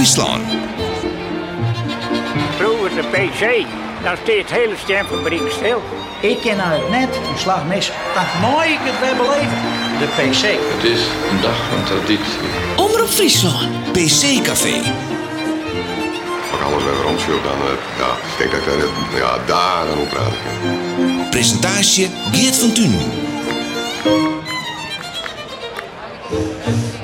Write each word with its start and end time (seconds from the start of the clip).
Friesland. 0.00 0.42
Vroeger 2.58 2.90
de 2.90 3.04
PC, 3.10 3.66
dan 4.02 4.16
steekt 4.22 4.50
het 4.50 4.58
hele 4.58 4.74
stemfabriek 4.76 5.50
stil. 5.50 5.82
Ik 6.20 6.38
ken 6.40 6.56
nou 6.56 6.90
net 6.90 7.08
een 7.16 7.38
slag 7.38 7.66
mis. 7.66 7.90
Dan 8.14 8.50
mooi 8.50 8.68
ik 8.68 8.78
het 8.80 9.00
weer 9.00 9.16
beleven. 9.16 9.58
De 9.98 10.08
PC. 10.16 10.42
Het 10.76 10.84
is 10.84 11.00
een 11.30 11.40
dag 11.40 11.58
van 11.70 11.84
traditie. 11.84 12.40
Omroep 12.76 13.08
Friesland. 13.08 13.92
PC 13.92 14.42
Café. 14.42 14.76
Als 16.50 16.58
ik 16.58 16.66
alles 16.66 16.84
bij 16.84 17.02
rondschuld, 17.04 17.42
dan 17.42 17.52
eh, 17.52 17.98
ja, 17.98 18.10
ik 18.30 18.38
denk 18.38 18.50
dat 18.50 18.60
ik 18.60 18.66
daar 18.66 18.78
eh, 18.78 19.18
ja, 19.18 19.38
daar 19.46 19.88
aan 19.90 19.98
op 19.98 20.08
praten 20.08 20.38
kan. 20.44 21.28
Presentatie 21.30 22.10
Geert 22.32 22.56
van 22.56 22.72
Tunen. 22.72 23.28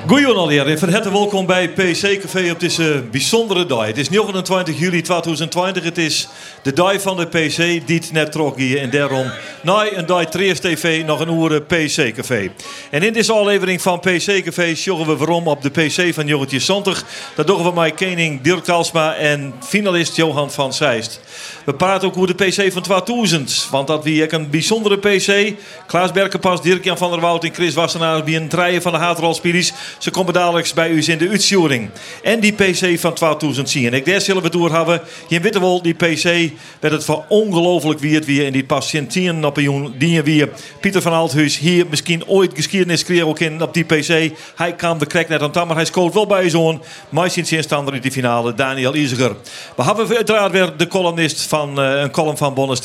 Goeie 0.07 0.27
alweer 0.27 0.67
en 0.67 0.79
van 0.79 0.93
harte 0.93 1.13
welkom 1.13 1.47
bij 1.47 1.69
PC 1.69 2.21
Café 2.21 2.51
op 2.51 2.61
deze 2.61 3.03
bijzondere 3.11 3.67
dag. 3.67 3.87
Het 3.87 3.99
is 3.99 4.09
29 4.09 4.79
juli 4.79 5.03
2020. 5.03 5.85
Het 5.85 5.99
is 5.99 6.29
de 6.63 6.73
dag 6.73 7.01
van 7.01 7.17
de 7.17 7.27
PC 7.27 7.87
die 7.87 7.99
het 7.99 8.13
net 8.13 8.33
trok 8.33 8.57
hier. 8.57 8.79
En 8.79 8.91
daarom 8.91 9.31
na 9.63 9.93
een 9.93 10.07
dag 10.07 10.25
3 10.25 10.55
TV 10.55 11.05
nog 11.05 11.21
een 11.21 11.41
uur 11.41 11.63
PC 11.63 12.15
Café. 12.15 12.51
En 12.91 13.03
in 13.03 13.13
deze 13.13 13.33
aflevering 13.33 13.83
van 13.83 14.01
PC 14.01 14.43
Café 14.45 14.75
sjoggen 14.75 15.07
we 15.07 15.17
waarom 15.17 15.49
op 15.49 15.63
de 15.63 15.71
PC 15.71 16.15
van 16.15 16.27
Jorretje 16.27 16.59
Santig. 16.59 17.05
Dat 17.35 17.47
doen 17.47 17.63
we 17.63 17.81
met 17.81 17.95
koning 17.95 18.41
Dirk 18.41 18.65
Talsma 18.65 19.15
en 19.15 19.55
finalist 19.65 20.17
Johan 20.17 20.51
van 20.51 20.73
Zeist. 20.73 21.21
We 21.65 21.75
praten 21.75 22.09
ook 22.09 22.17
over 22.17 22.37
de 22.37 22.45
PC 22.45 22.73
van 22.73 22.83
2000. 22.83 23.69
Want 23.71 23.87
dat 23.87 24.05
wie 24.05 24.35
een 24.35 24.51
bijzondere 24.51 24.99
PC. 24.99 25.55
Klaas 25.87 26.13
Berkenpas, 26.13 26.63
Dirk-Jan 26.63 26.99
van 26.99 27.11
der 27.11 27.21
Wout 27.21 27.45
en 27.45 27.55
Chris 27.55 27.75
Wassenaar. 27.75 28.25
Die 28.25 28.37
een 28.37 28.49
treien 28.49 28.83
van 28.83 28.93
de 28.93 28.99
Haatrolspielies. 28.99 29.73
Ze 29.99 30.11
komen 30.11 30.33
dadelijk 30.33 30.73
bij 30.75 30.91
u 30.91 31.03
in 31.07 31.19
de 31.19 31.29
uitsturing. 31.29 31.91
En 32.23 32.41
die 32.41 32.53
PC 32.53 32.99
van 32.99 33.15
2000 33.15 33.71
zien. 33.71 33.87
En 33.87 33.93
ik 33.93 34.05
daar 34.05 34.21
zullen 34.21 34.43
we 34.43 34.51
door 34.51 34.73
hebben. 34.73 35.01
Je 35.29 35.41
weet 35.41 35.59
wel, 35.59 35.83
die 35.83 35.95
PC 35.95 36.53
werd 36.81 36.95
het 36.95 37.05
van 37.05 37.25
ongelooflijk 37.29 38.01
wie 38.01 38.15
het 38.15 38.25
weer. 38.25 38.47
En 38.47 38.53
die 38.53 38.65
patiëntien 38.65 39.45
op 39.45 39.57
een 39.57 39.95
die 39.99 40.23
weer. 40.23 40.49
Pieter 40.81 41.03
van 41.03 41.13
Althuis 41.13 41.59
hier 41.59 41.87
misschien 41.91 42.27
ooit 42.27 42.53
geschiedenis 42.55 43.05
kreeg 43.05 43.23
ook 43.23 43.39
in 43.39 43.63
op 43.63 43.75
die 43.75 43.85
PC. 43.85 44.33
Hij 44.55 44.75
kwam 44.77 44.99
de 44.99 45.07
krek 45.07 45.29
net 45.29 45.43
aan 45.43 45.51
tam, 45.51 45.67
maar 45.67 45.77
hij 45.77 45.85
scoort 45.85 46.15
wel 46.15 46.27
bij 46.27 46.51
zo'n. 46.51 46.83
Maar 47.09 47.31
sinds 47.31 47.53
instander 47.53 47.95
in 47.95 48.01
die 48.01 48.13
finale, 48.13 48.55
Daniel 48.55 48.95
Iziger. 48.95 49.37
We 49.77 49.83
hebben 49.83 50.17
uiteraard 50.17 50.53
weer 50.53 50.77
de 50.77 50.87
columnist 50.87 51.43
van 51.43 51.81
eh, 51.81 52.01
een 52.01 52.11
column 52.11 52.37
van 52.37 52.55
Bonnes. 52.55 52.81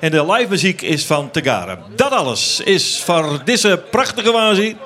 En 0.00 0.10
de 0.10 0.32
live 0.32 0.46
muziek 0.48 0.82
is 0.82 1.06
van 1.06 1.30
Tegare. 1.30 1.78
Dat 1.96 2.10
alles 2.10 2.60
is 2.60 3.02
voor 3.04 3.40
deze 3.44 3.82
prachtige 3.90 4.32
waanzin. 4.32 4.76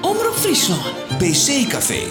Omroep 0.00 0.34
Friesland. 0.34 0.82
PC 1.18 1.68
Café. 1.68 2.02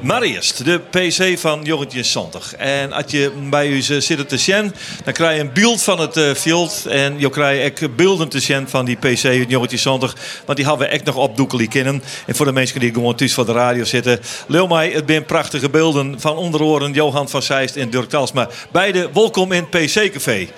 Maar 0.00 0.22
eerst 0.22 0.64
de 0.64 0.78
PC 0.78 1.38
van 1.38 1.60
Jorretje 1.62 2.02
Santig. 2.02 2.54
En 2.54 2.92
als 2.92 3.04
je 3.08 3.32
bij 3.50 3.68
u 3.68 3.80
zit 3.80 4.28
te 4.28 4.36
zien, 4.36 4.72
dan 5.04 5.12
krijg 5.12 5.36
je 5.36 5.40
een 5.40 5.52
beeld 5.52 5.82
van 5.82 6.00
het 6.00 6.16
uh, 6.16 6.34
veld. 6.34 6.86
En 6.88 7.18
je 7.18 7.30
krijgt 7.30 7.82
ook 7.82 7.96
beelden 7.96 8.28
te 8.28 8.40
zien 8.40 8.68
van 8.68 8.84
die 8.84 8.96
PC 8.96 9.18
van 9.18 9.44
Jorretje 9.48 9.76
Santig. 9.76 10.16
Want 10.44 10.58
die 10.58 10.66
hebben 10.66 10.86
we 10.86 10.92
echt 10.92 11.04
nog 11.04 11.16
opdoekelijk 11.16 11.70
kennen. 11.70 12.02
En 12.26 12.34
voor 12.34 12.46
de 12.46 12.52
mensen 12.52 12.80
die 12.80 12.92
gewoon 12.92 13.14
thuis 13.14 13.34
voor 13.34 13.46
de 13.46 13.52
radio 13.52 13.84
zitten. 13.84 14.20
Leel 14.46 14.66
mij, 14.66 14.90
het 14.90 15.04
zijn 15.06 15.24
prachtige 15.24 15.70
beelden 15.70 16.20
van 16.20 16.36
onderoren 16.36 16.92
Johan 16.92 17.28
van 17.28 17.42
Zeist 17.42 17.76
en 17.76 17.90
Dirk 17.90 18.08
Talsma. 18.08 18.48
Beide 18.70 19.08
welkom 19.12 19.52
in 19.52 19.68
PC 19.68 20.10
Café. 20.12 20.48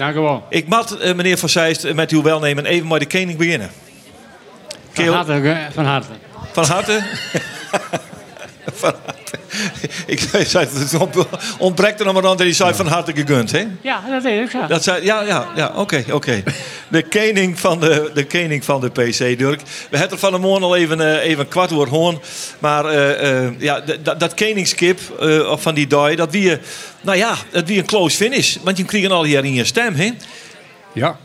Dank 0.00 0.16
u 0.16 0.20
wel. 0.20 0.44
Ik 0.48 0.68
mag 0.68 1.02
uh, 1.02 1.14
meneer 1.14 1.38
van 1.38 1.48
Zeist 1.48 1.94
met 1.94 2.10
uw 2.10 2.22
welnemen 2.22 2.64
even 2.64 2.88
met 2.88 3.00
de 3.00 3.06
koning 3.06 3.38
beginnen. 3.38 3.70
Van 4.92 5.08
harte. 5.08 5.68
Van 5.72 5.84
harte. 5.84 6.12
Van 6.52 6.64
harte? 6.74 7.02
Van 8.74 8.94
harte. 9.04 9.38
Ik 10.06 10.20
zei 10.46 10.66
het 10.70 10.96
ontbreekt 11.58 11.98
er 11.98 12.04
nog 12.04 12.14
maar 12.14 12.22
dan 12.22 12.36
dat 12.36 12.46
hij 12.46 12.54
zei 12.54 12.74
van 12.74 12.86
harte 12.86 13.12
gegund, 13.14 13.52
hè? 13.52 13.66
Ja, 13.80 14.02
dat 14.08 14.22
weet 14.22 14.44
ik 14.44 14.50
zo. 14.50 14.66
Dat 14.66 14.82
zei, 14.82 15.04
ja, 15.04 15.22
ja, 15.22 15.48
ja, 15.56 15.68
oké, 15.68 15.80
okay, 15.80 16.00
oké. 16.00 16.14
Okay. 16.14 16.44
De 16.88 17.02
koning 17.02 17.58
van 17.58 17.80
de, 17.80 18.10
de 18.14 18.26
koning 18.26 18.64
van 18.64 18.80
de 18.80 18.88
PC, 18.88 19.18
Dirk. 19.18 19.60
We 19.90 19.96
hebben 19.96 20.10
er 20.10 20.18
van 20.18 20.32
de 20.32 20.38
morgen 20.38 20.62
al 20.62 20.76
even, 20.76 21.00
uh, 21.00 21.24
even 21.24 21.48
kwart 21.48 21.70
woord 21.70 21.88
hoorn. 21.88 22.18
Maar 22.58 22.84
uh, 22.94 23.42
uh, 23.42 23.60
ja, 23.60 23.80
dat, 24.02 24.20
dat 24.20 24.34
koningskip 24.34 25.00
van 25.58 25.74
die 25.74 25.86
dag, 25.86 26.14
dat 26.14 26.30
wie, 26.30 26.58
nou 27.00 27.16
ja, 27.18 27.34
dat 27.50 27.66
wie 27.66 27.78
een 27.78 27.86
close 27.86 28.16
finish. 28.16 28.56
Want 28.62 28.76
je 28.76 28.84
kreeg 28.84 29.10
al 29.10 29.24
hier 29.24 29.44
in 29.44 29.54
je 29.54 29.64
stem, 29.64 29.94
hè? 29.94 30.12
Ja. 30.92 31.18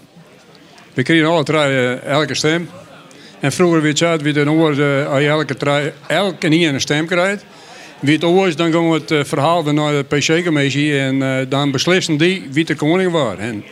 We 0.94 1.04
kregen 1.04 1.28
alle 1.28 1.44
drie 1.44 1.96
elke 1.96 2.36
stem. 2.36 2.70
En 3.46 3.52
vroeger 3.52 3.82
wie 4.22 4.34
de 4.34 4.52
oor, 4.52 4.70
als 5.08 5.22
je 5.22 5.28
elke, 5.28 5.56
trui, 5.56 5.92
elke 6.08 6.48
een 6.48 6.82
stem 6.82 7.06
krijgt. 7.06 7.46
Wie 8.00 8.14
het 8.14 8.24
oor 8.24 8.48
is, 8.48 8.56
dan 8.56 8.72
gaan 8.72 8.90
we 8.90 8.94
het 8.94 9.12
uh, 9.12 9.24
verhaal 9.24 9.64
naar 9.64 9.92
de 9.92 10.04
PC-commissie. 10.04 11.00
En 11.00 11.16
uh, 11.16 11.38
dan 11.50 11.72
beslissen 11.72 12.18
die 12.18 12.48
wie 12.52 12.66
de 12.66 12.76
koning 12.76 13.12
was. 13.12 13.38
En 13.38 13.64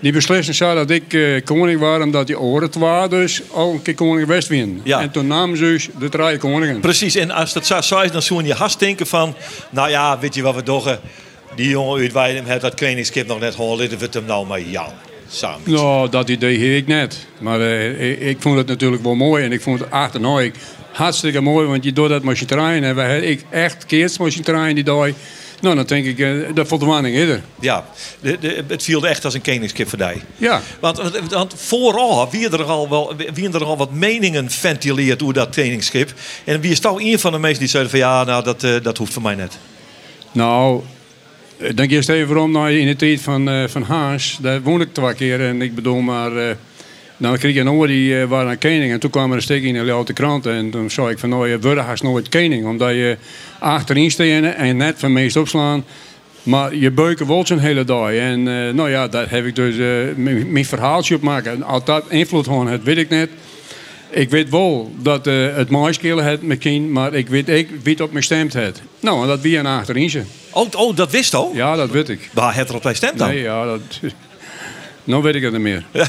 die 0.00 0.12
beslissen 0.12 0.54
zo 0.54 0.74
dat 0.74 0.90
ik 0.90 1.42
koning 1.44 1.80
was, 1.80 2.02
omdat 2.02 2.26
die 2.26 2.38
oren 2.38 2.62
het 2.62 2.74
waren. 2.74 3.10
Dus 3.10 3.42
al 3.50 3.72
een 3.72 3.82
keer 3.82 3.94
koning 3.94 4.26
west 4.26 4.48
winnen. 4.48 4.80
Ja. 4.84 5.00
En 5.00 5.10
toen 5.10 5.26
namen 5.26 5.56
ze 5.56 5.64
dus 5.64 5.88
de 5.98 6.08
drie 6.08 6.38
koningen. 6.38 6.80
Precies, 6.80 7.14
en 7.14 7.30
als 7.30 7.52
dat 7.52 7.66
zo 7.84 8.00
is, 8.00 8.12
dan 8.12 8.22
zou 8.22 8.44
je 8.44 8.54
haast 8.54 8.78
denken 8.78 9.06
van... 9.06 9.34
Nou 9.70 9.90
ja, 9.90 10.18
weet 10.18 10.34
je 10.34 10.42
wat 10.42 10.54
we 10.54 10.62
doen? 10.62 10.82
Die 11.56 11.68
jongen 11.68 12.00
uit 12.00 12.12
Weidem 12.12 12.44
heeft 12.44 12.60
dat 12.60 12.74
koningskip 12.74 13.26
nog 13.26 13.40
net 13.40 13.54
gehoord. 13.54 13.78
Dit 13.78 13.98
wordt 13.98 14.14
hem 14.14 14.24
nou 14.24 14.46
maar 14.46 14.60
Nou, 15.64 16.08
dat 16.08 16.28
idee 16.28 16.58
heb 16.58 16.82
ik 16.82 16.86
net. 16.86 17.26
Maar 17.38 17.60
uh, 17.60 18.10
ik, 18.10 18.20
ik, 18.20 18.36
vond 18.40 18.56
het 18.56 18.66
natuurlijk 18.66 19.02
wel 19.02 19.14
mooi. 19.14 19.44
En 19.44 19.52
ik 19.52 19.60
vond 19.60 19.80
het 19.80 19.90
achterna 19.90 20.50
hartstikke 20.92 21.40
mooi. 21.40 21.66
Want 21.66 21.84
je 21.84 21.92
doet 21.92 22.08
dat 22.08 22.22
trein. 22.46 22.76
En 22.76 22.82
hebben 22.82 23.28
ik 23.28 23.44
echt 23.50 23.84
je 24.34 24.40
trein 24.42 24.74
die 24.74 24.84
dag. 24.84 25.08
Nou, 25.62 25.74
dan 25.76 25.84
denk 25.84 26.06
ik, 26.06 26.18
uh, 26.18 26.54
dat 26.54 26.68
voldoening 26.68 27.16
is 27.16 27.28
er. 27.28 27.42
Ja, 27.60 27.84
de, 28.20 28.38
de, 28.38 28.64
het 28.66 28.82
viel 28.82 29.06
echt 29.06 29.24
als 29.24 29.34
een 29.34 29.42
koningskip 29.42 29.88
voor 29.88 29.98
die. 29.98 30.22
Ja. 30.36 30.60
Want, 30.80 31.00
want 31.28 31.54
vooral 31.56 32.30
wie 32.30 32.50
er 32.50 32.62
al 32.64 32.88
wel, 32.88 33.14
wie 33.34 33.52
er 33.52 33.64
al 33.64 33.76
wat 33.76 33.92
meningen 33.92 34.50
ventileert 34.50 35.22
over 35.22 35.34
dat 35.34 35.54
koningskip. 35.54 36.12
En 36.44 36.60
wie 36.60 36.70
is 36.70 36.80
toch 36.80 37.00
een 37.00 37.18
van 37.18 37.32
de 37.32 37.38
mensen 37.38 37.58
die 37.58 37.68
zeiden 37.68 37.90
van 37.90 38.00
ja, 38.00 38.24
nou 38.24 38.44
dat, 38.44 38.62
uh, 38.62 38.74
dat 38.82 38.98
hoeft 38.98 39.12
voor 39.12 39.22
mij 39.22 39.34
net. 39.34 39.58
Nou, 40.32 40.82
denk 41.74 41.90
eerst 41.90 42.08
even 42.08 42.36
om 42.36 42.50
nou, 42.50 42.70
in 42.70 42.86
de 42.86 42.96
tijd 42.96 43.20
van, 43.20 43.48
uh, 43.48 43.64
van 43.66 43.82
Haas. 43.82 44.38
Daar 44.40 44.62
woonde 44.62 44.84
ik 44.84 44.92
twee 44.92 45.14
keer 45.14 45.40
en 45.40 45.62
ik 45.62 45.74
bedoel 45.74 46.00
maar... 46.00 46.32
Uh, 46.32 46.50
nou, 47.16 47.38
kreeg 47.38 47.54
je 47.54 47.60
een 47.60 47.86
die 47.86 48.14
uh, 48.14 48.24
waren 48.24 48.58
koning 48.58 48.92
en 48.92 49.00
toen 49.00 49.10
kwam 49.10 49.32
er 49.32 49.44
een 49.48 49.62
in 49.62 49.84
de 49.84 49.92
oude 49.92 50.12
kranten. 50.12 50.52
En 50.52 50.70
toen 50.70 50.90
zei 50.90 51.10
ik 51.10 51.18
van 51.18 51.28
nou, 51.28 51.48
je 51.48 51.60
wordt 51.60 51.80
haast 51.80 52.02
nooit 52.02 52.28
koning. 52.28 52.66
Omdat 52.66 52.90
je 52.90 53.16
achterin 53.58 54.10
staat 54.10 54.54
en 54.54 54.76
net 54.76 54.98
van 54.98 55.12
meest 55.12 55.36
opslaan. 55.36 55.84
Maar 56.42 56.74
je 56.74 56.90
beuken 56.90 57.26
wel 57.26 57.44
een 57.48 57.58
hele 57.58 57.84
dag. 57.84 58.12
En 58.12 58.42
nou 58.74 58.90
ja, 58.90 59.08
daar 59.08 59.30
heb 59.30 59.46
ik 59.46 59.54
dus 59.54 59.74
mijn 60.46 60.64
verhaaltje 60.64 61.14
op 61.14 61.22
maken. 61.22 61.62
Altijd 61.62 62.04
invloed 62.08 62.46
gewoon, 62.46 62.68
het 62.68 62.82
weet 62.82 62.98
ik 62.98 63.08
net. 63.08 63.30
Ik 64.12 64.30
weet 64.30 64.50
wel 64.50 64.92
dat 64.98 65.26
uh, 65.26 65.56
het 65.56 65.68
maaskelen 65.68 66.24
het 66.24 66.42
misschien, 66.42 66.92
maar 66.92 67.14
ik 67.14 67.28
weet 67.28 67.48
ik 67.48 67.68
wie 67.82 67.92
het 67.92 68.02
op 68.02 68.12
me 68.12 68.22
stemt 68.22 68.52
het. 68.52 68.82
Nou, 69.00 69.26
dat 69.26 69.40
wie 69.40 69.58
een 69.58 69.66
achterin. 69.66 70.26
Oh, 70.50 70.68
oh, 70.76 70.96
dat 70.96 71.10
wist 71.10 71.34
al? 71.34 71.50
Ja, 71.54 71.76
dat 71.76 71.90
weet 71.90 72.08
ik. 72.08 72.30
Waar 72.32 72.54
het 72.54 72.68
er 72.68 72.74
op 72.74 72.82
mij 72.82 72.94
stemt 72.94 73.18
dan? 73.18 73.28
Nee, 73.28 73.42
ja, 73.42 73.64
dat... 73.64 73.80
Nou 75.04 75.22
weet 75.22 75.34
ik 75.34 75.42
het 75.42 75.52
niet 75.52 75.60
meer. 75.60 75.84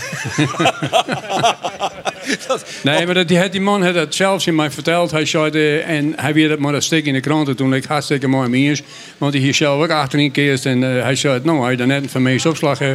dat, 2.48 2.66
nee, 2.84 3.06
maar 3.06 3.14
dat, 3.14 3.28
die, 3.28 3.50
die 3.50 3.62
man 3.62 3.84
had 3.84 3.96
het 3.96 4.16
zelfs 4.16 4.48
in 4.48 4.56
mij 4.56 4.72
verteld. 4.72 5.12
Hij 5.12 5.26
zei, 5.26 5.52
uh, 5.52 5.90
en 5.90 6.14
hij 6.16 6.34
weer 6.34 6.50
het 6.50 6.60
maar 6.60 6.72
dat 6.72 6.84
stuk 6.84 7.06
in 7.06 7.14
de 7.14 7.20
kranten 7.20 7.56
toen 7.56 7.74
ik 7.74 7.84
hartstikke 7.84 8.28
mooi 8.28 8.50
meer. 8.50 8.82
Want 9.18 9.34
hij 9.34 9.42
hier 9.42 9.54
zelf 9.54 9.84
ook 9.84 9.90
achterin 9.90 10.32
keert. 10.32 10.66
En 10.66 10.82
uh, 10.82 11.02
hij 11.02 11.16
zei, 11.16 11.40
nou, 11.44 11.64
hij 11.64 11.76
had 11.76 11.86
net 11.86 12.04
een 12.04 12.10
vermeest 12.10 12.46
opslag. 12.46 12.82
Uh, 12.82 12.92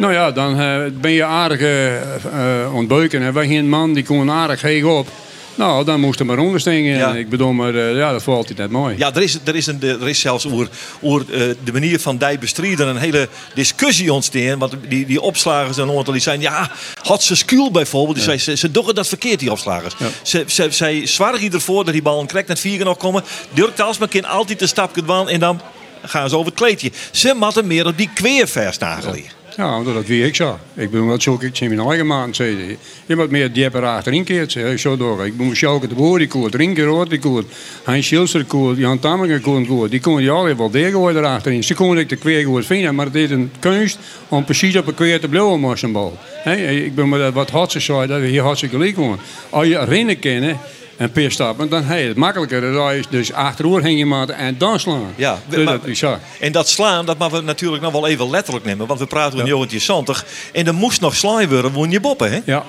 nou 0.00 0.12
ja, 0.12 0.30
dan 0.30 0.60
uh, 0.60 0.76
ben 1.00 1.10
je 1.10 1.24
aardig 1.24 1.60
uh, 1.60 2.74
ontbeuken. 2.74 3.22
En 3.22 3.32
wij 3.32 3.46
geen 3.46 3.68
man 3.68 3.92
die 3.92 4.04
kon 4.04 4.30
aardig 4.30 4.62
heeg 4.62 4.84
op. 4.84 5.08
Nou, 5.54 5.84
dan 5.84 6.00
moest 6.00 6.20
er 6.20 6.26
maar 6.26 6.38
onderstingen. 6.38 6.96
Ja. 6.96 7.14
Ik 7.14 7.28
bedoel, 7.28 7.52
maar 7.52 7.74
uh, 7.74 7.96
ja, 7.96 8.12
dat 8.12 8.22
valt 8.22 8.36
altijd 8.36 8.58
net 8.58 8.70
mooi. 8.70 8.94
Ja, 8.98 9.14
er 9.14 9.22
is, 9.22 9.38
er 9.44 9.56
is, 9.56 9.66
een, 9.66 9.82
er 9.82 10.08
is 10.08 10.20
zelfs 10.20 10.46
over, 10.46 10.68
over 11.00 11.26
uh, 11.28 11.54
de 11.64 11.72
manier 11.72 12.00
van 12.00 12.16
die 12.16 12.38
bestrijden 12.38 12.88
een 12.88 12.96
hele 12.96 13.28
discussie 13.54 14.12
ontstaan. 14.12 14.58
Want 14.58 14.74
die, 14.88 15.06
die 15.06 15.20
opslagers 15.20 15.78
en 15.78 15.96
aantal 15.96 16.12
die 16.12 16.22
zijn, 16.22 16.40
ja, 16.40 16.70
had 17.02 17.22
ze 17.22 17.36
skuul 17.36 17.70
bijvoorbeeld. 17.70 18.16
Die 18.16 18.30
ja. 18.30 18.38
zei, 18.38 18.56
ze, 18.56 18.66
ze 18.66 18.70
doen 18.70 18.94
dat 18.94 19.08
verkeerd, 19.08 19.38
die 19.38 19.50
opslagers. 19.50 19.94
Ja. 19.98 20.06
Ze, 20.22 20.44
ze, 20.46 20.66
zij 20.70 21.06
zwargen 21.06 21.52
ervoor 21.52 21.84
dat 21.84 21.92
die 21.92 22.02
bal 22.02 22.20
een 22.20 22.26
krek 22.26 22.46
naar 22.46 22.56
vier 22.56 22.84
nog 22.84 22.96
komen. 22.96 23.24
Dirk 23.50 23.76
Talsma 23.76 24.06
kan 24.06 24.24
altijd 24.24 24.62
een 24.62 24.68
stapje 24.68 25.04
doen 25.04 25.28
en 25.28 25.40
dan 25.40 25.60
gaan 26.02 26.28
ze 26.28 26.34
over 26.36 26.50
het 26.50 26.60
kleedje. 26.60 26.90
Ze 27.10 27.34
matten 27.34 27.66
meer 27.66 27.86
op 27.86 27.96
die 27.96 28.10
kweervers 28.14 28.78
nagelegd. 28.78 29.38
Ja, 29.56 29.82
dat 29.82 30.06
weet 30.06 30.26
ik 30.26 30.34
zo. 30.34 30.58
Ik 30.74 30.90
bedoel, 30.90 31.08
dat 31.08 31.22
zou 31.22 31.46
ik 31.46 31.60
in 31.60 31.74
mijn 31.74 31.88
eigen 31.88 32.06
maand. 32.06 32.36
Je 32.36 32.76
moet 33.06 33.30
meer 33.30 33.52
dieper 33.52 33.84
achterin 33.84 34.24
keert, 34.24 34.56
zo 34.76 34.96
door. 34.96 35.26
Ik 35.26 35.36
moet 35.36 35.56
Schalke 35.56 35.86
de 35.86 35.94
Boer, 35.94 36.18
die 36.18 36.28
koert, 36.28 36.54
Rinker 36.54 37.08
die 37.08 37.18
koert, 37.18 37.46
Hans 37.84 38.06
Schilster 38.06 38.44
koert, 38.44 38.78
Jan 38.78 38.98
Tamminger 38.98 39.40
koert, 39.40 39.90
die 39.90 40.00
kon 40.00 40.22
je 40.22 40.30
al 40.30 40.56
wel 40.56 40.70
degen 40.70 41.16
erachterin. 41.16 41.64
Ze 41.64 41.74
konden 41.74 41.98
ik 41.98 42.08
de 42.08 42.16
kweer 42.16 42.44
goed 42.44 42.66
vinden, 42.66 42.94
maar 42.94 43.06
het 43.06 43.14
is 43.14 43.30
een 43.30 43.50
kunst 43.58 43.98
om 44.28 44.44
precies 44.44 44.76
op 44.76 44.86
een 44.86 44.94
kweer 44.94 45.20
te 45.20 45.28
blijven 45.28 45.60
met 45.60 45.84
ik 46.84 46.94
ben 46.94 47.08
met 47.08 47.32
wat 47.32 47.72
ze 47.72 47.80
zei, 47.80 48.06
dat 48.06 48.20
we 48.20 48.26
hier 48.26 48.42
hartstikke 48.42 48.76
gelijk 48.76 48.94
gewoon. 48.94 49.18
Als 49.50 49.66
je 49.66 49.84
rennen 49.84 50.18
kennen, 50.18 50.58
een 51.00 51.10
paar 51.12 51.30
stappen, 51.30 51.68
dan 51.68 51.84
heb 51.84 51.98
je 51.98 52.04
het 52.08 52.16
makkelijker. 52.16 52.60
Dan 52.72 52.92
is 52.92 53.04
dus 53.10 53.32
achterover 53.32 53.82
heen 53.82 53.96
je 53.96 54.06
maten 54.06 54.36
en 54.36 54.58
dan 54.58 54.80
slaan. 54.80 55.12
Ja, 55.16 55.38
dus 55.48 55.64
maar- 55.64 55.78
dat 55.78 55.86
is 55.86 55.98
zo. 55.98 56.18
En 56.40 56.52
dat 56.52 56.68
slaan, 56.68 57.06
dat 57.06 57.18
maken 57.18 57.36
we 57.36 57.42
natuurlijk 57.42 57.82
nog 57.82 57.92
wel 57.92 58.06
even 58.06 58.30
letterlijk 58.30 58.64
nemen. 58.64 58.86
Want 58.86 59.00
we 59.00 59.06
praten 59.06 59.32
over 59.34 59.46
1970. 59.48 60.24
En 60.52 60.66
er 60.66 60.74
moest 60.74 61.00
nog 61.00 61.16
slaan 61.16 61.48
worden, 61.48 61.72
woon 61.72 61.90
je 61.90 62.00
boppen, 62.00 62.30
hè? 62.32 62.40
Ja, 62.44 62.64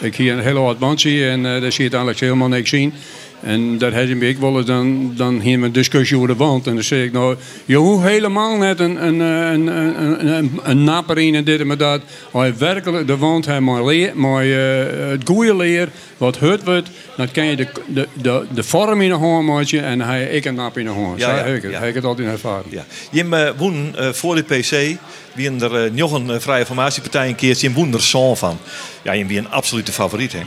ik 0.00 0.16
hier 0.16 0.32
een 0.32 0.42
hele 0.42 0.58
oud 0.58 0.78
bandje 0.78 1.28
en 1.28 1.46
eh 1.46 1.60
daar 1.60 1.72
zie 1.72 1.84
je 1.84 1.90
eigenlijk 1.90 2.20
helemaal 2.20 2.48
niks 2.48 2.70
zien. 2.70 2.94
En 3.40 3.78
dat 3.78 3.92
had 3.92 4.08
ik 4.08 4.38
wel 4.38 4.56
eens 4.56 4.66
dan, 4.66 5.12
dan 5.16 5.40
hier 5.40 5.62
een 5.62 5.72
discussie 5.72 6.16
over 6.16 6.28
de 6.28 6.36
wand. 6.36 6.66
En 6.66 6.74
dan 6.74 6.82
zeg 6.82 7.04
ik 7.04 7.12
nou, 7.12 7.36
je 7.64 7.76
hoeft 7.76 8.04
helemaal 8.04 8.56
net 8.56 8.80
een, 8.80 9.06
een, 9.06 9.20
eh, 9.20 9.52
een, 9.52 9.66
een, 9.66 10.28
een, 10.36 10.60
een, 10.62 10.84
napper 10.84 11.18
in 11.18 11.34
en 11.34 11.44
dit 11.44 11.60
en 11.60 11.66
maar 11.66 11.76
dat. 11.76 12.00
Als 12.30 12.46
je 12.46 12.54
werkelijk 12.54 13.06
de 13.06 13.16
wand 13.16 13.46
hebt, 13.46 13.60
maar, 13.60 13.84
leer, 13.84 14.12
maar 14.14 14.42
eh, 14.42 15.10
het 15.10 15.22
goede 15.24 15.56
leer, 15.56 15.88
wat 16.16 16.38
hut 16.38 16.64
wordt, 16.64 16.90
dan 17.16 17.30
kan 17.30 17.46
je 17.46 17.56
de, 17.56 17.68
de, 17.86 18.08
de, 18.12 18.46
de 18.54 18.62
vorm 18.62 19.00
in 19.00 19.08
de 19.08 19.14
hand 19.14 19.46
maken 19.46 19.84
en 19.84 19.98
je 19.98 20.30
ik 20.30 20.44
een 20.44 20.54
nap 20.54 20.78
in 20.78 20.84
de 20.84 20.90
hand. 20.90 21.20
Ja, 21.20 21.34
heb 21.34 21.56
ik 21.56 21.62
het, 21.62 21.72
ja. 21.72 21.78
heb 21.78 21.88
ik 21.88 21.94
het 21.94 22.04
altijd 22.04 22.28
ervaren. 22.28 22.64
Ja. 22.70 22.84
Jim 23.10 23.32
uh, 23.32 23.50
woon 23.56 23.96
eh, 23.96 24.08
voor 24.08 24.34
de 24.34 24.42
PC. 24.42 24.98
Wie 25.34 25.60
er 25.60 25.92
nog 25.92 26.12
een 26.12 26.30
eh, 26.30 26.38
vrije 26.38 26.66
formatiepartij 26.66 27.28
een 27.28 27.34
keertje. 27.34 27.66
Jim 27.66 27.76
woon 27.76 27.94
er 27.94 28.36
van. 28.36 28.58
Ja, 29.02 29.16
Jim 29.16 29.26
wie 29.26 29.38
een 29.38 29.50
absolute 29.50 29.92
favoriet, 29.92 30.32
hè? 30.32 30.40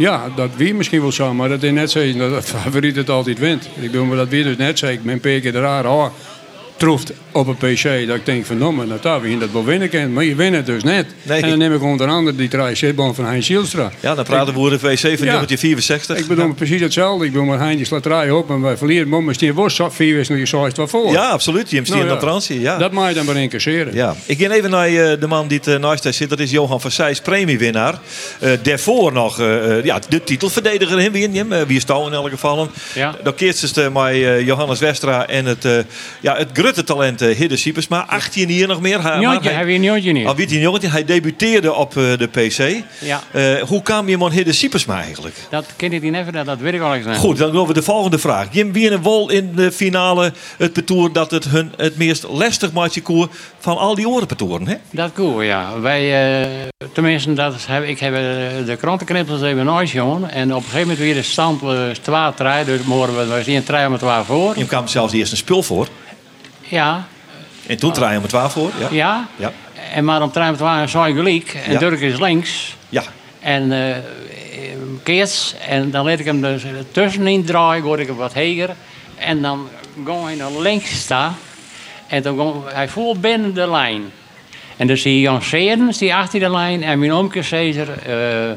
Ja, 0.00 0.28
dat 0.36 0.50
wie 0.56 0.74
misschien 0.74 1.00
wel 1.00 1.12
zo, 1.12 1.34
maar 1.34 1.48
dat 1.48 1.62
is 1.62 1.70
net 1.70 1.90
zo 1.90 2.12
dat 2.16 2.44
favoriet 2.44 2.96
het 2.96 3.10
altijd 3.10 3.38
wint. 3.38 3.64
Ik 3.64 3.90
bedoel, 3.90 4.04
maar 4.04 4.16
dat 4.16 4.28
wie 4.28 4.42
dus 4.42 4.56
net 4.56 4.78
zo. 4.78 4.86
Ik 4.86 5.02
ben 5.02 5.12
een 5.12 5.20
paar 5.20 5.40
keer 5.40 5.52
troeft 6.80 7.12
op 7.32 7.46
een 7.46 7.56
PC 7.56 8.06
dat 8.06 8.16
ik 8.16 8.24
denk 8.26 8.46
van 8.46 8.58
nou, 8.58 8.72
maar 8.72 8.86
dat 8.86 9.02
daar 9.02 9.20
wie 9.20 9.38
dat 9.38 9.50
wel 9.52 9.64
winnen 9.64 9.88
kan, 9.88 10.12
maar 10.12 10.24
je 10.24 10.34
wint 10.34 10.56
het 10.56 10.66
dus 10.66 10.82
net. 10.82 11.06
Nee. 11.22 11.42
En 11.42 11.48
dan 11.48 11.58
neem 11.58 11.74
ik 11.74 11.82
onder 11.82 12.08
andere 12.08 12.36
die 12.36 12.48
drie 12.48 12.74
zitbaan 12.74 13.14
van 13.14 13.24
Heinz 13.24 13.46
Zielstra. 13.46 13.90
Ja, 14.00 14.14
dan 14.14 14.24
praten 14.24 14.54
we 14.54 14.60
over 14.60 14.70
de 14.70 14.78
WC 14.78 14.98
van 14.98 15.08
Ja. 15.08 15.32
1964. 15.32 16.16
Ik 16.16 16.26
bedoel 16.26 16.54
precies 16.54 16.80
hetzelfde. 16.80 17.24
Ik 17.24 17.32
bedoel, 17.32 17.46
maar 17.46 17.58
Heinz 17.58 17.86
slaat 17.86 18.02
draaien 18.02 18.36
op 18.36 18.50
en 18.50 18.60
wij 18.60 18.76
verliezen. 18.76 19.08
Maar 19.08 19.22
misschien 19.22 19.54
was 19.54 19.78
het 19.78 19.94
vier 19.94 20.14
wisselen, 20.14 20.40
je 20.40 20.56
het 20.56 20.76
wel 20.76 20.88
voor. 20.88 21.12
Ja, 21.12 21.28
absoluut. 21.28 21.70
Jim 21.70 21.84
stier 21.84 21.98
Nou 21.98 22.10
ja, 22.10 22.16
transie, 22.16 22.60
ja. 22.60 22.78
Dat 22.78 22.92
mag 22.92 23.08
je 23.08 23.14
dan 23.14 23.24
maar 23.24 23.36
incasseren. 23.36 23.94
Ja, 23.94 24.14
ik 24.26 24.38
ga 24.38 24.50
even 24.50 24.70
naar 24.70 24.86
eh, 24.86 25.20
de 25.20 25.26
man 25.26 25.48
die 25.48 25.58
het 25.58 25.66
uh, 25.66 25.76
naast 25.76 26.14
zit. 26.14 26.28
Dat 26.28 26.38
is 26.38 26.50
Johan 26.50 26.80
van 26.80 26.90
Zijs, 26.90 27.20
premiewinnaar. 27.20 27.98
Eh 28.40 28.50
daarvoor 28.62 29.12
nog 29.12 29.40
eh, 29.40 29.78
eh, 29.78 29.84
ja, 29.84 29.98
de 30.08 30.24
titelverdediger 30.24 31.00
in 31.00 31.12
wie. 31.12 31.28
Eh, 31.50 31.68
is 31.68 31.84
in 31.84 32.12
elk 32.12 32.30
geval. 32.30 32.70
Ja. 32.94 33.14
Dan 33.22 33.34
keert 33.34 33.56
ze 33.56 33.90
met 33.92 34.04
eh, 34.12 34.46
Johannes 34.46 34.78
Westra 34.78 35.26
en 35.26 35.44
het, 35.44 35.64
eh 35.64 35.78
ja, 36.20 36.36
het 36.36 36.52
talent 36.74 37.22
uh, 37.22 37.36
Hidde. 37.36 37.82
Maar 37.88 38.04
18 38.04 38.48
hier 38.48 38.68
nog 38.68 38.80
meer. 38.80 39.02
Hij, 39.02 39.20
maar 39.20 39.42
hij- 39.42 39.52
heb 39.52 39.66
je 39.66 39.74
een 39.74 39.80
njotje 39.80 40.12
niet? 40.12 40.26
Al 40.26 40.34
weet 40.34 40.50
hij 40.50 40.90
hij 40.90 41.04
debuteerde 41.04 41.74
op 41.74 41.96
eh, 41.96 42.02
de 42.18 42.26
PC. 42.26 42.84
Ja. 42.98 43.20
Eh, 43.32 43.62
hoe 43.62 43.82
kwam 43.82 44.08
je 44.08 44.16
man 44.16 44.30
Hidde 44.30 44.68
maar 44.86 45.02
eigenlijk? 45.02 45.34
Dat 45.50 45.66
ken 45.76 45.92
ik 45.92 46.02
niet 46.02 46.14
even, 46.14 46.44
dat, 46.44 46.58
weet 46.58 46.72
ik 46.74 46.80
wel 46.80 46.94
eens. 46.94 47.18
Goed, 47.18 47.38
dan 47.38 47.52
doen 47.52 47.66
we 47.66 47.72
de 47.72 47.82
volgende 47.82 48.18
vraag. 48.18 48.46
Jim 48.50 48.72
wie 48.72 48.90
een 48.90 49.02
wol 49.02 49.30
in 49.30 49.52
de 49.54 49.72
finale 49.72 50.32
het 50.58 50.72
betoer 50.72 51.12
dat 51.12 51.30
het 51.30 51.44
hun 51.44 51.72
het 51.76 51.96
meest 51.96 52.26
lastig 52.28 52.72
maatje 52.72 53.00
koer 53.00 53.28
van 53.58 53.78
al 53.78 53.94
die 53.94 54.08
orenpetoren, 54.08 54.66
hè? 54.66 54.74
Dat 54.90 55.12
cool, 55.12 55.42
ja. 55.42 55.80
Wij, 55.80 56.40
eh, 56.42 56.48
tenminste, 56.92 57.32
dat 57.32 57.54
heb, 57.66 57.84
ik 57.84 58.00
heb 58.00 58.14
de 58.66 58.76
krantenknippels 58.78 59.42
even 59.42 59.64
nooit 59.64 59.90
jongen. 59.90 60.30
En 60.30 60.50
op 60.50 60.56
een 60.56 60.62
gegeven 60.62 60.80
moment 60.80 60.98
weer 60.98 61.14
de 61.14 61.22
stand 61.22 61.60
was 61.60 61.98
12 61.98 62.34
3 62.34 62.64
dus 62.64 62.82
morgen 62.82 63.16
we 63.16 63.34
we 63.34 63.42
zien 63.42 63.64
3 63.64 63.88
met 63.88 63.98
12 63.98 64.26
voor. 64.26 64.58
Je 64.58 64.66
kwam 64.66 64.88
zelfs 64.88 65.12
eerst 65.12 65.32
een 65.32 65.38
spul 65.38 65.62
voor. 65.62 65.88
Ja, 66.70 67.06
En 67.66 67.76
toen 67.78 67.92
draaien 67.92 68.16
we 68.16 68.22
het 68.22 68.32
waar 68.32 68.50
voor. 68.50 68.70
Ja. 68.78 68.88
ja. 68.90 69.28
Ja. 69.36 69.52
En 69.92 70.04
maar 70.04 70.22
om 70.22 70.30
3 70.30 70.44
met 70.44 70.56
12 70.56 70.90
zou 70.90 71.12
gelijk. 71.14 71.54
En 71.66 71.72
Ja. 71.72 71.78
Dirk 71.78 72.00
is 72.00 72.18
links. 72.18 72.76
ja. 72.88 73.02
En 73.40 73.72
keers. 75.02 75.54
En 75.68 75.90
dan 75.90 76.06
liet 76.06 76.18
ik 76.20 76.24
hem 76.26 76.40
dus 76.40 76.62
tussenin 76.92 77.44
draaien, 77.44 77.82
word 77.84 78.00
ik 78.00 78.06
hem 78.06 78.16
wat 78.16 78.34
heger. 78.34 78.70
En 79.16 79.42
dan 79.42 79.68
ging 80.04 80.24
hij 80.24 80.34
naar 80.34 80.50
links 80.58 80.90
staan. 81.00 81.36
En 82.06 82.22
dan 82.22 82.36
ging 82.38 82.54
hij 82.72 82.88
voel 82.88 83.16
binnen 83.18 83.54
de 83.54 83.70
lijn. 83.70 84.02
En 84.76 84.86
dan 84.86 84.96
zie 84.96 85.14
je 85.14 85.20
Jan 85.20 85.42
Seerdens, 85.42 85.98
die 85.98 86.14
achter 86.14 86.40
de 86.40 86.50
lijn. 86.50 86.82
En 86.82 86.98
mijn 86.98 87.12
oomke 87.12 87.40
Caesar, 87.40 87.88
eh 87.88 88.50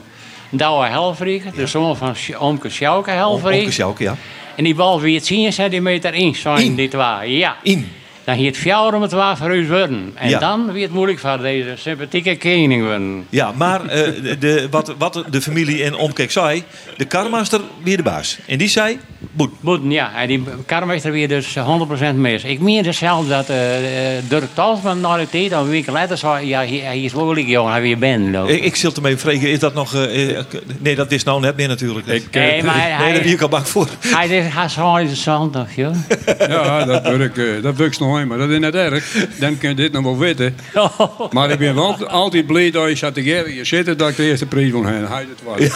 Douwe 0.50 0.86
Helfrich, 0.88 1.44
de 1.44 1.68
zoon 1.68 1.98
van 1.98 2.16
oomke 2.38 2.70
Sjouke 2.70 3.12
Helfrich. 3.12 3.58
Onkel 3.58 3.72
Sjouke, 3.72 4.04
ja. 4.04 4.16
En 4.56 4.64
die 4.64 4.76
bal 4.76 5.02
weer 5.02 5.22
10 5.22 5.54
centimeter 5.54 6.14
in 6.14 6.36
zijn 6.36 6.58
In? 6.60 6.76
dit 6.76 6.94
waar. 6.94 7.28
Ja. 7.28 7.56
In. 7.64 7.92
Dan 8.24 8.36
hier 8.36 8.48
het 8.48 8.58
fjouwer 8.58 9.10
waar 9.10 9.38
voor 9.38 9.56
u 9.56 9.68
worden. 9.68 10.12
En 10.16 10.30
Ja. 10.30 10.40
dan 10.40 10.72
weer 10.72 10.84
het 10.84 10.92
moeilijk 10.92 11.20
voor 11.20 11.38
deze 11.42 11.74
sympathieke 11.76 12.38
koning 12.38 12.84
worden. 12.84 13.26
Ja, 13.30 13.52
maar 13.56 13.86
eh, 13.86 14.12
de, 14.40 14.68
wat, 14.72 14.94
wat 14.98 15.24
de 15.30 15.42
familie 15.42 15.78
in 15.82 15.96
Omkijk 15.96 16.32
zei, 16.32 16.64
de 16.98 17.06
karmaster 17.06 17.62
weer 17.84 17.98
de 17.98 18.04
baas. 18.04 18.38
En 18.48 18.58
die 18.58 18.68
zei, 18.68 19.00
boet. 19.32 19.52
Moeten, 19.60 19.92
ja. 19.92 20.12
En 20.16 20.28
die 20.28 20.44
karmeester 20.66 21.12
weer 21.12 21.28
dus 21.28 21.58
100% 22.12 22.16
mis. 22.16 22.44
Ik 22.44 22.60
meen 22.60 22.84
dus 22.84 22.98
zelf 22.98 23.28
dat 23.28 23.50
eh 23.50 24.18
eh, 24.18 24.24
Dirk 24.28 24.54
Talsman 24.54 25.02
na 25.02 25.18
de 25.18 25.30
tijd, 25.30 25.52
een 25.52 25.70
week 25.70 25.88
later, 25.88 26.18
zei... 26.18 26.48
Ja, 26.48 26.58
hij, 26.60 26.82
hij 26.84 27.02
is 27.02 27.14
moeilijk, 27.14 27.48
jongen, 27.48 27.72
hij 27.72 27.82
weer 27.82 27.98
ben. 27.98 28.36
Ik, 28.48 28.64
ik 28.64 28.76
zult 28.76 28.96
ermee 28.96 29.18
vragen, 29.18 29.50
is 29.52 29.60
dat 29.60 29.74
nog... 29.74 29.94
nee, 30.80 30.96
dat 30.96 31.12
is 31.12 31.24
nou 31.24 31.42
net 31.42 31.56
meer 31.56 31.68
natuurlijk. 31.68 32.08
Ik, 32.08 32.28
Nee, 32.32 32.64
maar 32.64 32.76
hij, 32.80 32.90
nee, 32.90 32.98
daar 32.98 33.12
ben 33.14 33.22
hij, 33.22 33.32
ik 33.32 33.42
al 33.42 33.50
bang 33.50 33.68
voor. 33.68 33.88
hij, 34.00 34.70
zei 34.70 35.08
de 35.08 35.16
zondag, 35.16 35.76
joh. 35.76 35.96
Ja, 36.48 36.86
dat 36.86 37.02
werkt, 37.02 37.38
eh, 37.38 37.46
dat 37.62 37.76
werkt 37.76 38.00
nog 38.00 38.13
maar 38.28 38.38
dat 38.38 38.50
is 38.50 38.60
net 38.60 38.76
erg. 38.76 39.16
Dan 39.40 39.58
kun 39.58 39.70
je 39.70 39.76
dit 39.76 39.92
nog 39.92 40.04
wel 40.04 40.18
weten. 40.18 40.56
Maar 41.32 41.50
ik 41.50 41.60
ben 41.60 41.76
wel 41.76 42.08
altijd 42.08 42.46
blij 42.46 42.72
dat 42.72 42.90
je 42.90 42.96
zat 42.96 43.14
together. 43.14 43.54
Je 43.54 43.66
zit 43.66 43.88
er 43.88 43.98
dat 43.98 44.10
ik 44.10 44.16
de 44.16 44.24
eerste 44.24 44.46
prijs 44.46 44.72
van 44.72 44.86
hen. 44.86 45.08
Hij 45.08 45.28
het 45.30 45.44
was. 45.44 45.58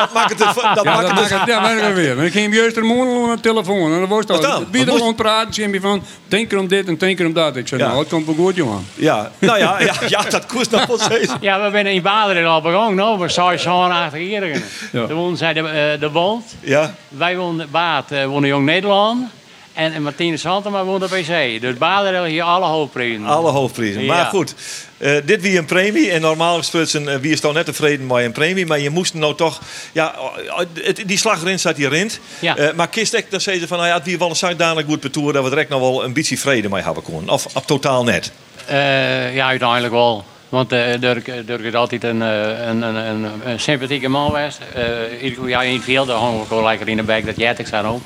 Dat 0.00 0.12
maakt 0.14 0.30
het... 0.30 0.38
Dat 0.38 0.54
Ja, 0.56 0.62
maakt 0.62 0.84
dat 0.84 1.10
het 1.10 1.30
maakt 1.30 1.30
het, 1.30 1.46
ja, 1.46 1.70
er 1.88 1.94
weer. 1.94 2.16
Maar 2.16 2.24
ik 2.24 2.32
ging 2.32 2.54
juist 2.54 2.76
er 2.76 2.84
morgen 2.84 3.28
aan 3.30 3.34
de 3.36 3.40
telefoon. 3.42 3.92
En 3.92 3.98
dan 3.98 4.08
was 4.08 4.26
dat. 4.26 4.62
Wie 4.70 4.86
er 4.86 5.04
het 5.04 5.16
praten, 5.16 5.54
zei 5.54 5.70
hij 5.70 5.80
van, 5.80 6.02
denk 6.28 6.52
er 6.52 6.58
om 6.58 6.68
dit 6.68 6.86
en 6.88 6.96
denk 6.98 7.20
er 7.20 7.26
om 7.26 7.32
dat. 7.32 7.56
Ik 7.56 7.68
zei, 7.68 7.80
Ja. 7.80 7.86
nou, 7.86 7.98
het 8.00 8.08
komt 8.08 8.26
wel 8.26 8.34
goed, 8.34 8.54
jongen. 8.56 8.86
ja, 8.94 9.30
nou 9.38 9.58
ja, 9.58 9.80
ja, 9.80 9.94
ja, 10.08 10.22
dat 10.22 10.46
kost 10.46 10.70
nog 10.70 10.86
wel 10.86 10.98
steeds. 10.98 11.32
Ja, 11.40 11.62
we 11.64 11.70
zijn 11.70 11.86
in 11.86 12.02
Baderen 12.02 12.46
al 12.46 12.60
begonnen, 12.62 12.94
nou, 12.94 13.18
we 13.18 13.28
zijn 13.28 13.58
zo'n 13.58 13.90
achter 13.90 14.18
hier. 14.18 14.46
Ja. 14.92 15.06
Toen 15.06 15.16
woonden 15.16 15.36
zij 15.38 15.52
de, 15.52 15.60
eh, 15.60 16.00
de 16.00 16.10
Wond. 16.10 16.54
Ja, 16.60 16.94
Wij 17.08 17.36
woonden, 17.36 17.68
Baat 17.70 18.04
woonde 18.26 18.46
Jong 18.48 18.64
Nederland. 18.64 19.28
En, 19.76 19.92
en 19.92 20.02
Martine 20.02 20.36
Santema 20.36 20.84
woonde 20.84 21.06
PC. 21.06 21.60
Dus 21.60 21.78
Baderen 21.78 22.24
hier 22.24 22.42
alle 22.42 22.66
hoofdprijzen. 22.66 23.24
alle 23.24 23.50
hoofdprijzen. 23.50 24.04
Maar 24.04 24.16
Ja. 24.16 24.24
goed, 24.24 24.54
eh, 24.98 25.16
dit 25.24 25.40
wie 25.42 25.58
een 25.58 25.64
premie. 25.64 26.10
En 26.10 26.20
normaal 26.20 26.56
gesproken 26.56 27.08
eh, 27.08 27.16
wie 27.16 27.32
is 27.32 27.40
dan 27.40 27.54
net 27.54 27.64
tevreden 27.64 28.06
met 28.06 28.24
een 28.24 28.32
premie. 28.32 28.66
Maar 28.66 28.80
je 28.80 28.90
moest 28.90 29.14
nou 29.14 29.34
toch... 29.34 29.60
Ja, 29.92 30.14
oh, 30.18 30.58
het, 30.82 31.02
die 31.06 31.18
slag 31.18 31.42
staat 31.54 31.76
hier 31.76 31.94
in. 31.94 32.10
Ja. 32.38 32.56
Eh, 32.56 32.74
maar 32.74 32.88
kist 32.88 33.14
ik 33.14 33.30
dan 33.30 33.40
ze 33.40 33.64
van... 33.66 33.76
Nou 33.76 33.88
ja, 33.88 33.94
het 33.94 34.04
wie 34.04 34.18
wel 34.18 34.28
een 34.28 34.36
zodanig 34.36 34.84
goed 34.84 35.00
betoer... 35.00 35.32
dat 35.32 35.42
we 35.42 35.48
direct 35.48 35.68
nog 35.68 35.80
wel 35.80 36.04
een 36.04 36.12
beetje 36.12 36.38
vrede 36.38 36.68
mee 36.68 36.82
hebben 36.82 37.02
konden. 37.02 37.34
Of, 37.34 37.46
of 37.54 37.64
totaal 37.64 38.04
net. 38.04 38.32
Eh, 38.66 39.34
ja, 39.34 39.46
uiteindelijk 39.46 39.92
wel. 39.92 40.24
Want 40.48 40.72
eh, 40.72 41.00
Dirk, 41.00 41.46
Dirk 41.46 41.60
is 41.60 41.74
altijd 41.74 42.04
een, 42.04 42.22
eh, 42.22 42.66
een, 42.66 42.82
een, 42.82 43.30
een, 43.44 43.60
sympathieke 43.60 44.08
man 44.08 44.26
geweest. 44.26 44.60
Eh 44.74 45.22
ieder 45.22 45.48
jaar 45.48 45.66
in 45.66 45.80
veel, 45.80 46.06
daar 46.06 46.16
hangen 46.16 46.40
we 46.40 46.46
gewoon 46.46 46.64
lekker 46.64 46.88
in 46.88 46.96
de 46.96 47.02
bek, 47.02 47.26
dat 47.26 47.36
jij 47.36 47.54
ik 47.56 47.66
zijn 47.66 47.84
ook. 47.84 48.00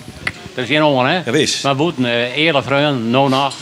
Dat 0.54 0.64
is 0.64 0.70
geen 0.70 0.82
ongen, 0.82 1.06
hè? 1.06 1.14
Ja, 1.24 1.30
wees. 1.30 1.60
Maar 1.60 1.76
boeten, 1.76 2.04
uh, 2.04 2.36
eerlijk 2.36 2.66
vrienden, 2.66 3.10
no 3.10 3.28
nacht. 3.28 3.56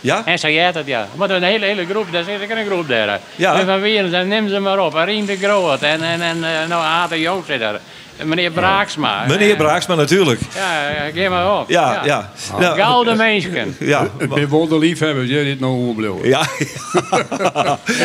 Ja? 0.00 0.22
En 0.24 0.38
zei 0.38 0.54
jij 0.54 0.64
het, 0.64 0.86
ja. 0.86 1.08
Maar 1.14 1.30
een 1.30 1.42
hele, 1.42 1.64
hele 1.64 1.86
groep, 1.86 2.12
daar 2.12 2.24
zit 2.24 2.40
ik 2.40 2.50
in 2.50 2.56
een 2.56 2.66
groep 2.66 2.88
daar. 2.88 3.20
Ja. 3.36 3.58
En 3.58 3.66
van 3.66 3.80
wie, 3.80 4.10
dan 4.10 4.28
neem 4.28 4.48
ze 4.48 4.58
maar 4.58 4.78
op. 4.78 4.94
Rien 4.94 5.26
de 5.26 5.36
Groot 5.36 5.82
en, 5.82 6.02
en, 6.02 6.20
en 6.22 6.44
eh, 6.44 6.68
nou, 6.68 6.84
Aad 6.84 7.10
Joop 7.14 7.44
zit 7.46 7.60
daar. 7.60 7.80
En 8.16 8.28
Meneer 8.28 8.50
Braaksma. 8.50 9.24
Meneer 9.28 9.50
Eh, 9.50 9.56
Braaksma 9.56 9.94
natuurlijk. 9.94 10.40
Ja, 10.54 10.88
ja, 10.90 11.10
geef 11.14 11.28
maar 11.28 11.60
op. 11.60 11.70
Ja, 11.70 12.00
ja. 12.04 12.30
Nou, 12.58 12.76
Gouden 12.76 13.16
mensen. 13.16 13.76
ja. 13.80 14.08
Het 14.18 14.28
ben 14.34 14.50
wel 14.50 14.68
de 14.68 14.78
liefhebbers, 14.78 15.28
jij 15.28 15.44
dit 15.44 15.60
nou 15.60 15.88
opblijven. 15.88 16.28
Ja, 16.28 16.46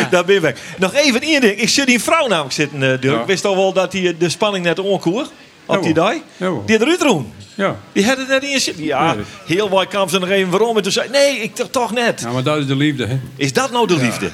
daar 0.09 0.25
ben 0.25 0.41
weg. 0.41 0.55
Nog 0.77 0.93
even 0.93 1.21
één 1.21 1.41
ding. 1.41 1.59
Ik 1.59 1.69
zie 1.69 1.85
die 1.85 2.01
vrouw 2.03 2.27
namelijk 2.27 2.53
zitten, 2.53 2.83
eh, 2.83 3.01
Dirk. 3.01 3.19
Ja. 3.19 3.25
Wist 3.25 3.45
al 3.45 3.55
wel 3.55 3.73
dat 3.73 3.91
die 3.91 4.07
eh, 4.07 4.13
de 4.19 4.29
spanning 4.29 4.65
net 4.65 4.79
onkoer? 4.79 5.27
Op 5.67 5.83
die 5.83 5.93
dag? 5.93 6.13
Ja. 6.37 6.51
Die 6.65 6.81
eruit 6.81 6.99
doen. 6.99 7.33
Ja. 7.55 7.75
Die 7.91 8.05
had 8.05 8.17
het 8.17 8.27
net 8.27 8.43
in 8.43 8.59
zitten. 8.59 8.83
Ja, 8.83 9.13
Nee. 9.13 9.23
heel 9.45 9.69
mooi 9.69 9.87
kwam 9.87 10.09
ze 10.09 10.19
nog 10.19 10.29
even 10.29 10.49
waarom. 10.51 10.77
En 10.77 10.83
toen 10.83 10.91
zei 10.91 11.09
nee, 11.09 11.37
ik 11.39 11.55
toch, 11.55 11.69
toch 11.69 11.93
net. 11.93 12.21
ja, 12.21 12.31
maar 12.31 12.43
dat 12.43 12.57
is 12.57 12.65
de 12.67 12.75
liefde, 12.75 13.05
hè. 13.05 13.19
Is 13.35 13.53
dat 13.53 13.71
nou 13.71 13.87
de 13.87 13.95
liefde? 13.97 14.29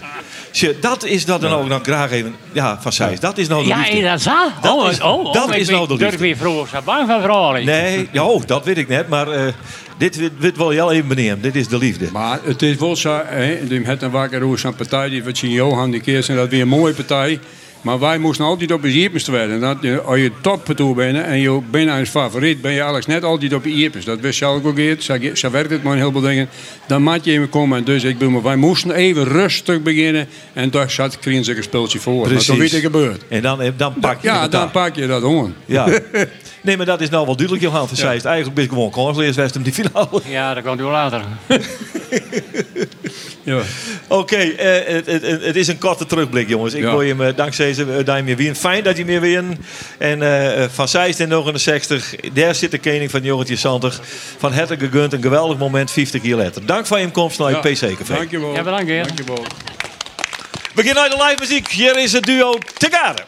Dat 0.82 1.04
is 1.06 1.26
dat 1.26 1.42
dan 1.42 1.52
ook 1.54 1.68
nog 1.68 1.82
graag 1.84 2.12
even... 2.12 2.36
Ja, 2.52 2.78
van 2.82 2.94
Zijs. 2.94 3.20
Dat 3.20 3.38
is 3.38 3.48
nou 3.48 3.62
de 3.64 3.68
Ja, 3.70 3.78
liefde. 3.78 3.92
is 3.98 4.24
dat? 4.24 4.52
Dat 4.62 4.72
oh, 4.74 4.92
is- 4.92 5.02
oh, 5.02 5.26
oh, 5.26 5.34
dat 5.34 5.56
is 5.56 5.70
nou 5.70 5.88
de 5.88 5.96
liefde. 5.96 6.18
weer 6.18 6.38
vroeg, 6.38 6.68
zo 6.68 6.80
bang 6.86 7.08
van 7.08 7.22
vrouwen. 7.22 7.66
Nee, 7.66 8.10
ja, 8.12 8.24
oh, 8.26 8.42
dat 8.46 8.66
weet 8.66 8.78
ik 8.78 8.88
net. 8.88 9.08
Maar 9.10 9.28
eh, 9.32 9.54
dit, 9.98 10.18
dit, 10.18 10.32
dit 10.40 10.58
wil 10.58 10.72
je 10.72 10.82
al 10.82 10.92
even 10.92 11.08
benoemen. 11.08 11.42
Dit 11.42 11.56
is 11.56 11.68
de 11.68 11.78
liefde. 11.78 12.08
Maar 12.12 12.40
het 12.44 12.62
is 12.62 12.76
wel 12.76 12.96
zo, 12.96 13.22
hè, 13.26 13.68
die 13.68 13.82
heeft 13.86 14.02
een 14.02 14.12
wakker 14.12 14.40
roos 14.40 14.66
aan 14.66 14.76
partij, 14.76 15.10
die 15.10 15.24
wat 15.24 15.38
zien 15.38 15.52
Johan 15.52 15.92
die 15.92 16.02
keer 16.02 16.24
zijn 16.24 16.38
dat 16.38 16.50
weer 16.50 16.62
een 16.62 16.68
mooie 16.68 16.94
partij. 16.94 17.40
Maar 17.84 18.00
wij 18.00 18.18
moesten 18.18 18.46
altijd 18.46 18.72
op 18.72 18.84
je 18.84 18.92
iepenst 18.92 19.28
werden. 19.28 19.60
Dat, 19.60 19.78
je- 19.82 20.02
als 20.02 20.18
je 20.18 20.32
top 20.42 20.66
toe 20.66 20.96
bent 20.96 21.18
en 21.26 21.40
je 21.40 21.60
bent 21.72 21.90
als 21.90 22.10
favoriet, 22.10 22.62
ben 22.62 22.72
je 22.72 22.84
alles 22.84 23.06
net 23.06 23.24
altijd 23.24 23.54
op 23.54 23.66
je 23.66 23.72
iepenst. 23.72 24.06
Dat 24.06 24.20
wist 24.20 24.38
zelf 24.38 24.64
ook 24.66 24.78
eerst. 24.78 25.04
Zo, 25.04 25.16
zo 25.34 25.50
werkt 25.52 25.70
het 25.70 25.84
maar 25.84 25.94
een 25.94 26.00
heleboel 26.00 26.22
dingen. 26.22 26.50
Dan 26.88 27.02
moet 27.04 27.26
je 27.26 27.32
even 27.32 27.50
komen. 27.50 27.84
Dus 27.84 28.04
ik 28.04 28.18
bedoel, 28.18 28.42
wij 28.42 28.56
moesten 28.56 28.92
even 28.92 29.24
rustig 29.24 29.82
beginnen. 29.82 30.28
En 30.54 30.70
daar 30.72 30.92
zat 30.92 31.20
Krien 31.20 31.44
zich 31.44 31.58
een 31.58 31.64
speeltje 31.64 32.00
voor. 32.00 32.28
Precies. 32.28 32.48
Maar 32.48 32.58
weet 32.58 32.74
ik 32.74 32.82
gebeurd. 32.82 33.22
En 33.28 33.42
dan, 33.42 33.60
dan 33.78 33.94
pak 34.02 34.22
je 34.22 34.28
Ja, 34.28 34.42
het 34.42 34.52
dan 34.52 34.72
pak 34.72 34.96
je 34.96 35.08
dat 35.08 35.24
aan. 35.24 35.56
Ja. 35.66 35.88
Nee, 36.64 36.78
maar 36.78 36.86
dat 36.86 37.02
is 37.02 37.10
nou 37.10 37.26
wel 37.26 37.36
duidelijk, 37.36 37.66
Johan 37.66 37.88
van. 37.88 38.08
Eigenlijk 38.08 38.54
ben 38.54 38.64
je 38.64 38.70
gewoon 38.70 38.92
kansleers 38.92 39.36
West 39.36 39.54
hem 39.54 39.64
die 39.64 39.74
finale. 39.74 40.22
Ja, 40.26 40.54
dat 40.54 40.64
komt 40.64 40.80
u 40.80 40.84
later. 40.84 41.22
Ja. 43.44 43.62
Oké, 44.08 44.36
eh, 44.36 44.94
het, 44.94 45.06
het, 45.06 45.22
het- 45.22 45.44
het 45.44 45.56
is 45.56 45.68
een 45.68 45.78
korte 45.78 46.06
terugblik, 46.06 46.50
jongens. 46.50 46.74
Ik 46.74 46.84
Ja. 46.84 46.90
wil 46.90 47.02
je 47.02 47.10
hem 47.16 47.22
eh, 47.22 47.36
dankzij 47.36 47.74
ze 47.74 48.04
uh, 48.08 48.22
meer 48.24 48.36
wien. 48.36 48.56
Fijn 48.56 48.84
dat 48.84 48.98
je 48.98 49.06
meer 49.06 49.22
win. 49.22 49.58
En 49.98 50.22
eh, 50.22 50.66
van 50.74 50.88
Zeist 50.88 51.20
in 51.20 51.28
69, 51.30 52.16
daar 52.34 52.56
zit 52.56 52.72
de 52.72 52.80
koning 52.80 53.12
van 53.12 53.22
Jorretje 53.24 53.56
Santig. 53.56 54.00
Van 54.38 54.54
Hette 54.54 54.78
gegund, 54.78 55.14
een 55.14 55.22
geweldig 55.22 55.58
moment, 55.58 55.92
50 55.92 56.24
jaar 56.24 56.38
later. 56.38 56.66
Dank 56.66 56.86
voor 56.88 57.00
je 57.00 57.12
komst 57.12 57.40
naar 57.40 57.48
het 57.62 57.80
Ja. 57.80 57.88
PC-café. 57.90 58.14
Dankjewel. 58.14 58.54
Ja, 58.56 58.64
bedankt, 58.64 58.88
heer. 58.88 59.04
Dankjewel. 59.08 59.44
We 59.44 60.82
beginnen 60.82 61.02
naar 61.10 61.18
de 61.18 61.24
live 61.28 61.40
muziek. 61.40 61.68
Hier 61.68 61.98
is 61.98 62.12
het 62.14 62.24
duo 62.24 62.58
Tegade. 62.78 63.22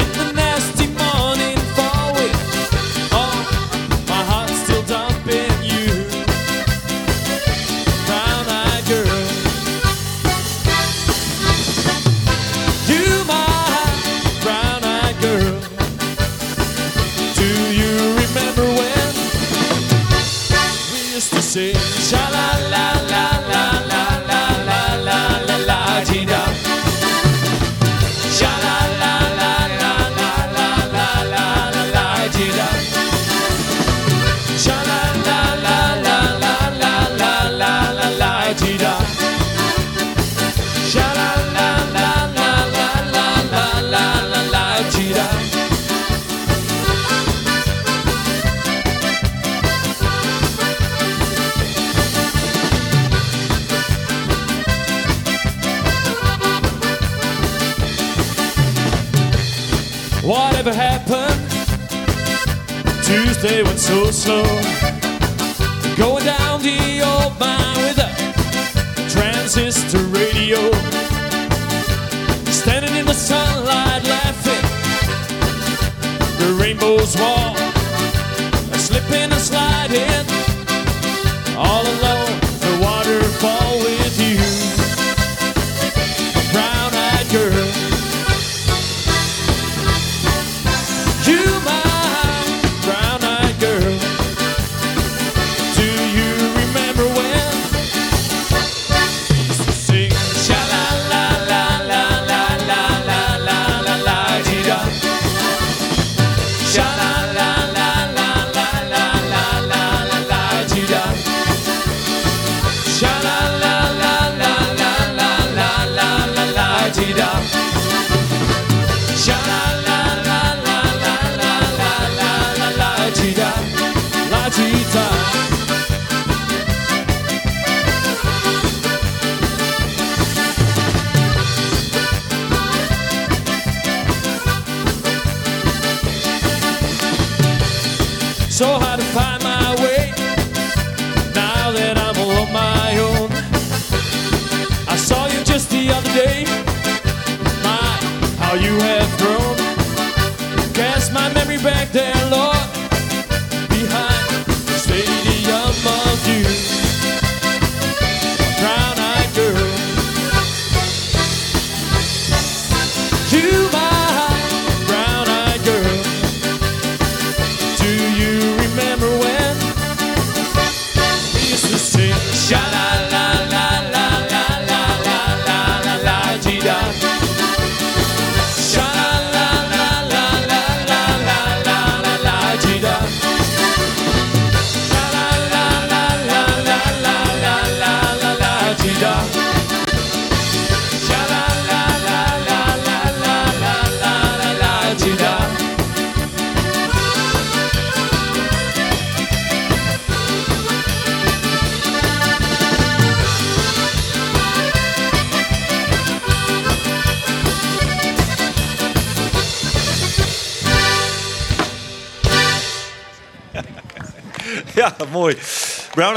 It 0.00 0.27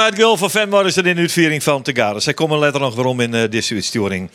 Eyed 0.02 0.16
Girl 0.16 0.38
van 0.38 0.50
Venmar 0.52 0.86
is 0.86 0.96
er 0.96 1.08
in 1.08 1.16
de 1.16 1.22
uitviering 1.22 1.64
van 1.64 1.82
Tegaren. 1.82 2.22
Zij 2.22 2.34
komen 2.34 2.58
later 2.58 2.80
nog 2.80 2.96
weer 2.96 3.06
om 3.06 3.20
in 3.20 3.36
uh, 3.36 3.44
deze 3.50 3.74
uitsturing. 3.74 4.30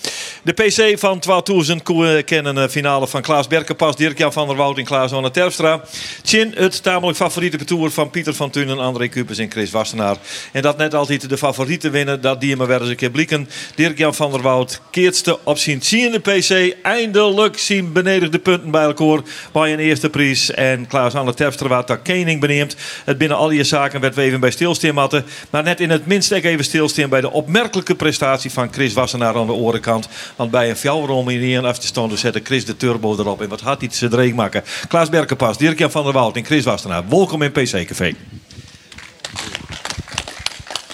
De 0.46 0.52
PC 0.52 0.98
van 0.98 1.18
2000 1.18 1.82
koe- 1.82 2.22
kennen 2.22 2.54
de 2.54 2.68
finale 2.68 3.06
van 3.06 3.22
Klaas 3.22 3.46
Berkenpas, 3.46 3.96
Dirk-Jan 3.96 4.32
van 4.32 4.46
der 4.46 4.56
Wout 4.56 4.78
en 4.78 4.84
Klaas-Anne 4.84 5.30
Terpstra. 5.30 5.80
Chin, 6.22 6.52
het 6.56 6.82
tamelijk 6.82 7.16
favoriete 7.16 7.64
tour 7.64 7.90
van 7.90 8.10
Pieter 8.10 8.34
van 8.34 8.50
Tunen, 8.50 8.78
André 8.78 9.08
Kupers 9.08 9.38
en 9.38 9.50
Chris 9.50 9.70
Wassenaar. 9.70 10.16
En 10.52 10.62
dat 10.62 10.76
net 10.76 10.94
altijd 10.94 11.28
de 11.28 11.38
favorieten 11.38 11.90
winnen, 11.92 12.20
dat 12.20 12.40
die 12.40 12.56
maar 12.56 12.66
weer 12.66 12.80
eens 12.80 12.88
een 12.88 12.96
keer 12.96 13.10
blikken. 13.10 13.48
Dirk-Jan 13.74 14.14
van 14.14 14.30
der 14.30 14.42
Wout 14.42 14.80
keertste 14.90 15.38
op 15.42 15.58
zijn 15.58 15.78
tiende 15.78 16.18
PC. 16.18 16.76
Eindelijk 16.82 17.58
zien 17.58 17.92
benedigde 17.92 18.38
punten 18.38 18.70
bij 18.70 18.84
elkaar 18.84 19.20
bij 19.52 19.72
een 19.72 19.78
eerste 19.78 20.10
prijs. 20.10 20.50
En 20.50 20.86
Klaas-Anne 20.86 21.34
Terpstra 21.34 21.68
wat 21.68 21.86
daar 21.86 21.98
kening 21.98 22.40
beneemt. 22.40 22.76
Het 23.04 23.18
binnen 23.18 23.36
al 23.36 23.48
die 23.48 23.64
zaken 23.64 24.00
werd 24.00 24.14
we 24.14 24.22
even 24.22 24.40
bij 24.40 24.50
stilstaan 24.50 24.94
matten. 24.94 25.24
Maar 25.50 25.62
net 25.62 25.80
in 25.80 25.90
het 25.90 26.06
minst 26.06 26.32
even 26.32 26.64
stilstaan 26.64 27.08
bij 27.08 27.20
de 27.20 27.30
opmerkelijke 27.30 27.94
prestatie 27.94 28.50
van 28.50 28.72
Chris 28.72 28.92
Wassenaar 28.92 29.34
aan 29.34 29.46
de 29.46 29.52
orenkant. 29.52 30.08
Want 30.37 30.50
bij 30.50 30.71
een 30.71 30.76
fjouwrom 30.76 31.28
in 31.28 31.40
hier 31.40 31.66
af 31.66 31.78
te 31.78 31.87
stonden 31.87 32.19
zette 32.19 32.40
Chris 32.45 32.64
de 32.64 32.76
turbo 32.76 33.12
erop. 33.19 33.43
En 33.43 33.49
wat 33.49 33.61
had 33.61 33.81
hij 33.81 33.90
ze 33.93 34.09
dreig 34.09 34.33
maken. 34.35 34.64
Klaas 34.88 35.09
Berkenpas, 35.09 35.59
Dirk-Jan 35.59 35.90
van 35.90 36.05
der 36.05 36.12
Wout 36.12 36.37
en 36.37 36.45
Chris 36.45 36.64
Wassenaar. 36.64 37.09
Welkom 37.09 37.43
in 37.43 37.52
PC 37.52 37.87
Café. 37.87 38.12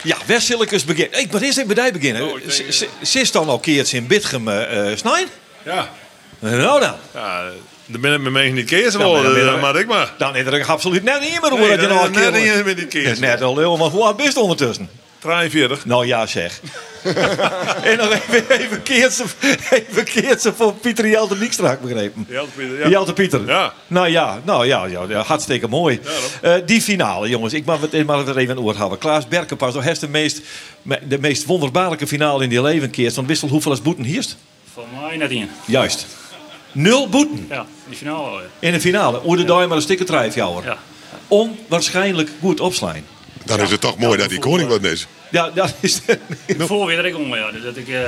Ja, 0.03 0.17
Westzillikers 0.27 0.85
beginnen. 0.85 1.21
Ik 1.21 1.33
moet 1.33 1.41
eerst 1.41 1.59
even 1.59 1.75
bij 1.75 1.93
beginnen. 1.93 2.23
Oh, 2.31 2.39
Z- 2.49 2.69
z- 2.69 2.85
Zit 3.01 3.33
dan 3.33 3.49
al 3.49 3.59
keertje 3.59 3.97
in 3.97 4.07
Bitgem 4.07 4.49
uh, 4.49 4.55
snijden? 4.95 5.29
Ja. 5.63 5.91
Nou 6.39 6.81
dan. 6.81 6.95
ja, 7.15 7.43
daar 7.87 8.01
ben 8.01 8.13
ik 8.15 8.21
me 8.21 8.31
mee 8.31 8.53
niet 8.53 8.67
keer 8.67 8.91
geworden, 8.91 9.45
dan 9.47 9.61
maar 9.61 9.77
ik 9.77 9.87
maar. 9.87 10.15
Dan 10.19 10.37
is 10.37 10.47
er 10.47 10.65
absoluut 10.65 11.03
net 11.03 11.21
niet 11.21 11.41
meer 11.41 11.51
Nee, 11.59 11.69
dat 11.69 11.81
je 11.81 11.87
nou 11.87 12.07
een 12.07 12.13
net 12.13 12.31
keer... 12.31 12.55
niet 12.57 12.65
met 12.65 12.77
die 12.77 12.87
keer. 12.87 13.17
Net 13.21 13.43
al 13.43 13.59
heel, 13.59 13.77
maar 13.77 13.89
hoe 13.89 14.05
oud 14.05 14.17
bist 14.17 14.37
ondertussen? 14.37 14.89
43. 15.23 15.85
Nou 15.85 16.07
ja, 16.07 16.27
zeg. 16.27 16.61
en 17.83 17.97
nog 17.97 18.13
even, 18.13 18.51
even 18.51 18.83
keertje, 18.83 19.25
even 19.71 20.05
keertje 20.05 20.53
voor 20.53 20.75
Pieter 20.75 21.09
Jelte 21.09 21.37
Niekstra, 21.37 21.79
begrepen. 21.83 22.27
Jelte 22.29 22.51
Pieter, 22.57 22.79
ja. 22.79 22.89
Jelte 22.89 23.13
Pieter. 23.13 23.47
Ja. 23.47 23.73
Nou 23.87 24.09
ja, 24.09 24.41
nou 24.45 24.67
ja, 24.67 24.87
ja, 24.87 25.05
ja 25.09 25.23
hartstikke 25.23 25.69
mooi. 25.69 26.01
Eh, 26.43 26.55
die 26.67 26.83
finale, 26.83 27.29
jongens, 27.29 27.53
ik 27.53 27.65
mag 27.65 27.81
het, 27.81 27.95
ik 27.95 28.07
mag 28.07 28.19
het 28.19 28.29
er 28.29 28.37
even 28.37 28.57
aan 28.57 28.63
oor 28.63 28.75
houden. 28.75 28.99
Klaas 28.99 29.29
Berkenpas, 29.29 29.73
toch 29.73 29.85
heeft 29.85 30.01
de 30.01 30.09
meest, 30.09 30.41
de 31.09 31.19
meest 31.19 31.45
wonderbaarlijke 31.45 32.07
finale 32.07 32.43
in 32.43 32.49
die 32.49 32.63
leven 32.63 32.91
keert. 32.91 33.15
Van 33.15 33.27
Wissel, 33.27 33.49
hoeveel 33.49 33.73
is 33.73 33.83
boeten 33.83 34.05
hierst? 34.05 34.37
Van 34.73 34.85
mij 35.01 35.17
net 35.17 35.31
in. 35.31 35.51
Juist. 35.65 36.07
Nul 36.73 37.09
boeten 37.09 37.47
Ja, 37.49 37.67
die 37.89 37.97
finale 37.97 38.29
alweer. 38.29 38.49
in 38.59 38.73
de 38.73 38.81
finale. 38.81 39.21
Oer 39.25 39.37
de 39.37 39.45
duim 39.45 39.69
maar 39.69 39.77
een 39.77 39.83
stikke 39.83 40.05
drijfjouwer. 40.05 40.65
Ja. 40.65 40.79
Onwaarschijnlijk 41.29 42.31
goed 42.41 42.61
opslaan. 42.61 43.05
Dan 43.45 43.61
is 43.61 43.71
het 43.71 43.81
toch 43.81 43.99
mooi 43.99 44.19
dat 44.19 44.29
die 44.29 44.39
koning 44.39 44.69
wat 44.69 44.85
is. 44.85 45.07
Ja, 45.31 45.51
dat 45.51 45.75
is... 45.81 46.01
Voor 46.59 46.87
weer 46.87 47.05
ik 47.05 47.17
om, 47.17 47.35
ja. 47.35 47.51
Dus 47.51 47.63
dat 47.63 47.77
ik, 47.77 47.89
eh, 47.89 48.01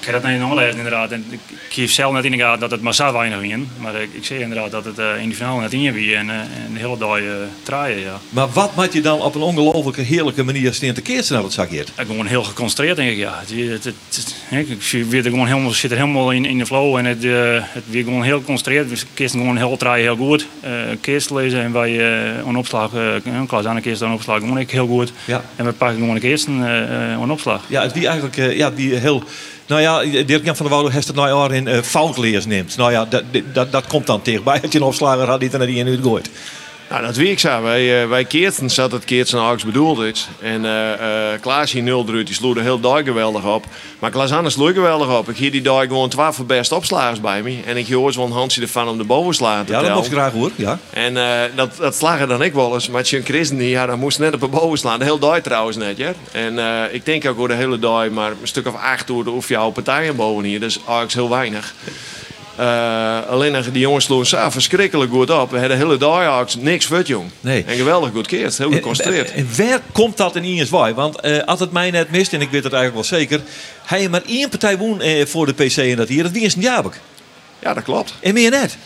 ik 0.00 0.06
ga 0.06 0.12
dat 0.12 0.22
niet 0.30 0.38
nog 0.40 0.54
lezen 0.54 0.76
inderdaad. 0.76 1.10
En 1.12 1.24
ik 1.30 1.38
ik 1.68 1.74
geef 1.74 1.92
zelf 1.92 2.12
net 2.12 2.24
in 2.24 2.30
de 2.30 2.38
gaten 2.38 2.60
dat 2.60 2.70
het 2.70 2.82
zo 2.94 3.12
weinig 3.12 3.38
wien. 3.40 3.68
Maar 3.78 3.94
ik, 4.02 4.08
ik 4.12 4.24
zie 4.24 4.38
inderdaad 4.38 4.70
dat 4.70 4.84
het 4.84 4.98
eh, 4.98 5.22
in 5.22 5.28
de 5.28 5.34
finale 5.34 5.60
net 5.60 5.72
in 5.72 5.92
wie 5.92 6.14
en, 6.16 6.30
eh, 6.30 6.36
en 6.36 6.70
de 6.72 6.78
hele 6.78 6.98
dag 6.98 7.18
eh 7.18 7.24
draaien, 7.62 7.98
ja. 8.00 8.18
Maar 8.28 8.48
wat 8.52 8.76
moet 8.76 8.92
je 8.92 9.00
dan 9.00 9.20
op 9.22 9.34
een 9.34 9.40
ongelooflijke, 9.40 10.00
heerlijke 10.00 10.42
manier 10.44 10.74
steen 10.74 10.94
te 10.94 11.00
keertje 11.02 11.34
naar 11.34 11.42
het 11.42 11.52
zakjeert? 11.52 11.88
Ik 11.88 11.94
gewoon 12.06 12.26
heel 12.26 12.42
geconcentreerd 12.44 12.96
denk 12.96 13.10
ik, 13.10 13.16
ja. 13.16 13.38
Het, 13.40 13.50
het, 13.50 13.84
het, 13.84 13.94
het- 14.10 14.34
hè, 14.48 14.58
ik 14.58 14.82
gewoon 15.30 15.46
helemaal, 15.46 15.70
zit 15.70 15.90
er 15.90 15.96
helemaal 15.96 16.30
in, 16.30 16.44
in 16.44 16.58
de 16.58 16.66
flow 16.66 16.96
en 16.96 17.04
het, 17.04 17.24
eh, 17.24 17.32
het 17.62 17.84
weer 17.90 18.04
gewoon 18.04 18.22
heel 18.22 18.38
geconcentreerd. 18.38 18.88
We 18.90 19.06
kisten 19.14 19.40
gewoon 19.40 19.56
heel 19.56 19.76
draaien 19.76 20.04
heel 20.04 20.26
goed. 20.26 20.46
Uh, 20.64 21.30
lezen 21.34 21.62
en 21.62 21.72
wij 21.72 21.90
uh, 21.90 22.36
een 22.46 22.56
opslag, 22.56 22.92
uh, 22.94 23.46
Klaas 23.46 23.64
aan 23.64 23.74
de 23.74 23.80
keerst 23.80 24.00
een 24.00 24.12
opslag 24.12 24.38
gewoon 24.40 24.58
ik 24.58 24.70
heel 24.70 24.86
goed. 24.86 25.12
Ja. 25.24 25.44
En 25.56 25.64
we 25.64 25.72
pakken 25.72 25.98
gewoon 25.98 26.14
een 26.14 26.20
keerst 26.20 26.46
een, 26.46 26.66
eh, 26.66 27.10
een 27.10 27.30
opslag. 27.30 27.62
Ja, 27.66 27.82
het 27.82 27.92
wie 27.92 28.06
eigenlijk, 28.06 28.36
eh, 28.36 28.56
ja, 28.56 28.70
die 28.70 28.94
heel... 28.94 29.22
Nou 29.68 29.80
ja, 29.80 30.22
Dirk-Jan 30.24 30.56
van 30.56 30.66
der 30.66 30.74
Woude 30.74 30.92
heeft 30.92 31.06
het 31.06 31.16
nou 31.16 31.28
jaar 31.28 31.52
in 31.52 31.68
eh 31.68 31.82
foutleers 31.82 32.46
neemt. 32.46 32.76
Nou 32.76 32.92
ja, 32.92 33.04
dat, 33.04 33.22
dat, 33.52 33.72
dat 33.72 33.86
komt 33.86 34.06
dan 34.06 34.22
tegenbij. 34.22 34.60
Dat 34.60 34.72
je 34.72 34.78
een 34.78 34.84
opslager 34.84 35.28
had 35.28 35.40
die 35.40 35.50
er 35.50 35.58
naar 35.58 35.66
die 35.66 35.76
in 35.76 35.86
uitgooit. 35.86 36.30
Nou, 36.88 37.02
dat 37.02 37.16
weet 37.16 37.28
ik 37.28 37.38
zo. 37.38 37.62
Wij, 37.62 38.02
eh, 38.02 38.08
wij 38.08 38.24
keerten 38.24 38.70
zat 38.70 38.92
het 38.92 39.04
keertje 39.04 39.38
als 39.38 39.64
bedoeld 39.64 40.00
is. 40.00 40.28
En 40.40 40.64
eh 40.64 41.06
Klaas 41.40 41.72
hier 41.72 41.82
nul 41.82 42.04
druut, 42.04 42.26
die 42.26 42.34
sloeg 42.34 42.56
er 42.56 42.62
heel 42.62 42.80
dag 42.80 43.04
geweldig 43.04 43.44
op. 43.44 43.64
Maar 43.98 44.10
Klaas 44.10 44.32
Anders 44.32 44.54
sloeg 44.54 44.72
geweldig 44.72 45.18
op. 45.18 45.28
Ik 45.28 45.36
hier 45.36 45.50
die 45.50 45.62
dag 45.62 45.82
gewoon 45.82 46.08
twaalf 46.08 46.46
beste 46.46 46.74
opslagers 46.74 47.20
bij 47.20 47.42
me. 47.42 47.58
En 47.66 47.76
ik 47.76 47.88
hoor 47.88 48.12
zo'n 48.12 48.32
Hansje 48.32 48.60
ervan 48.60 48.88
om 48.88 48.98
de 48.98 49.04
bovenslaan 49.04 49.64
te 49.64 49.72
Ja, 49.72 49.82
dat 49.82 49.94
mocht 49.94 50.08
graag 50.08 50.32
hoor. 50.32 50.50
Ja. 50.54 50.78
En 50.90 51.14
dat, 51.54 51.76
dat 51.76 51.94
slagen 51.94 52.28
dan 52.28 52.42
ik 52.42 52.52
wel 52.52 52.74
eens. 52.74 52.88
Maar 52.88 53.02
John 53.02 53.24
Christen, 53.24 53.56
die, 53.56 53.68
ja, 53.68 53.86
dan 53.86 53.98
moest 53.98 54.18
net 54.18 54.34
op 54.34 54.40
de 54.40 54.48
boven 54.48 54.78
slaan. 54.78 54.98
De 54.98 55.04
hele 55.04 55.18
dag 55.18 55.40
trouwens 55.40 55.76
net, 55.76 55.96
ja. 55.96 56.12
En 56.32 56.58
ik 56.92 57.04
denk 57.04 57.26
ook 57.26 57.36
over 57.36 57.48
de 57.48 57.54
hele 57.54 57.78
dag, 57.78 58.08
maar 58.08 58.30
een 58.30 58.36
stuk 58.42 58.66
of 58.66 58.74
acht 58.74 59.06
door 59.06 59.24
de 59.24 59.30
of 59.30 59.48
jouw 59.48 59.70
partijen 59.70 60.16
boven 60.16 60.44
hier. 60.44 60.60
Dus 60.60 60.76
eigenlijk 60.76 61.12
heel 61.12 61.28
weinig. 61.28 61.74
Eh, 62.58 63.28
alleen 63.28 63.62
die 63.72 63.80
jongens 63.80 64.04
sloegen 64.04 64.26
zo 64.26 64.50
verschrikkelijk 64.50 65.10
goed 65.10 65.30
op. 65.30 65.50
We 65.50 65.58
hadden 65.58 65.78
de 65.78 65.84
hele 65.84 65.96
dag 65.96 66.56
niks 66.56 66.86
vet, 66.86 67.06
jong. 67.06 67.30
Nee. 67.40 67.64
En 67.66 67.76
geweldig 67.76 68.10
goed 68.10 68.26
keert. 68.26 68.58
Heel 68.58 68.72
geconcentreerd. 68.72 69.32
En, 69.32 69.36
en 69.36 69.48
waar 69.56 69.80
komt 69.92 70.16
dat 70.16 70.36
in 70.36 70.44
Iens 70.44 70.70
waai? 70.70 70.94
Want 70.94 71.20
eh, 71.20 71.42
als 71.44 71.60
het 71.60 71.72
mij 71.72 71.90
net 71.90 72.10
mist, 72.10 72.32
en 72.32 72.40
ik 72.40 72.50
weet 72.50 72.64
het 72.64 72.72
eigenlijk 72.72 73.08
wel 73.08 73.18
zeker... 73.18 73.40
Hij 73.84 74.08
maar 74.08 74.22
één 74.26 74.48
partij 74.48 74.78
woon 74.78 75.00
eh, 75.00 75.26
voor 75.26 75.46
de 75.46 75.52
PC 75.52 75.76
en 75.76 75.96
dat 75.96 76.08
hier. 76.08 76.22
Dat 76.22 76.34
is 76.34 76.54
een 76.54 76.60
Jabek. 76.60 77.00
Ja, 77.58 77.74
dat 77.74 77.84
klopt. 77.84 78.14
En 78.20 78.34
meer 78.34 78.50
net. 78.50 78.76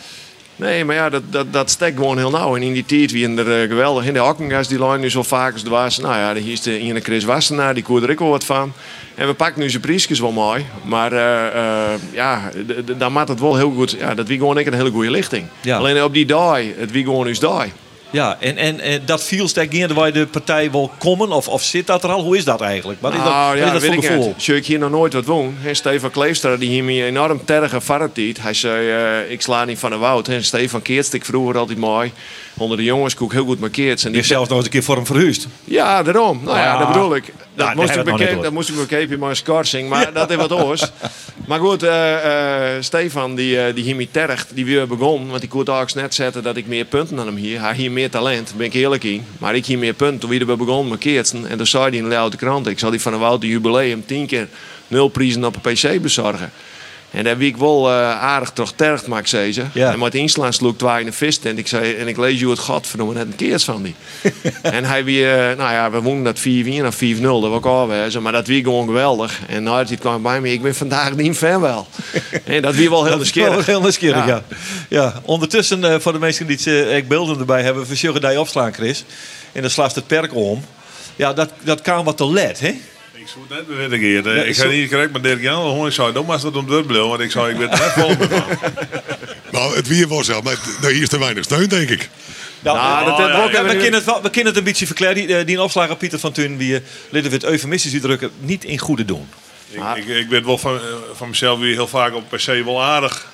Nee, 0.55 0.85
maar 0.85 0.95
ja, 0.95 1.09
dat, 1.09 1.23
dat, 1.29 1.53
dat 1.53 1.69
steekt 1.69 1.97
gewoon 1.97 2.17
heel 2.17 2.29
nauw. 2.29 2.55
En 2.55 2.61
in 2.61 2.73
die 2.73 2.85
tijd 2.85 3.11
wie 3.11 3.37
er 3.37 3.61
eh, 3.61 3.69
geweldig 3.69 4.05
in 4.05 4.13
de 4.13 4.19
Hokkengas 4.19 4.67
die 4.67 4.79
lijn 4.79 4.99
nu 4.99 5.09
zo 5.09 5.23
vaak 5.23 5.53
als 5.53 5.63
de 5.63 5.69
was. 5.69 5.97
Nou 5.97 6.15
ja, 6.15 6.41
hier 6.41 6.51
is 6.51 6.61
de 6.61 6.79
ene 6.79 6.99
Chris 6.99 7.23
Wassenaar, 7.23 7.73
die 7.73 7.83
koerde 7.83 8.05
er 8.05 8.11
ook 8.11 8.19
wel 8.19 8.29
wat 8.29 8.43
van. 8.43 8.73
En 9.15 9.27
we 9.27 9.33
pakken 9.33 9.61
nu 9.61 9.69
zijn 9.69 9.81
prijsjes 9.81 10.19
wel 10.19 10.31
mooi. 10.31 10.65
Maar 10.83 11.11
eh, 11.11 11.47
eh, 11.93 11.99
ja, 12.11 12.51
dan 12.97 13.11
maakt 13.11 13.29
het 13.29 13.39
wel 13.39 13.55
heel 13.55 13.71
goed. 13.71 13.95
Ja, 13.99 14.13
dat 14.13 14.27
wie 14.27 14.37
gewoon 14.37 14.57
ik 14.57 14.65
een 14.65 14.73
hele 14.73 14.91
goede 14.91 15.11
lichting. 15.11 15.47
Ja. 15.61 15.77
Alleen 15.77 16.03
op 16.03 16.13
die 16.13 16.25
dag, 16.25 16.59
het 16.77 16.91
wie 16.91 17.03
gewoon 17.03 17.27
is 17.27 17.39
dag. 17.39 17.65
Ja, 18.13 18.37
en, 18.39 18.57
en, 18.57 18.79
en 18.79 19.01
dat 19.05 19.23
viel 19.23 19.47
sterk 19.47 19.91
waar 19.93 20.13
de 20.13 20.25
partij 20.27 20.71
wil 20.71 20.91
komen? 20.97 21.31
Of, 21.31 21.47
of 21.47 21.63
zit 21.63 21.87
dat 21.87 22.03
er 22.03 22.09
al? 22.09 22.21
Hoe 22.23 22.37
is 22.37 22.43
dat 22.45 22.61
eigenlijk? 22.61 23.01
Wat 23.01 23.11
is 23.11 23.17
dat, 23.17 23.27
Nou 23.27 23.57
ja, 23.57 23.65
is 23.65 23.71
dat 23.71 23.81
weet 23.81 23.93
voor 23.93 24.03
ik 24.03 24.09
gevoel? 24.09 24.27
niet. 24.27 24.43
Zou 24.43 24.57
ik 24.57 24.65
hier 24.65 24.79
nog 24.79 24.89
nooit 24.89 25.13
wat 25.13 25.25
woon? 25.25 25.55
En 25.65 25.75
Stefan 25.75 26.11
Kleefstra 26.11 26.55
die 26.55 26.69
hier 26.69 26.83
me 26.83 27.03
enorm 27.03 27.45
tergen 27.45 27.81
varretiet. 27.81 28.41
Hij 28.41 28.53
zei, 28.53 28.89
eh, 28.89 29.31
ik 29.31 29.41
sla 29.41 29.65
niet 29.65 29.79
van 29.79 29.89
de 29.89 29.97
woud. 29.97 30.27
En 30.27 30.43
Stefan 30.43 30.81
Keertstik 30.81 31.25
vroeger 31.25 31.57
altijd 31.57 31.77
mooi. 31.77 32.11
Onder 32.57 32.77
de 32.77 32.83
jongens 32.83 33.13
koek 33.13 33.31
heel 33.31 33.45
goed 33.45 33.59
markeerd. 33.59 34.05
En 34.05 34.11
Die 34.11 34.23
zelfs 34.23 34.47
nog 34.49 34.57
eens 34.57 34.65
een 34.65 34.71
keer 34.73 34.83
voor 34.83 34.95
hem 34.95 35.05
verhuisd. 35.05 35.47
Ja, 35.63 36.03
daarom. 36.03 36.39
Nou 36.43 36.57
ja, 36.57 36.63
Ja. 36.63 36.77
dat 36.77 36.87
bedoel 36.87 37.15
ik. 37.15 37.25
Dat, 37.55 37.65
daar 37.67 37.75
moest, 37.75 37.95
ik 37.95 38.05
niet 38.31 38.41
dat 38.41 38.51
moest 38.51 38.69
ik 38.69 38.75
bekijken 38.75 39.13
in 39.13 39.19
mijn 39.19 39.35
scorsing, 39.35 39.89
maar 39.89 40.13
dat 40.13 40.29
is 40.29 40.35
wat 40.35 40.51
oors. 40.51 40.81
Maar 41.45 41.59
goed, 41.59 41.83
eh, 41.83 42.75
eh, 42.75 42.81
Stefan, 42.81 43.35
die, 43.35 43.59
eh, 43.59 43.75
die 43.75 43.83
hier 43.83 44.07
tergt, 44.11 44.51
die 44.53 44.65
weer 44.65 44.87
begon. 44.87 45.29
Want 45.29 45.43
ik 45.43 45.49
kon 45.49 45.67
ook 45.67 45.93
net 45.93 46.13
zetten 46.13 46.43
dat 46.43 46.57
ik 46.57 46.67
meer 46.67 46.85
punten 46.85 47.15
dan 47.15 47.25
hem 47.25 47.35
hier. 47.35 47.61
Hij 47.61 47.75
hier 47.75 47.91
meer 47.91 48.09
talent, 48.09 48.53
ben 48.57 48.65
ik 48.65 48.73
eerlijk 48.73 49.03
in. 49.03 49.25
Maar 49.37 49.55
ik 49.55 49.65
hier 49.65 49.77
meer 49.77 49.93
punten. 49.93 50.19
Toen 50.19 50.29
we 50.29 50.55
begonnen 50.55 50.87
met 50.87 50.99
Keertsen. 50.99 51.47
En 51.47 51.57
toen 51.57 51.67
zei 51.67 51.83
hij 51.83 51.97
in 51.97 52.29
de 52.29 52.37
krant, 52.37 52.67
ik 52.67 52.79
zal 52.79 52.91
die 52.91 53.01
van 53.01 53.13
een 53.13 53.19
Wouter 53.19 53.49
jubileum 53.49 54.05
tien 54.05 54.25
keer 54.25 54.47
nul 54.87 55.07
prijzen 55.07 55.45
op 55.45 55.55
een 55.55 55.73
pc 55.73 56.01
bezorgen. 56.01 56.51
En 57.13 57.23
daar 57.23 57.37
wie 57.37 57.47
ik 57.47 57.57
wel 57.57 57.89
eh, 57.89 58.21
aardig 58.21 58.49
toch 58.49 58.73
tergt, 58.75 59.07
maar 59.07 59.19
ik. 59.19 59.55
Ja. 59.73 59.91
En 59.91 59.99
met 59.99 60.15
inslaan 60.15 60.53
sloeg 60.53 60.75
twee 60.75 60.99
in 60.99 61.05
de 61.05 61.11
vis 61.11 61.39
en 61.39 61.57
ik 61.57 61.67
zei 61.67 61.93
en 61.93 62.07
ik 62.07 62.17
lees 62.17 62.39
je 62.39 62.49
het 62.49 62.59
gat 62.59 62.87
verdomme 62.87 63.13
net 63.13 63.25
een 63.25 63.35
keert 63.35 63.63
van 63.63 63.83
die. 63.83 63.95
en 64.61 64.85
hij 64.85 65.03
weer, 65.03 65.49
eh, 65.49 65.57
nou 65.57 65.71
ja, 65.71 65.91
we 65.91 66.01
wonen 66.01 66.23
dat 66.23 66.39
4-4 66.39 66.41
naar 66.43 66.93
4-0, 66.93 67.21
dat 67.21 67.41
was 67.41 67.51
ook 67.51 67.65
alweer. 67.65 68.21
Maar 68.21 68.31
dat 68.31 68.47
wie 68.47 68.63
gewoon 68.63 68.85
geweldig. 68.85 69.39
En 69.47 69.63
nou, 69.63 69.85
hij 69.85 69.97
kwam 69.97 70.21
bij 70.21 70.41
me, 70.41 70.51
ik 70.51 70.61
ben 70.61 70.75
vandaag 70.75 71.15
niet 71.15 71.37
fan 71.37 71.61
wel. 71.61 71.87
en 72.43 72.61
dat 72.61 72.75
wie 72.75 72.89
wel 72.89 73.05
heel 73.05 73.15
nieuwsgierig. 73.15 73.65
heel 73.65 73.81
nieuwsgierig, 73.81 74.25
ja. 74.25 74.43
Ja. 74.49 74.57
ja. 74.89 75.21
Ondertussen, 75.25 75.83
eh, 75.83 75.99
voor 75.99 76.11
de 76.11 76.19
mensen 76.19 76.47
die 76.47 76.57
het 76.57 76.67
eh, 76.67 77.07
beelden 77.07 77.39
erbij 77.39 77.63
hebben, 77.63 77.87
verzorgen 77.87 78.21
die 78.21 78.39
opslaan, 78.39 78.73
Chris. 78.73 79.05
En 79.51 79.61
dan 79.61 79.69
slaat 79.69 79.95
het 79.95 80.07
perk 80.07 80.35
om. 80.35 80.63
Ja, 81.15 81.33
dat, 81.33 81.49
dat 81.63 81.81
kan 81.81 82.03
wat 82.03 82.17
te 82.17 82.31
let, 82.31 82.59
hè? 82.59 82.79
Ik 83.23 83.29
zou 83.29 83.45
het 83.49 83.67
net 83.67 83.89
weer 83.89 83.99
keer. 83.99 84.35
Ja, 84.35 84.43
ik 84.43 84.55
ga 84.55 84.65
niet 84.65 84.89
correct 84.89 85.11
met 85.11 85.23
Dirk 85.23 85.41
Jan. 85.41 85.61
Gewoon, 85.61 85.87
ik 85.87 85.93
zou 85.93 86.13
het 86.15 86.27
maar 86.27 86.41
dat 86.41 86.55
om 86.55 86.67
de 86.67 86.83
blauw, 86.83 87.07
want 87.07 87.21
ik 87.21 87.31
zou 87.31 87.49
ik 87.49 87.57
weet 87.57 87.71
er 87.71 87.79
net 87.79 87.91
vol. 87.91 88.15
Nou, 89.51 89.75
het 89.75 89.87
weer 89.87 90.07
was 90.07 90.25
zelf, 90.25 90.43
maar 90.43 90.57
nou, 90.81 90.93
hier 90.93 91.01
is 91.01 91.09
te 91.09 91.19
weinig 91.19 91.43
steun, 91.43 91.69
denk 91.69 91.89
ik. 91.89 92.09
Nou, 92.59 92.77
Nou, 92.77 92.99
eh, 92.99 93.05
dat- 93.05 93.17
dat 93.17 93.51
ja, 93.51 93.63
we, 93.63 93.75
kunnen 93.77 93.93
het, 93.93 94.21
we 94.21 94.29
kunnen 94.29 94.45
het 94.45 94.57
een 94.57 94.63
beetje 94.63 94.85
verklaren. 94.85 95.15
Die, 95.15 95.35
eh, 95.37 95.45
die 95.45 95.61
opslager 95.61 95.95
Pieter 95.97 96.19
van 96.19 96.31
Tun, 96.31 96.57
wie 96.57 96.81
leden 97.09 97.29
we 97.29 97.35
het 97.35 97.45
eufemistisch 97.45 97.93
uitdrukken, 97.93 98.31
niet 98.39 98.63
in 98.63 98.77
goede 98.77 99.05
doen. 99.05 99.27
Ik, 99.69 99.81
ik, 99.95 100.07
ik 100.07 100.27
weet 100.29 100.45
wel 100.45 100.57
van, 100.57 100.75
eh, 100.75 100.81
van 101.13 101.29
mezelf 101.29 101.59
weer 101.59 101.73
heel 101.73 101.87
vaak 101.87 102.15
op 102.15 102.29
per 102.29 102.39
se 102.39 102.63
wel 102.63 102.83
aardig. 102.83 103.27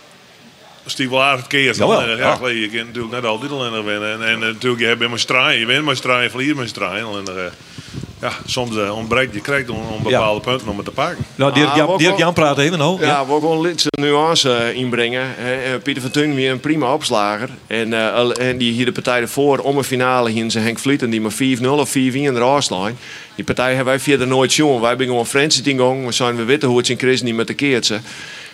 Als 0.83 0.95
die 0.95 1.09
wel 1.09 1.23
aardig 1.23 1.47
keert. 1.47 1.79
eh, 1.79 1.87
ja. 2.17 2.37
ja, 2.41 2.47
je 2.47 2.69
kunt 2.69 2.85
natuurlijk 2.87 3.13
net 3.13 3.23
altijd 3.25 3.51
alleen 3.51 3.71
nog 3.71 3.85
winnen. 3.85 4.13
En, 4.13 4.23
en 4.27 4.33
eh, 4.33 4.39
natuurlijk, 4.53 4.81
je 4.81 4.87
hebt 4.87 4.99
mijn 4.99 5.19
straaien. 5.19 5.59
Je 5.59 5.65
wint 5.65 5.85
met 5.85 5.97
straaien, 5.97 6.29
verliest 6.29 6.55
met 6.55 6.69
straaien. 6.69 7.07
En, 7.07 7.37
eh, 7.37 7.43
ja, 8.21 8.31
soms 8.45 8.77
eh, 8.77 8.97
ontbreekt 8.97 9.33
je 9.33 9.41
krijgt 9.41 9.69
om, 9.69 9.77
om 9.77 10.03
bepaalde 10.03 10.39
punten 10.41 10.67
om 10.67 10.75
het 10.75 10.85
te 10.85 10.91
pakken. 10.91 11.25
Nou, 11.35 11.53
Dirk, 11.53 11.67
Ah, 11.67 11.75
Jan, 11.75 11.97
Dirk 11.97 12.33
praat 12.33 12.57
even. 12.57 12.77
Nou, 12.77 13.01
Ja, 13.01 13.07
ja. 13.07 13.25
we 13.25 13.31
gewoon 13.33 13.57
een 13.57 13.61
litse 13.61 13.87
nuance 13.99 14.53
eh, 14.53 14.75
inbrengen. 14.75 15.27
hè. 15.37 15.53
Eh, 15.53 15.81
Pieter 15.83 16.01
van 16.01 16.11
Tun 16.11 16.35
weer 16.35 16.51
een 16.51 16.59
prima 16.59 16.93
opslager. 16.93 17.49
En, 17.67 17.93
eh, 17.93 18.47
en 18.49 18.57
die 18.57 18.71
hier 18.71 18.85
de 18.85 18.91
partij 18.91 19.21
ervoor 19.21 19.57
om 19.57 19.77
een 19.77 19.83
finale 19.83 20.29
hier 20.29 20.51
zijn 20.51 20.63
Henk 20.63 20.79
Vlieten 20.79 21.09
die 21.09 21.21
maar 21.21 21.31
4-0 21.31 21.79
of 21.79 21.89
4-4 21.89 21.93
in 22.25 22.33
de 22.33 22.39
raaslijn. 22.39 22.97
Die 23.35 23.45
partij 23.45 23.67
hebben 23.67 23.85
wij 23.85 23.99
verder 23.99 24.27
nooit 24.27 24.51
zien. 24.51 24.79
Wij 24.79 24.95
zijn 24.95 25.07
gewoon 25.07 25.25
friends 25.25 25.61
in 25.61 25.77
gang. 25.77 26.05
We 26.05 26.11
zijn 26.11 26.45
we 26.45 26.57
hoe 26.65 26.77
het 26.77 26.85
zijn 26.85 26.97
Chris 26.99 27.21
niet 27.21 27.35
met 27.35 27.47
de 27.47 27.53
keertje. 27.53 27.99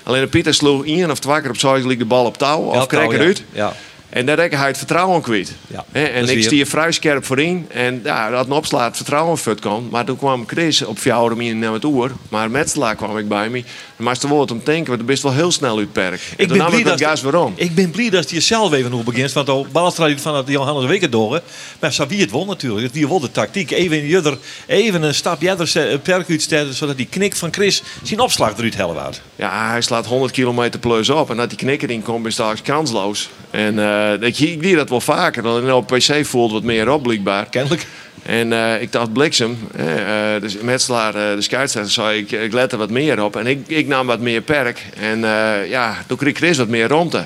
Alleen 0.03 0.21
de 0.21 0.27
Pieter 0.27 0.53
sloeg 0.53 0.85
één 0.85 1.11
of 1.11 1.19
twee 1.19 1.41
keer 1.41 1.49
op 1.49 1.57
z'n 1.57 1.87
de 1.97 2.05
bal 2.05 2.25
op 2.25 2.37
touw. 2.37 2.59
Of 2.59 2.91
ja. 2.91 3.01
eruit. 3.01 3.43
Ja. 3.51 3.73
En 4.15 4.25
daar 4.25 4.35
rekken 4.35 4.59
hij 4.59 4.67
het 4.67 4.77
vertrouwen 4.77 5.21
kwijt. 5.21 5.53
Ja, 5.67 5.85
en 5.91 6.29
ik 6.29 6.43
stier 6.43 6.65
vrij 6.65 6.91
scherp 6.91 7.25
voorin. 7.25 7.67
En 7.71 8.01
ja, 8.03 8.29
dat 8.29 8.45
een 8.45 8.51
opslaat 8.51 8.95
vertrouwen 8.95 9.39
het 9.43 9.59
kan. 9.59 9.87
Maar 9.91 10.05
toen 10.05 10.17
kwam 10.17 10.43
Chris 10.47 10.81
op 10.81 10.97
jouw 10.97 11.27
manier 11.27 11.55
naar 11.55 11.73
het 11.73 11.83
oer. 11.83 12.11
Maar 12.29 12.51
Metselaar 12.51 12.95
kwam 12.95 13.17
ik 13.17 13.27
bij 13.27 13.49
me. 13.49 13.63
Dan 13.97 14.07
moest 14.07 14.23
er 14.23 14.29
wel 14.29 14.37
om 14.37 14.61
denken, 14.63 14.87
want 14.87 14.99
er 14.99 15.05
best 15.05 15.23
wel 15.23 15.33
heel 15.33 15.51
snel 15.51 15.77
uit 15.77 15.91
perk. 15.91 16.21
Ik 16.37 16.47
ben, 16.47 16.65
blij 16.65 16.83
dat, 16.83 17.01
gas 17.01 17.21
waarom. 17.21 17.53
ik 17.55 17.75
ben 17.75 17.91
blij 17.91 18.09
dat 18.09 18.29
je 18.29 18.39
zelf 18.39 18.73
even 18.73 18.91
nog 18.91 19.03
begint. 19.03 19.33
Want 19.33 19.47
de 19.47 19.65
Balstra 19.71 20.17
van 20.17 20.35
het 20.35 20.47
Johannes 20.47 20.85
Weker 20.85 21.09
door. 21.09 21.41
Maar 21.79 21.93
Sabi 21.93 22.19
het 22.19 22.31
won 22.31 22.47
natuurlijk. 22.47 22.93
Die 22.93 23.07
wel 23.07 23.19
de 23.19 23.31
tactiek. 23.31 23.71
Even, 23.71 23.97
in 23.97 24.07
judder, 24.07 24.37
even 24.65 25.03
een 25.03 25.15
stap 25.15 25.41
jadder 25.41 25.99
perk 25.99 26.29
uitstellen. 26.29 26.73
Zodat 26.73 26.97
die 26.97 27.07
knik 27.09 27.35
van 27.35 27.53
Chris 27.53 27.83
zijn 28.03 28.19
opslag 28.19 28.57
eruit 28.57 28.75
hellen 28.75 28.95
waard. 28.95 29.21
Ja, 29.35 29.69
hij 29.69 29.81
slaat 29.81 30.05
100 30.05 30.31
kilometer 30.31 30.79
plus 30.79 31.09
op. 31.09 31.29
En 31.29 31.37
dat 31.37 31.49
die 31.49 31.57
knikker 31.57 31.89
in 31.89 32.03
komt, 32.03 32.25
is 32.25 32.33
straks 32.33 32.61
kansloos. 32.61 33.29
En 33.51 33.79
eh, 33.79 34.04
ik, 34.13 34.39
ik 34.39 34.57
zie 34.61 34.75
dat 34.75 34.89
wel 34.89 35.01
vaker. 35.01 35.47
Alleen 35.47 35.71
op 35.73 35.87
PC 35.87 36.25
voelt 36.25 36.51
wat 36.51 36.63
meer 36.63 36.89
op, 36.89 37.03
blijkbaar. 37.03 37.45
Kennelijk. 37.49 37.85
En 38.23 38.53
eh, 38.53 38.81
ik 38.81 38.91
dacht 38.91 39.13
bliksem. 39.13 39.57
eh, 39.75 40.35
eh, 40.35 40.41
dus 40.41 40.57
Metselaar, 40.61 41.15
eh, 41.15 41.35
de 41.35 41.41
scheidsrechter, 41.41 41.91
zei 41.91 42.19
ik, 42.19 42.31
ik 42.31 42.53
let 42.53 42.71
er 42.71 42.77
wat 42.77 42.89
meer 42.89 43.23
op. 43.23 43.35
En 43.35 43.47
ik, 43.47 43.59
ik 43.67 43.87
nam 43.87 44.07
wat 44.07 44.19
meer 44.19 44.41
perk. 44.41 44.85
En 44.99 45.23
eh, 45.23 45.69
ja, 45.69 45.97
toen 46.07 46.17
kreeg 46.17 46.35
Chris 46.37 46.57
wat 46.57 46.67
meer 46.67 46.87
ruimte. 46.87 47.25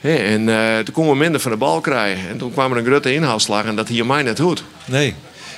Hè, 0.00 0.14
en 0.14 0.48
eh, 0.48 0.78
toen 0.78 0.94
kon 0.94 1.08
we 1.08 1.14
minder 1.16 1.40
van 1.40 1.50
de 1.50 1.56
bal 1.56 1.80
krijgen. 1.80 2.28
En 2.28 2.38
toen 2.38 2.52
kwam 2.52 2.72
er 2.72 2.78
een 2.78 2.84
grote 2.84 3.14
inhaalslag 3.14 3.64
en 3.64 3.76
dat 3.76 3.88
hier 3.88 4.06
mij 4.06 4.22
net 4.22 4.40
goed. 4.40 4.64
Nee. 4.84 5.14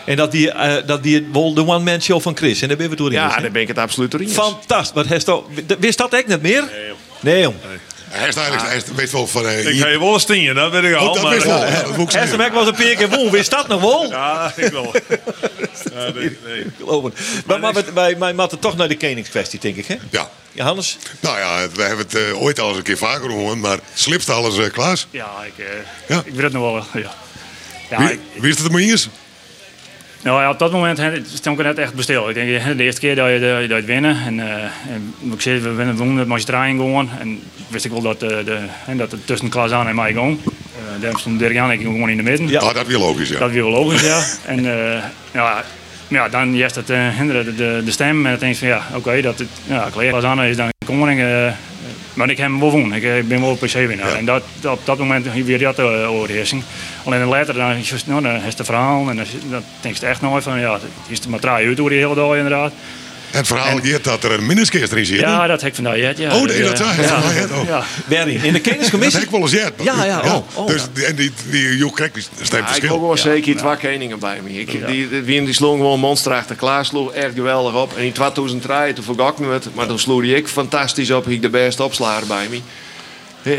En 0.06 0.16
dat 0.16 0.32
die, 0.32 0.50
eh, 0.50 0.86
dat 0.86 1.02
die 1.02 1.28
wel 1.32 1.54
de 1.54 1.66
one-man 1.66 2.02
show 2.02 2.20
van 2.20 2.36
Chris. 2.36 2.62
En 2.62 2.68
daar 2.68 2.76
ben 2.76 2.90
we 2.90 2.96
door 2.96 3.06
in. 3.06 3.12
Ja, 3.12 3.40
daar 3.40 3.50
ben 3.50 3.62
ik 3.62 3.68
het 3.68 3.78
absoluut 3.78 4.10
door 4.10 4.20
eens. 4.20 4.32
Fantastisch. 4.32 5.24
Wist 5.78 5.98
dat 5.98 6.12
echt 6.12 6.26
niet 6.26 6.42
meer? 6.42 6.64
Nee, 7.20 7.40
jong. 7.40 7.54
Hij 8.14 8.28
is 8.28 8.34
eigenlijk, 8.36 8.66
hij 8.66 8.76
is- 8.76 8.82
weet 8.94 9.10
wel 9.10 9.26
van... 9.26 9.46
eh, 9.46 9.66
Ik 9.66 9.80
ga 9.80 9.88
je 9.88 9.98
wel 9.98 10.12
eens 10.12 10.24
tien, 10.24 10.54
dat 10.54 10.70
weet 10.72 10.84
ik 10.84 10.94
al. 10.94 11.08
Oh, 11.08 11.14
dat 11.14 11.22
maar- 11.22 11.32
wist 11.32 11.44
wel. 11.46 11.66
Ja, 11.66 12.50
was 12.52 12.66
een 12.66 12.74
paar 12.74 12.84
keer 12.94 13.08
won. 13.08 13.30
Wist 13.30 13.50
dat 13.50 13.68
nog 13.68 13.80
wel? 13.80 14.08
Ja, 14.10 14.52
ik 14.56 14.72
wel. 14.72 14.94
Ja, 15.94 16.10
nee, 16.14 16.38
nee. 16.44 16.66
Geloof 16.78 17.04
het. 17.04 17.14
Maar, 17.46 17.60
maar 17.60 17.72
wij- 17.94 18.18
wij, 18.18 18.32
moeten 18.32 18.58
toch 18.58 18.76
naar 18.76 18.88
de 18.88 18.96
koningskwestie, 18.96 19.60
denk 19.60 19.76
ik. 19.76 19.86
Hè? 19.86 19.96
Ja. 20.10 20.30
Johannes? 20.52 20.98
Nou 21.20 21.38
ja, 21.38 21.68
we 21.74 21.82
hebben 21.82 22.06
het 22.06 22.14
eh, 22.14 22.42
ooit 22.42 22.60
al 22.60 22.68
eens 22.68 22.76
een 22.76 22.82
keer 22.82 22.96
vaker 22.98 23.30
gehoord, 23.30 23.58
maar 23.58 23.78
slipst 23.94 24.30
alles 24.30 24.58
eh 24.58 24.70
Klaas? 24.72 25.06
Ja, 25.10 25.30
ik, 25.46 25.64
eh, 25.64 25.72
Ja. 26.08 26.22
ik 26.24 26.32
weet 26.34 26.42
het 26.42 26.52
nog 26.52 26.62
wel. 26.62 27.02
Ja. 27.02 27.14
Ja, 27.90 27.98
Wie, 27.98 28.12
ik- 28.12 28.20
wie 28.34 28.50
is 28.50 28.56
het 28.56 28.66
er 28.66 28.72
maar 28.72 28.80
eens? 28.80 29.08
Nou 30.24 30.40
ja, 30.40 30.50
op 30.50 30.58
dat 30.58 30.72
moment 30.72 31.00
stond 31.34 31.58
ik 31.58 31.64
net 31.64 31.78
echt 31.78 31.94
bestil. 31.94 32.28
Ik 32.28 32.34
denk, 32.34 32.76
de 32.76 32.84
eerste 32.84 33.00
keer 33.00 33.14
dat 33.14 33.28
je, 33.30 33.38
dat 33.38 33.60
je, 33.60 33.68
je 33.68 33.74
het 33.74 33.84
winnen. 33.84 34.16
En, 34.26 34.40
eh, 34.40 34.62
en 34.64 35.14
ik 35.32 35.40
zei, 35.40 35.60
we 35.60 35.72
winnen 35.72 35.96
wonen 35.96 36.28
met 36.28 36.46
draaien 36.46 36.76
gewoon. 36.76 37.10
En 37.20 37.42
wist 37.68 37.84
ik 37.84 37.90
wel 37.90 38.00
dat, 38.00 38.22
eh, 38.22 38.28
de, 38.28 38.58
hè, 38.60 38.96
dat 38.96 39.10
het 39.10 39.26
tussen 39.26 39.48
Klaas 39.48 39.70
aan 39.70 39.88
en 39.88 39.94
mij 39.94 40.12
ging. 40.12 40.38
Uh, 40.44 41.02
daar 41.02 41.18
stond 41.18 41.38
Dirk 41.38 41.52
Jan 41.52 41.70
en 41.70 41.80
ik 41.80 41.86
gewoon 41.86 42.08
in 42.08 42.16
de 42.16 42.22
midden. 42.22 42.48
Ja. 42.48 42.60
Ah, 42.60 42.74
dat 42.74 42.86
weer 42.86 42.98
logisch, 42.98 43.28
ja. 43.28 43.38
Dat 43.38 43.48
is 43.48 43.54
weer 43.54 43.64
logisch, 43.64 44.02
ja. 44.02 44.22
En 44.46 44.58
eh, 44.58 45.02
ja, 45.32 45.64
ja, 46.08 46.28
dan 46.28 46.56
juist 46.56 46.74
het 46.74 46.90
uh, 46.90 47.08
hinderen 47.16 47.56
de, 47.56 47.82
de, 47.84 47.90
stem. 47.90 48.24
En 48.24 48.30
dan 48.30 48.40
denk 48.40 48.52
je 48.52 48.58
van 48.58 48.68
ja, 48.68 48.82
oké, 48.94 49.20
dat 49.20 49.38
het, 49.38 49.48
ja, 49.66 49.88
Klaas 49.90 50.24
aan 50.24 50.42
is 50.42 50.56
dan 50.56 50.68
koning. 50.86 51.20
Eh, 52.14 52.18
maar 52.18 52.30
ik 52.30 52.36
heb 52.36 52.46
hem 52.46 52.60
wel 52.60 52.70
gewonnen. 52.70 52.96
Ik, 52.96 53.04
eh, 53.04 53.18
ik 53.18 53.28
ben 53.28 53.40
wel 53.40 53.56
PC-winnaar. 53.56 54.10
Ja. 54.10 54.16
En 54.16 54.24
dat, 54.24 54.42
op 54.64 54.80
dat 54.84 54.98
moment 54.98 55.32
weer 55.32 55.58
dat 55.58 55.78
uh, 55.78 56.10
overheersing. 56.10 56.62
Alleen 57.04 57.24
later 57.24 57.54
dan, 57.54 57.70
is 57.70 58.06
nou, 58.06 58.22
dan 58.22 58.34
is 58.34 58.58
het 58.58 58.66
verhaal. 58.66 59.08
En 59.08 59.16
dan, 59.16 59.26
dan 59.50 59.62
denk 59.80 59.96
je 59.96 60.06
echt 60.06 60.20
nooit 60.20 60.44
van 60.44 60.60
ja, 60.60 60.72
het 60.72 60.82
is 61.08 61.20
de 61.20 61.28
maar 61.28 61.46
uit 61.46 61.76
door 61.76 61.88
die 61.90 61.98
hele 61.98 62.14
dag 62.14 62.36
inderdaad. 62.36 62.72
Het 63.34 63.46
verhaal 63.46 63.78
hier 63.80 64.02
dat 64.02 64.24
er 64.24 64.32
een 64.32 64.46
minneskeer 64.46 64.82
erin 64.90 65.06
zit. 65.06 65.20
Ja, 65.20 65.46
dat 65.46 65.60
heb 65.60 65.68
ik 65.70 65.74
vandaag. 65.74 65.96
Ja, 65.96 66.12
ja, 66.16 66.36
Oh, 66.36 66.42
nee, 66.46 66.62
dat 66.62 66.76
zei 66.76 66.90
hij. 66.90 67.04
ja, 67.04 67.16
Oh, 67.16 67.64
ja, 67.66 67.76
ja. 67.76 67.84
Berry, 68.06 68.34
in 68.34 68.40
de 68.40 68.50
Dat 68.52 68.60
kenniscommissie? 68.60 69.18
heb 69.18 69.28
ik 69.28 69.34
wel 69.34 69.40
eens 69.40 69.52
jet. 69.52 69.72
Ja, 69.82 70.04
ja, 70.04 70.20
oh, 70.20 70.36
oh, 70.54 70.66
dus, 70.66 70.80
ja. 70.82 70.86
die- 70.92 71.04
En 71.04 71.14
die, 71.16 71.32
die 71.50 71.76
Joep 71.76 71.94
Krek 71.94 72.14
die 72.14 72.22
stemt 72.22 72.50
Ja, 72.50 72.58
ik 72.58 72.64
verschil. 72.66 72.88
wil 72.88 72.98
gewoon 72.98 73.18
zeker 73.18 73.56
twee 73.56 73.76
keningen 73.76 74.18
bij 74.18 74.40
me. 74.44 74.58
Ik, 74.60 74.70
die, 74.70 74.84
die, 75.08 75.24
die, 75.24 75.44
die 75.44 75.52
sloeg 75.54 75.76
gewoon 75.76 76.00
monsterachtig 76.00 76.56
klaar, 76.56 76.84
sloeg 76.84 77.12
echt 77.12 77.34
geweldig 77.34 77.74
op. 77.74 77.96
En 77.96 78.02
in 78.04 78.12
2003, 78.12 78.92
toen 78.92 79.04
vergat 79.04 79.32
ik 79.38 79.46
me 79.46 79.52
het, 79.52 79.66
maar 79.74 79.86
toen 79.86 79.98
sloeg 79.98 80.22
ik 80.22 80.48
fantastisch 80.48 81.10
op. 81.10 81.28
Ik 81.28 81.42
de 81.42 81.48
beste 81.50 81.82
opslager 81.82 82.26
bij 82.26 82.46
me. 82.50 82.58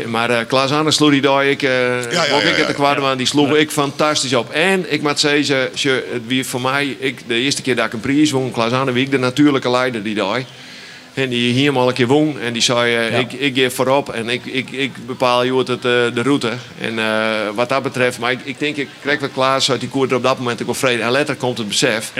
Maar 0.06 0.30
eh 0.30 0.46
Klaas 0.46 0.70
Anders 0.72 0.96
sloeg 0.96 1.10
die 1.10 1.20
daar, 1.20 1.46
ik, 1.46 1.62
eh 1.62 1.70
ja, 2.10 2.22
ook 2.22 2.42
ja, 2.42 2.48
ik 2.48 2.56
het 2.56 2.66
de 2.66 3.14
die 3.16 3.26
sloeg 3.26 3.54
ik 3.56 3.70
fantastisch 3.70 4.34
op. 4.34 4.50
En 4.50 4.92
ik 4.92 5.02
moet 5.02 5.20
zeggen, 5.20 5.44
ze- 5.74 6.04
het 6.12 6.22
wie 6.26 6.44
voor 6.46 6.60
mij, 6.60 6.96
ik, 6.98 7.18
de 7.26 7.34
eerste 7.34 7.62
keer 7.62 7.76
dat 7.76 7.86
ik 7.86 7.92
een 7.92 8.00
prijs 8.00 8.30
won, 8.30 8.50
Klaas 8.50 8.72
Anders, 8.72 8.92
wie 8.96 9.04
ik 9.04 9.10
de 9.10 9.18
natuurlijke 9.18 9.70
leider 9.70 10.02
die 10.02 10.14
daar. 10.14 10.42
En 11.14 11.28
die 11.28 11.52
hier 11.52 11.72
maar 11.72 11.86
een 11.86 11.92
keer 11.94 12.06
won. 12.06 12.40
En 12.40 12.52
die 12.52 12.62
zei, 12.62 12.94
eh, 12.94 13.18
ik, 13.18 13.32
ik 13.32 13.54
geef 13.54 13.74
voorop 13.74 14.12
en 14.12 14.28
ik, 14.28 14.44
ik, 14.44 14.70
ik 14.70 14.92
bepaal 15.06 15.42
je 15.42 15.56
het, 15.56 15.82
de 16.14 16.22
route. 16.22 16.52
En 16.80 16.98
wat 17.54 17.68
dat 17.68 17.82
betreft, 17.82 18.18
maar 18.18 18.30
ik, 18.32 18.40
ik 18.44 18.58
denk, 18.58 18.76
ik 18.76 18.88
krijg 19.02 19.20
wat 19.20 19.32
Klaas 19.32 19.70
uit 19.70 19.80
die 19.80 19.88
koer 19.88 20.08
er 20.10 20.16
op 20.16 20.22
dat 20.22 20.38
moment 20.38 20.60
ook 20.60 20.66
wel 20.66 20.74
vrede. 20.74 21.02
En 21.02 21.10
later 21.10 21.34
komt 21.34 21.58
het 21.58 21.68
besef. 21.68 22.10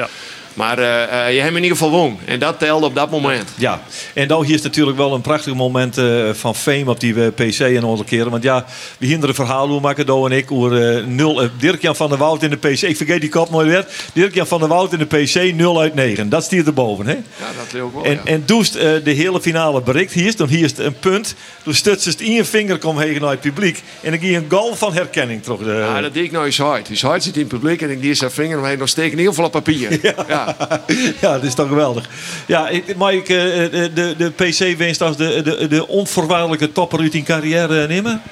Maar 0.57 0.79
eh, 0.79 1.27
eh, 1.27 1.35
je 1.35 1.41
hebt 1.41 1.57
in 1.57 1.63
ieder 1.63 1.77
geval 1.77 1.91
won. 1.91 2.19
En 2.25 2.39
dat 2.39 2.59
telde 2.59 2.87
op 2.87 2.95
dat 2.95 3.11
moment. 3.11 3.51
Ja, 3.57 3.83
en 4.15 4.29
dan 4.29 4.45
hier 4.45 4.55
is 4.55 4.63
natuurlijk 4.63 4.97
wel 4.97 5.15
een 5.15 5.21
prachtig 5.21 5.55
moment 5.55 5.99
eh, 5.99 6.29
van 6.33 6.55
fame 6.55 6.91
op 6.91 7.01
die 7.01 7.31
PC 7.31 7.61
en 7.61 7.85
onze 7.85 8.05
keren. 8.05 8.31
Want 8.31 8.43
ja, 8.43 8.65
we 8.99 9.07
hinderen 9.07 9.35
verhaal 9.35 9.69
hoe 9.69 9.81
maken 9.81 10.07
Do 10.07 10.27
en 10.27 10.33
ik 10.33 10.53
over 10.53 11.05
nul. 11.09 11.43
eh, 11.43 11.49
Dirk-Jan 11.59 11.97
van 11.97 12.09
der 12.09 12.19
Woud 12.19 12.43
in 12.43 12.51
de 12.51 12.57
PC. 12.57 12.81
Ik 12.83 12.97
vergeet 12.97 13.21
die 13.21 13.31
kop 13.31 13.51
nooit 13.51 13.67
weer. 13.69 13.87
Dirk-Jan 14.13 14.47
van 14.47 14.59
der 14.61 14.69
Woud 14.69 14.93
in 14.93 14.99
de 14.99 15.05
PC 15.07 15.55
0 15.55 15.81
uit 15.81 15.95
9. 15.95 16.29
Dat 16.29 16.45
stiert 16.45 16.67
erboven, 16.67 17.07
hè? 17.07 17.13
Ja, 17.13 17.21
dat 17.57 17.73
leuk 17.73 17.93
wel. 17.95 18.05
En, 18.05 18.13
ja. 18.13 18.21
en 18.25 18.43
doest 18.47 18.73
de 18.73 19.01
hele 19.05 19.41
finale 19.41 19.81
bereikt 19.83 20.13
hier, 20.13 20.37
dan 20.37 20.49
hier 20.49 20.65
is 20.65 20.79
een 20.79 20.99
punt. 20.99 21.35
Toen 21.63 21.75
stutst 21.75 22.07
het 22.07 22.21
in 22.21 22.33
je 22.33 22.45
vinger 22.45 22.79
kom 22.79 22.99
heen 22.99 23.21
naar 23.21 23.31
het 23.31 23.41
publiek. 23.41 23.83
En 24.01 24.11
dan 24.11 24.21
ging 24.21 24.37
een 24.37 24.47
gal 24.49 24.77
van 24.77 24.93
herkenning 24.93 25.43
terug. 25.43 25.59
De, 25.59 25.71
Ja, 25.71 26.01
dat 26.01 26.15
deed 26.15 26.25
ik 26.25 26.33
nou 26.33 26.45
eens 26.45 26.59
hard. 26.59 26.87
Dus 26.89 27.03
hard 27.03 27.23
zit 27.23 27.35
in 27.35 27.41
het 27.41 27.49
publiek 27.49 27.83
en 27.83 27.91
ik 27.91 28.01
die 28.01 28.15
zijn 28.15 28.31
vinger 28.31 28.59
omheen 28.59 28.79
nog 28.79 28.89
steken 28.89 29.19
heel 29.19 29.33
veel 29.33 29.45
op 29.45 29.53
papier. 29.53 29.99
Ja. 30.07 30.15
ja, 30.29 30.46
dat 31.21 31.43
is 31.43 31.55
toch 31.55 31.69
geweldig. 31.69 32.09
Ja, 32.47 32.69
ik- 32.69 32.97
mag 32.97 33.13
ik 33.13 33.29
eh, 33.29 33.37
de, 33.37 33.91
de, 33.95 34.15
de 34.17 34.31
PC 34.31 34.77
winst 34.79 35.03
als 35.03 35.17
de, 35.17 35.43
de, 35.43 35.69
de 35.69 35.89
onvoorwaardelijke 35.89 36.73
topper 36.73 37.01
uit 37.01 37.13
die 37.13 37.23
carrière 37.23 37.83
eh, 37.83 37.89
nemen? 37.89 38.23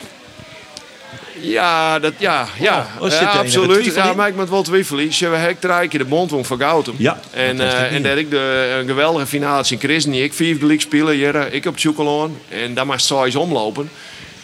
Ja, 1.40 1.98
dat, 1.98 2.12
ja, 2.18 2.46
ja. 2.58 2.86
Oh, 2.98 3.10
ja 3.10 3.20
enige 3.20 3.38
absoluut. 3.38 3.94
Ja, 3.94 4.10
in? 4.10 4.16
maar 4.16 4.28
ik 4.28 4.36
moet 4.36 4.50
wel 4.50 4.62
twijfelen. 4.62 5.12
Ze 5.12 5.22
hebben 5.22 5.40
hek 5.40 5.60
drie 5.60 5.88
keer 5.88 5.98
de 5.98 6.04
bond 6.04 6.30
won 6.30 6.44
van 6.44 6.58
Gautum. 6.58 6.94
Ja, 6.98 7.20
En, 7.30 7.56
dat 7.56 7.66
eh, 7.72 7.94
en 7.94 8.02
dat 8.02 8.16
ik 8.16 8.30
de, 8.30 8.76
een 8.80 8.86
geweldige 8.86 9.26
finale 9.26 9.64
in 9.68 9.78
Chris. 9.78 10.06
Ik 10.06 10.32
vier 10.34 10.56
gelijk 10.56 10.80
spelen. 10.80 11.14
Hier, 11.14 11.52
ik 11.52 11.66
op 11.66 11.76
Tjoekeloon. 11.76 12.38
En 12.48 12.74
dan 12.74 12.86
maar 12.86 13.00
size 13.00 13.38
omlopen. 13.38 13.90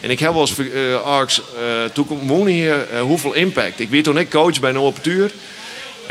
En 0.01 0.09
ik 0.09 0.19
heb 0.19 0.31
wel 0.31 0.41
eens 0.41 0.57
uh, 0.57 1.01
Arks, 1.01 1.41
uh, 1.61 1.83
toen 1.93 2.47
hier 2.47 2.87
eh, 2.93 3.01
hoeveel 3.01 3.33
impact. 3.33 3.79
Ik 3.79 3.89
weet 3.89 4.03
toen 4.03 4.17
ik 4.17 4.29
coach 4.29 4.59
bij 4.59 4.69
een 4.69 4.77
open 4.79 5.01
tuur. 5.01 5.31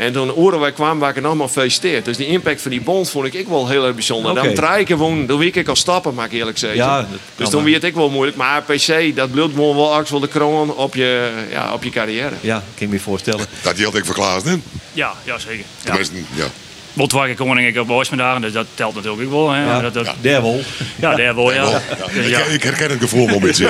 En 0.01 0.13
toen 0.13 0.33
oren 0.33 0.59
wij 0.59 0.71
kwamen, 0.71 0.97
waar 0.97 1.09
ik 1.09 1.15
het 1.15 1.25
allemaal 1.25 1.47
gefeliciteerd. 1.47 2.05
Dus 2.05 2.17
die 2.17 2.27
impact 2.27 2.61
van 2.61 2.71
die 2.71 2.81
bond 2.81 3.09
vond 3.09 3.25
ik, 3.25 3.33
ik 3.33 3.47
wel 3.47 3.67
heel 3.67 3.85
erg 3.85 3.95
bijzonder. 3.95 4.31
Oké. 4.31 4.53
Dan 4.53 4.53
drie 4.53 4.85
keer 4.85 4.97
wonen, 4.97 5.25
dan 5.25 5.37
weet 5.37 5.55
ik 5.55 5.67
al 5.67 5.75
stappen, 5.75 6.13
mag 6.13 6.25
ik 6.25 6.31
eerlijk 6.31 6.57
zeggen. 6.57 6.79
Ja, 6.79 6.97
dat 6.97 7.07
dus 7.35 7.49
toen 7.49 7.63
werd 7.63 7.83
ik 7.83 7.93
wel 7.93 8.09
moeilijk. 8.09 8.37
Maar 8.37 8.61
PC, 8.61 9.15
dat 9.15 9.31
bloedt 9.31 9.53
gewoon 9.53 9.75
wel 9.75 10.03
wel 10.09 10.19
de 10.19 10.27
kroon 10.27 10.75
op 10.75 10.95
je, 10.95 11.31
ja, 11.51 11.73
op 11.73 11.83
je 11.83 11.89
carrière. 11.89 12.35
Ja, 12.41 12.63
kan 12.75 12.85
ik 12.85 12.89
me 12.89 12.99
voorstellen. 12.99 13.45
Dat 13.63 13.77
geldt 13.77 13.97
ik 13.97 14.05
voor 14.05 14.15
Klaas, 14.15 14.43
hè? 14.43 14.55
Ja, 14.93 15.13
ja, 15.23 15.37
zeker. 15.37 15.65
Ja. 15.83 15.83
Tenminste, 15.83 16.15
ja. 16.33 16.45
Keer 16.93 17.35
koning 17.35 17.67
ik 17.67 17.77
op 17.77 17.87
Boismiddagen, 17.87 18.41
dus 18.41 18.53
dat 18.53 18.65
telt 18.73 18.95
natuurlijk 18.95 19.23
ook 19.23 19.31
wel. 19.31 19.49
Hè. 19.49 19.63
Ja, 19.63 19.81
dat, 19.81 19.93
dat, 19.93 20.05
ja. 20.05 20.13
der 20.21 20.41
wel. 20.41 20.59
Ja, 20.99 21.15
daar 21.15 21.35
wel, 21.35 21.53
ja. 21.53 21.61
Wel, 21.61 21.79
Dus 22.13 22.25
Ik, 22.25 22.31
ja. 22.31 22.39
ik 22.39 22.63
herken 22.63 22.89
het 22.89 22.99
gevoel 22.99 23.25
wel 23.25 23.35
een 23.35 23.41
beetje. 23.41 23.67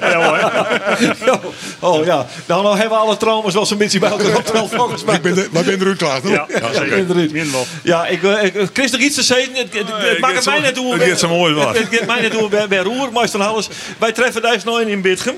Ja, 0.00 0.14
hoor. 0.14 1.44
Oh 1.80 2.04
ja, 2.04 2.26
nou, 2.46 2.62
nou 2.62 2.78
hebben 2.78 2.98
we 2.98 3.04
alle 3.04 3.16
trauma's 3.16 3.54
wel 3.54 3.66
zo'n 3.66 3.78
beetje 3.78 3.98
bij 3.98 4.10
elkaar 4.10 4.36
opgeteld 4.36 4.70
volgens 4.74 5.04
mij. 5.04 5.14
Ik 5.14 5.22
ben, 5.22 5.34
de, 5.34 5.48
maar 5.52 5.64
ben 5.64 5.80
eruit 5.80 5.96
klaar, 5.96 6.20
toch? 6.20 6.30
Ja, 6.30 6.46
Ja, 6.48 6.72
zeker. 6.72 7.50
Ja, 7.82 8.06
ik, 8.06 8.22
eh, 8.22 8.44
ik, 8.44 8.68
Chris, 8.72 8.90
nog 8.90 9.00
iets 9.00 9.14
te 9.14 9.22
zeggen? 9.22 9.54
Het, 9.54 9.72
het, 9.72 9.88
het 9.88 10.12
ik 10.12 10.20
maakt 10.20 10.34
het 10.34 10.44
mij 10.44 10.60
net 10.60 10.76
hoe... 10.76 10.92
het 10.92 11.02
get 11.02 11.18
zo 11.18 11.28
mooi 11.28 11.54
wat. 11.54 11.68
Het, 11.68 11.78
het 11.78 11.98
gaat 11.98 12.06
mij 12.06 12.20
net 12.20 12.34
hoe 12.34 12.66
bij, 12.68 12.78
Roer, 12.78 13.12
meester 13.12 13.42
alles. 13.42 13.68
Wij 13.98 14.12
treffen 14.12 14.42
daar 14.42 14.60
nog 14.64 14.80
in 14.80 15.00
Bitgem. 15.00 15.34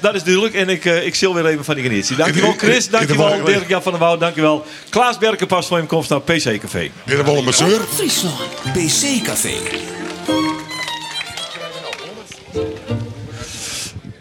Dat 0.00 0.14
is 0.14 0.22
duidelijk. 0.22 0.54
En 0.54 0.68
ik, 0.68 0.84
eh, 0.84 1.06
ik 1.06 1.14
zil 1.14 1.34
weer 1.34 1.46
even 1.46 1.64
van 1.64 1.74
die 1.74 1.84
genitie. 1.84 2.16
Dankjewel 2.16 2.54
Chris, 2.56 2.88
dankjewel 2.88 3.44
Dirk-Jan 3.44 3.82
van 3.82 3.92
der 3.92 4.00
Woud, 4.00 4.20
dankjewel 4.20 4.64
Klaas 4.88 5.18
Berkenpas 5.18 5.66
voor 5.66 5.78
je 5.78 5.86
komst 5.86 6.10
naar 6.10 6.20
PC 6.20 6.58
Café. 6.60 6.90
Is 7.04 7.14
wel 7.14 7.36
een 7.36 7.44
masseur? 7.44 7.80
Friesland. 7.94 8.42
PC 8.72 9.24
Café. 9.24 9.54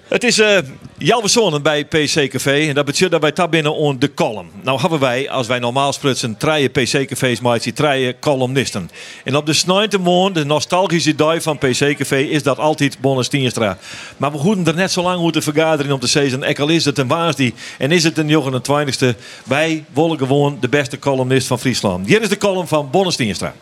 Het 0.07 0.23
is 0.23 0.39
eh, 0.39 0.57
Jalve 0.99 1.27
Zonen 1.27 1.61
bij 1.61 1.85
PC 1.85 2.29
Café. 2.29 2.67
En 2.67 2.73
dat 2.73 2.85
betekent 2.85 3.11
dat 3.11 3.21
wij 3.21 3.31
daar 3.31 3.49
binnen 3.49 3.75
on 3.75 3.99
de 3.99 4.13
column. 4.13 4.49
Nou 4.61 4.79
hebben 4.81 4.99
wij, 4.99 5.29
als 5.29 5.47
wij 5.47 5.59
normaal 5.59 5.93
sprutsen, 5.93 6.37
drie 6.37 6.67
PC 6.67 7.07
Cafés 7.07 7.39
maar 7.39 7.59
drie 7.59 8.19
columnisten. 8.19 8.89
En 9.23 9.35
op 9.35 9.45
de 9.45 9.53
snijnte 9.53 9.97
moon, 9.97 10.33
de 10.33 10.45
nostalgische 10.45 11.15
dag 11.15 11.41
van 11.41 11.57
PC 11.57 11.95
Café, 11.97 12.17
is 12.17 12.43
dat 12.43 12.57
altijd 12.57 12.99
Bonnes 12.99 13.27
Tienstra. 13.27 13.77
Maar 14.17 14.31
we 14.31 14.37
hoeven 14.37 14.67
er 14.67 14.75
net 14.75 14.91
zo 14.91 15.01
lang 15.01 15.21
moeten 15.21 15.43
vergaderen 15.43 15.91
om 15.91 15.99
te 15.99 16.07
zeggen, 16.07 16.43
ek 16.43 16.59
al 16.59 16.69
is 16.69 16.85
het 16.85 16.97
een 16.97 17.07
waasdie 17.07 17.53
en 17.77 17.91
is 17.91 18.03
het 18.03 18.17
een 18.17 18.61
29ste. 18.61 19.17
Wij 19.45 19.85
willen 19.93 20.17
gewoon 20.17 20.57
de 20.59 20.69
beste 20.69 20.99
columnist 20.99 21.47
van 21.47 21.59
Friesland. 21.59 22.07
Hier 22.07 22.21
is 22.21 22.29
de 22.29 22.37
column 22.37 22.67
van 22.67 22.89
Bonnes 22.91 23.15
Tienstra. 23.15 23.53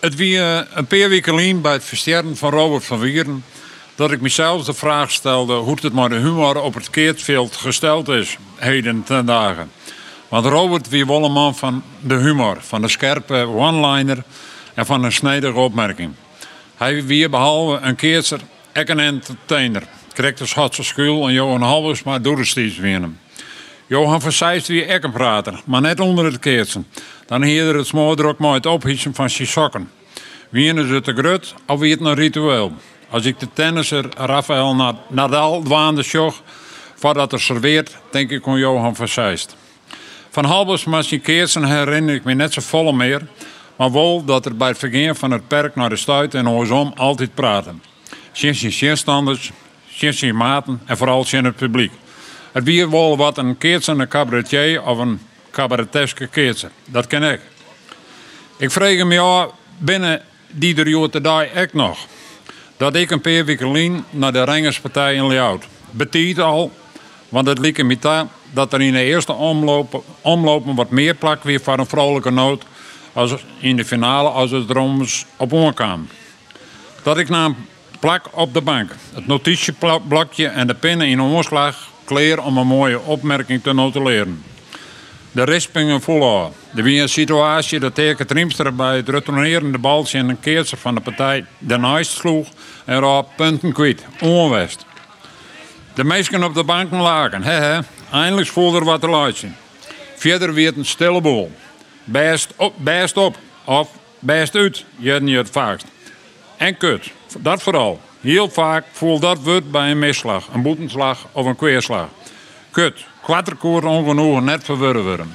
Het 0.00 0.14
wie 0.14 0.38
eh, 0.38 0.60
een 0.74 0.86
paar 0.86 1.08
weken 1.08 1.60
bij 1.60 1.72
het 1.72 1.84
versterren 1.84 2.36
van 2.36 2.50
Robert 2.50 2.84
van 2.84 2.98
Wieren 2.98 3.44
dat 3.96 4.12
ik 4.12 4.20
mezelf 4.20 4.64
de 4.64 4.74
vraag 4.74 5.10
stelde 5.10 5.54
hoe 5.54 5.78
het 5.80 5.92
met 5.92 6.10
de 6.10 6.16
humor 6.16 6.60
op 6.62 6.74
het 6.74 6.90
keertveld 6.90 7.56
gesteld 7.56 8.08
is, 8.08 8.38
heden 8.56 9.02
ten 9.04 9.26
dagen. 9.26 9.70
Want 10.28 10.46
Robert 10.46 10.88
wie 10.88 11.06
wel 11.06 11.24
een 11.24 11.32
man 11.32 11.54
van 11.56 11.82
de 12.00 12.14
humor, 12.14 12.56
van 12.60 12.80
de 12.82 12.88
scherpe 12.88 13.46
one-liner 13.46 14.22
en 14.74 14.86
van 14.86 15.04
een 15.04 15.12
snijdige 15.12 15.58
opmerking. 15.58 16.12
Hij 16.76 17.04
wie 17.04 17.28
behalve 17.28 17.86
een 17.86 17.96
keertser 17.96 18.40
ook 18.74 18.88
een 18.88 18.98
entertainer. 18.98 19.82
Kreeg 20.12 20.34
de 20.34 20.46
Schotse 20.46 20.82
school 20.82 21.26
en 21.26 21.32
Johan 21.32 21.62
Halvers 21.62 22.02
maar 22.02 22.22
door 22.22 22.36
de 22.36 22.44
steeds 22.44 22.76
winnen. 22.76 23.20
Johan 23.86 24.20
van 24.20 24.32
Seist 24.32 24.66
wie 24.66 25.04
een 25.04 25.12
prater, 25.12 25.60
maar 25.64 25.80
net 25.80 26.00
onder 26.00 26.24
het 26.24 26.38
keertsen. 26.38 26.86
Dan 27.26 27.42
heerde 27.42 27.78
het 27.78 27.86
smoordrok 27.86 28.38
maar 28.38 28.54
het 28.54 28.66
ophitsen 28.66 29.14
van 29.14 29.30
zijn 29.30 29.48
sokken. 29.48 29.90
Wie 30.48 30.74
is 30.74 30.90
het 30.90 31.04
te 31.04 31.12
grut 31.12 31.54
of 31.66 31.80
wie 31.80 31.90
het 31.90 32.00
een 32.00 32.14
ritueel? 32.14 32.72
Als 33.10 33.24
ik 33.24 33.38
de 33.38 33.48
tennisser 33.52 34.04
Rafael 34.16 34.94
Nadal 35.08 35.62
dwaande 35.62 36.02
zag, 36.02 36.42
voordat 36.94 37.32
er 37.32 37.40
serveert, 37.40 37.96
denk 38.10 38.30
ik 38.30 38.46
aan 38.46 38.58
Johan 38.58 38.96
van 38.96 39.08
Seist. 39.08 39.56
Van 40.30 40.44
Halbers 40.44 40.84
Keersen 41.22 41.64
herinner 41.64 42.14
ik 42.14 42.24
me 42.24 42.34
net 42.34 42.52
zo 42.52 42.60
vol 42.60 42.92
meer, 42.92 43.26
maar 43.76 43.92
wel 43.92 44.24
dat 44.24 44.46
er 44.46 44.56
bij 44.56 44.68
het 44.68 44.78
vergaan 44.78 45.16
van 45.16 45.30
het 45.30 45.48
perk 45.48 45.74
naar 45.74 45.88
de 45.88 45.96
stuit 45.96 46.34
en 46.34 46.46
andersom 46.46 46.92
altijd 46.96 47.34
praten. 47.34 47.82
Sinds 48.32 48.60
je 48.60 48.70
zeerstanders, 48.70 49.50
sinds 49.88 50.22
maten 50.22 50.80
en 50.84 50.96
vooral 50.96 51.26
in 51.30 51.44
het 51.44 51.56
publiek. 51.56 51.92
Het 52.52 52.64
wie 52.64 52.88
wel 52.88 53.16
wat 53.16 53.38
een 53.38 53.58
keertsen 53.58 54.08
cabaretier 54.08 54.82
of 54.82 54.98
een 54.98 55.20
cabareteske 55.50 56.26
keertsen. 56.26 56.70
Dat 56.84 57.06
ken 57.06 57.22
ik. 57.22 57.40
Ik 58.56 58.70
vraag 58.70 59.04
me 59.04 59.14
ja, 59.14 59.48
binnen 59.78 60.22
die 60.50 61.08
te 61.08 61.20
dag 61.20 61.54
ik 61.54 61.72
nog 61.72 61.98
dat 62.76 62.94
ik 62.94 63.10
een 63.10 63.20
paar 63.20 63.44
weken 63.44 64.04
naar 64.10 64.32
de 64.32 64.44
Rengerspartij 64.44 65.14
in 65.14 65.26
Leeuwarden. 65.26 65.68
Betiet 65.90 66.40
al, 66.40 66.72
want 67.28 67.46
het 67.46 67.58
liep 67.58 67.82
me 67.82 68.26
dat 68.52 68.72
er 68.72 68.80
in 68.80 68.92
de 68.92 69.02
eerste 69.02 69.32
omlopen, 69.32 70.00
omlopen 70.20 70.74
wat 70.74 70.90
meer 70.90 71.14
plak 71.14 71.42
weer 71.42 71.60
voor 71.60 71.78
een 71.78 71.86
vrolijke 71.86 72.30
noot 72.30 72.64
als 73.12 73.34
in 73.58 73.76
de 73.76 73.84
finale 73.84 74.28
als 74.28 74.50
het 74.50 74.70
erom 74.70 75.04
op 75.36 75.74
kwam. 75.74 76.08
Dat 77.02 77.18
ik 77.18 77.28
na 77.28 77.54
plak 78.00 78.28
op 78.30 78.54
de 78.54 78.60
bank, 78.60 78.90
het 79.14 79.26
notitieblokje 79.26 80.46
en 80.46 80.66
de 80.66 80.74
pennen 80.74 81.06
in 81.06 81.20
omslag 81.20 81.88
kleer 82.04 82.42
om 82.42 82.56
een 82.56 82.66
mooie 82.66 83.00
opmerking 83.00 83.62
te 83.62 83.72
notuleren. 83.72 84.42
De 85.36 85.44
rispingen 85.44 86.00
volhouden. 86.00 86.52
Er 86.74 86.82
was 86.82 86.92
een 86.92 87.08
situatie 87.08 87.80
dat 87.80 87.94
Teke 87.94 88.24
Triemster 88.24 88.74
bij 88.74 88.96
het 88.96 89.08
retournerende 89.08 89.78
baltje 89.78 90.18
in 90.18 90.28
een 90.28 90.40
keertje 90.40 90.76
van 90.76 90.94
de 90.94 91.00
partij 91.00 91.44
de 91.58 91.76
naast 91.76 92.10
sloeg 92.10 92.48
en 92.84 93.00
raap 93.00 93.28
punten 93.36 93.72
kwijt. 93.72 94.04
Onwest. 94.20 94.86
De 95.94 96.04
meesten 96.04 96.44
op 96.44 96.54
de 96.54 96.64
banken 96.64 96.98
lagen. 96.98 97.42
He, 97.42 97.52
he. 97.52 97.78
Eindelijk 98.12 98.48
voelde 98.48 98.78
er 98.78 98.84
wat 98.84 99.00
te 99.00 99.08
laten. 99.08 99.56
Verder 100.14 100.54
werd 100.54 100.76
een 100.76 100.84
stille 100.84 101.20
boel. 101.20 101.50
Best 102.04 102.52
op, 102.56 102.74
best 102.76 103.16
op. 103.16 103.36
Of 103.64 103.88
best 104.18 104.54
uit, 104.54 104.84
je 104.96 105.10
het 105.10 105.50
vaakst. 105.50 105.86
En 106.56 106.76
kut. 106.76 107.10
Dat 107.38 107.62
vooral. 107.62 108.00
Heel 108.20 108.50
vaak 108.50 108.84
voelt 108.92 109.20
dat 109.20 109.38
woord 109.42 109.70
bij 109.70 109.90
een 109.90 109.98
misslag, 109.98 110.48
een 110.52 110.62
boetenslag 110.62 111.26
of 111.32 111.46
een 111.46 111.56
kweerslag. 111.56 112.08
Kut. 112.76 113.04
Quatterkoord 113.22 113.84
ongenoegen 113.84 114.44
net 114.44 114.64
verwurren. 114.64 115.34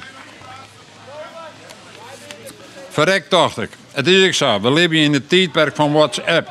Verrekt 2.90 3.30
dacht 3.30 3.58
ik. 3.58 3.70
Het 3.92 4.08
is 4.08 4.24
ik 4.24 4.34
zo. 4.34 4.62
We 4.62 4.72
leven 4.72 4.98
in 4.98 5.14
het 5.14 5.30
tijdperk 5.30 5.76
van 5.76 5.94
WhatsApp. 5.94 6.50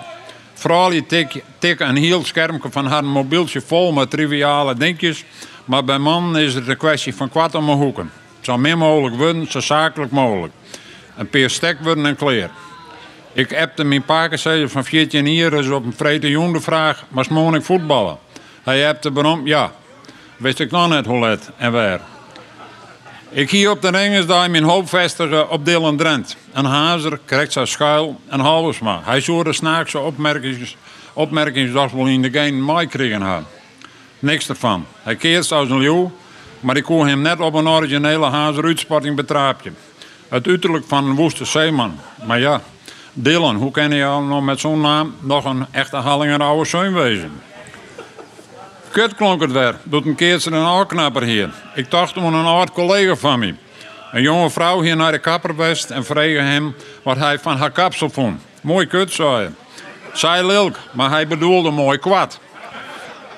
Vooral 0.55 0.93
je 0.93 1.07
tik, 1.07 1.45
tik 1.59 1.81
een 1.81 1.97
heel 1.97 2.25
schermpje 2.25 2.71
van 2.71 2.87
haar 2.87 3.05
mobieltje 3.05 3.61
vol 3.61 3.93
met 3.93 4.11
triviale 4.11 4.75
dingetjes. 4.75 5.25
Maar 5.65 5.85
bij 5.85 5.99
mannen 5.99 6.43
is 6.43 6.55
het 6.55 6.69
een 6.69 6.77
kwestie 6.77 7.15
van 7.15 7.29
kwart 7.29 7.55
om 7.55 7.69
hoeken. 7.69 8.11
Zo 8.41 8.59
min 8.59 8.79
mogelijk 8.79 9.17
worden, 9.17 9.51
zo 9.51 9.61
zakelijk 9.61 10.13
mogelijk. 10.13 10.53
Een 11.17 11.29
paar 11.29 11.51
stek 11.51 11.81
worden 11.81 12.07
en 12.07 12.17
kleer. 12.17 12.51
Ik 13.33 13.57
appte 13.57 13.85
mijn 13.85 14.05
pakenzeil 14.05 14.69
van 14.69 14.85
14 14.85 15.35
jaar 15.35 15.51
dus 15.51 15.69
op 15.69 15.85
een 15.85 15.95
vrede 15.97 16.61
vraag, 16.61 17.05
maar 17.09 17.55
ik 17.55 17.65
voetballen? 17.65 18.19
Hij 18.63 18.89
appte 18.89 19.13
waarom, 19.13 19.47
ja. 19.47 19.73
Wist 20.41 20.61
ik 20.61 20.71
nog 20.71 20.89
net 20.89 21.07
hoe 21.07 21.19
let 21.19 21.51
en 21.57 21.73
waar. 21.73 22.01
Ik 23.29 23.51
hier 23.51 23.71
op 23.71 23.83
de 23.83 23.91
Rengersdag 23.91 24.49
mijn 24.49 24.63
hoop 24.63 24.89
vestigen 24.89 25.51
op 25.51 25.65
Dylan 25.65 25.97
Drent. 25.97 26.37
Een 26.53 26.65
hazer 26.65 27.21
krijgt 27.25 27.53
zijn 27.53 27.67
schuil 27.67 28.21
en 28.29 28.41
halvesma. 28.41 29.01
Hij 29.05 29.21
zou 29.21 29.45
de 29.45 29.53
snaakse 29.53 29.99
opmerkings, 29.99 30.77
opmerkingsdag 31.13 31.91
wel 31.91 32.07
in 32.07 32.23
de 32.23 32.31
geen 32.31 32.65
mij 32.65 32.87
kregen 32.87 33.21
had. 33.21 33.43
Niks 34.19 34.49
ervan. 34.49 34.87
Hij 35.03 35.17
keert 35.17 35.53
als 35.53 35.71
een 35.71 35.79
leeuw, 35.79 36.13
maar 36.61 36.77
ik 36.77 36.85
kon 36.85 37.09
hem 37.09 37.21
net 37.21 37.41
op 37.41 37.55
een 37.55 37.69
originele 37.69 38.27
hazer 38.27 38.65
uitsporting 38.65 39.17
betraapje. 39.17 39.73
Het 40.29 40.47
uiterlijk 40.47 40.85
van 40.87 41.05
een 41.05 41.15
woeste 41.15 41.45
zeeman. 41.45 41.99
Maar 42.25 42.41
ja, 42.41 42.61
Dylan, 43.13 43.57
hoe 43.57 43.71
kan 43.71 43.91
je 43.91 44.05
al 44.05 44.23
nog 44.23 44.43
met 44.43 44.61
zo'n 44.61 44.81
naam 44.81 45.15
nog 45.21 45.45
een 45.45 45.67
echte 45.71 45.97
Hallinger 45.97 46.43
oude 46.43 46.69
zoon 46.69 46.93
wezen? 46.93 47.33
Kut 48.91 49.15
klonk 49.15 49.41
het 49.41 49.53
weer, 49.53 49.75
doet 49.83 50.07
een 50.07 50.15
keertje 50.15 50.51
een 50.51 50.67
oorknapper 50.67 51.23
hier. 51.23 51.51
Ik 51.75 51.91
dacht 51.91 52.17
om 52.17 52.25
een 52.25 52.45
oud 52.45 52.73
collega 52.73 53.17
van 53.17 53.39
me. 53.39 53.55
Een 54.13 54.23
jonge 54.23 54.51
vrouw 54.51 54.81
hier 54.81 54.97
naar 54.97 55.13
de 55.13 55.19
kapper 55.19 55.57
west 55.57 55.91
en 55.91 56.05
vroeg 56.05 56.37
hem 56.37 56.75
wat 57.03 57.17
hij 57.17 57.39
van 57.39 57.57
haar 57.57 57.71
kapsel 57.71 58.11
vond. 58.11 58.41
Mooi 58.63 58.87
kut, 58.87 59.13
zei 59.13 59.35
hij. 59.35 59.51
Zij 60.13 60.47
lilk, 60.47 60.77
maar 60.93 61.11
hij 61.11 61.27
bedoelde 61.27 61.71
mooi 61.71 61.99
kwad. 61.99 62.41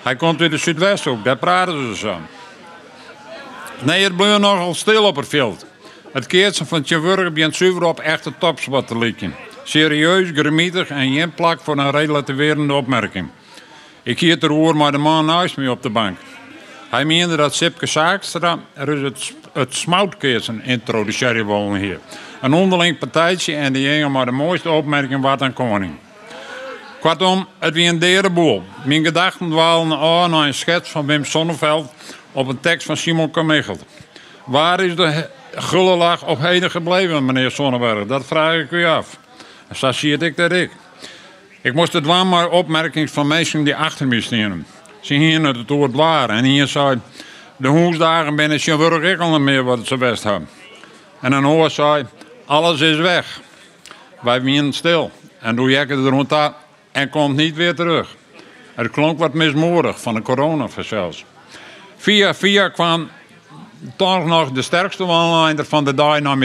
Hij 0.02 0.16
komt 0.16 0.40
uit 0.40 0.50
de 0.50 0.56
Zuidwesthoek, 0.56 1.24
daar 1.24 1.36
praten 1.36 1.94
ze 1.94 1.96
zo. 1.96 2.16
Nee, 3.78 4.04
het 4.04 4.16
bleef 4.16 4.38
nogal 4.38 4.74
stil 4.74 5.04
op 5.04 5.16
het 5.16 5.28
veld. 5.28 5.66
Het 6.12 6.26
keertje 6.26 6.64
van 6.64 6.82
Tjeburg 6.82 7.32
begint 7.32 7.56
zuiver 7.56 7.82
op 7.82 8.00
echte 8.00 8.32
topspot 8.38 8.86
te 8.86 8.98
likken. 8.98 9.34
Serieus, 9.64 10.30
grimietig 10.34 10.88
en 10.88 11.12
geen 11.12 11.34
plak 11.34 11.60
voor 11.60 11.78
een 11.78 11.90
relativerende 11.90 12.72
opmerking. 12.72 13.28
Ik 14.04 14.20
hier 14.20 14.38
ter 14.38 14.52
oor 14.52 14.76
maar 14.76 14.92
de 14.92 14.98
man 14.98 15.24
naast 15.24 15.56
me 15.56 15.70
op 15.70 15.82
de 15.82 15.90
bank. 15.90 16.18
Hij 16.90 17.04
meende 17.04 17.36
dat 17.36 17.54
Sipke 17.54 17.86
Saakstra 17.86 18.58
er 18.74 19.04
het, 19.04 19.34
het 19.52 19.74
smoutkeersen 19.74 20.62
introduceerde 20.64 21.42
wonen 21.42 21.80
hier. 21.80 21.98
Een 22.40 22.52
onderling 22.52 22.98
partijtje 22.98 23.54
en 23.54 23.72
die 23.72 23.94
jongen 23.94 24.12
maar 24.12 24.24
de 24.24 24.32
mooiste 24.32 24.70
opmerking 24.70 25.22
wat 25.22 25.42
aan 25.42 25.52
koning. 25.52 25.94
Kortom, 27.00 27.46
het 27.58 27.74
wie 27.74 27.88
een 27.88 27.98
derde. 27.98 28.60
Mijn 28.84 29.04
gedachten 29.04 29.50
dwalen 29.50 29.98
aan 29.98 30.30
naar 30.30 30.46
een 30.46 30.54
schets 30.54 30.90
van 30.90 31.06
Wim 31.06 31.24
Sonneveld 31.24 31.92
op 32.32 32.48
een 32.48 32.60
tekst 32.60 32.86
van 32.86 32.96
Simon 32.96 33.30
Kamichelt. 33.30 33.84
Waar 34.44 34.80
is 34.80 34.96
de 34.96 35.28
gullelach 35.54 36.26
op 36.26 36.40
heden 36.40 36.70
gebleven, 36.70 37.24
meneer 37.24 37.50
Sonneberg? 37.50 38.06
Dat 38.06 38.26
vraag 38.26 38.54
ik 38.54 38.70
u 38.70 38.84
af. 38.84 39.18
Zo 39.74 39.92
zie 39.92 40.16
ik 40.16 40.36
dat 40.36 40.52
ik. 40.52 40.70
Ik 41.62 41.74
moest 41.74 41.92
het 41.92 42.06
wel 42.06 42.24
maar 42.24 42.48
opmerkingen 42.48 43.08
van 43.08 43.26
mensen 43.26 43.64
die 43.64 43.76
achter 43.76 44.06
me 44.06 44.20
staan. 44.20 44.66
Ze 45.00 45.14
hier 45.14 45.40
het 45.56 45.68
woord 45.68 45.92
waar 45.92 46.30
en 46.30 46.44
hier 46.44 46.66
zei 46.66 47.00
de 47.56 47.68
hoesdagen 47.68 48.36
binnen 48.36 48.60
ik 49.02 49.20
al 49.20 49.40
meer 49.40 49.64
wat 49.64 49.86
ze 49.86 49.96
best 49.96 50.22
hebben. 50.22 50.48
En 51.20 51.32
een 51.32 51.44
hoor 51.44 51.70
zei, 51.70 52.06
alles 52.46 52.80
is 52.80 52.96
weg. 52.96 53.40
Wij 54.20 54.40
zijn 54.44 54.72
stil. 54.72 55.10
En 55.40 55.56
doe 55.56 55.70
jekken 55.70 56.04
er 56.04 56.10
rond 56.10 56.34
en 56.92 57.10
komt 57.10 57.36
niet 57.36 57.54
weer 57.54 57.74
terug. 57.74 58.08
Het 58.74 58.90
klonk 58.90 59.18
wat 59.18 59.34
mismoedig 59.34 60.00
van 60.00 60.14
de 60.14 60.22
coronavirus. 60.22 61.24
Via 61.96 62.34
via 62.34 62.68
kwam 62.68 63.10
toch 63.96 64.24
nog 64.26 64.50
de 64.50 64.62
sterkste 64.62 65.06
one 65.06 65.64
van 65.64 65.84
de 65.84 65.94
dag 65.94 66.20
naar 66.20 66.38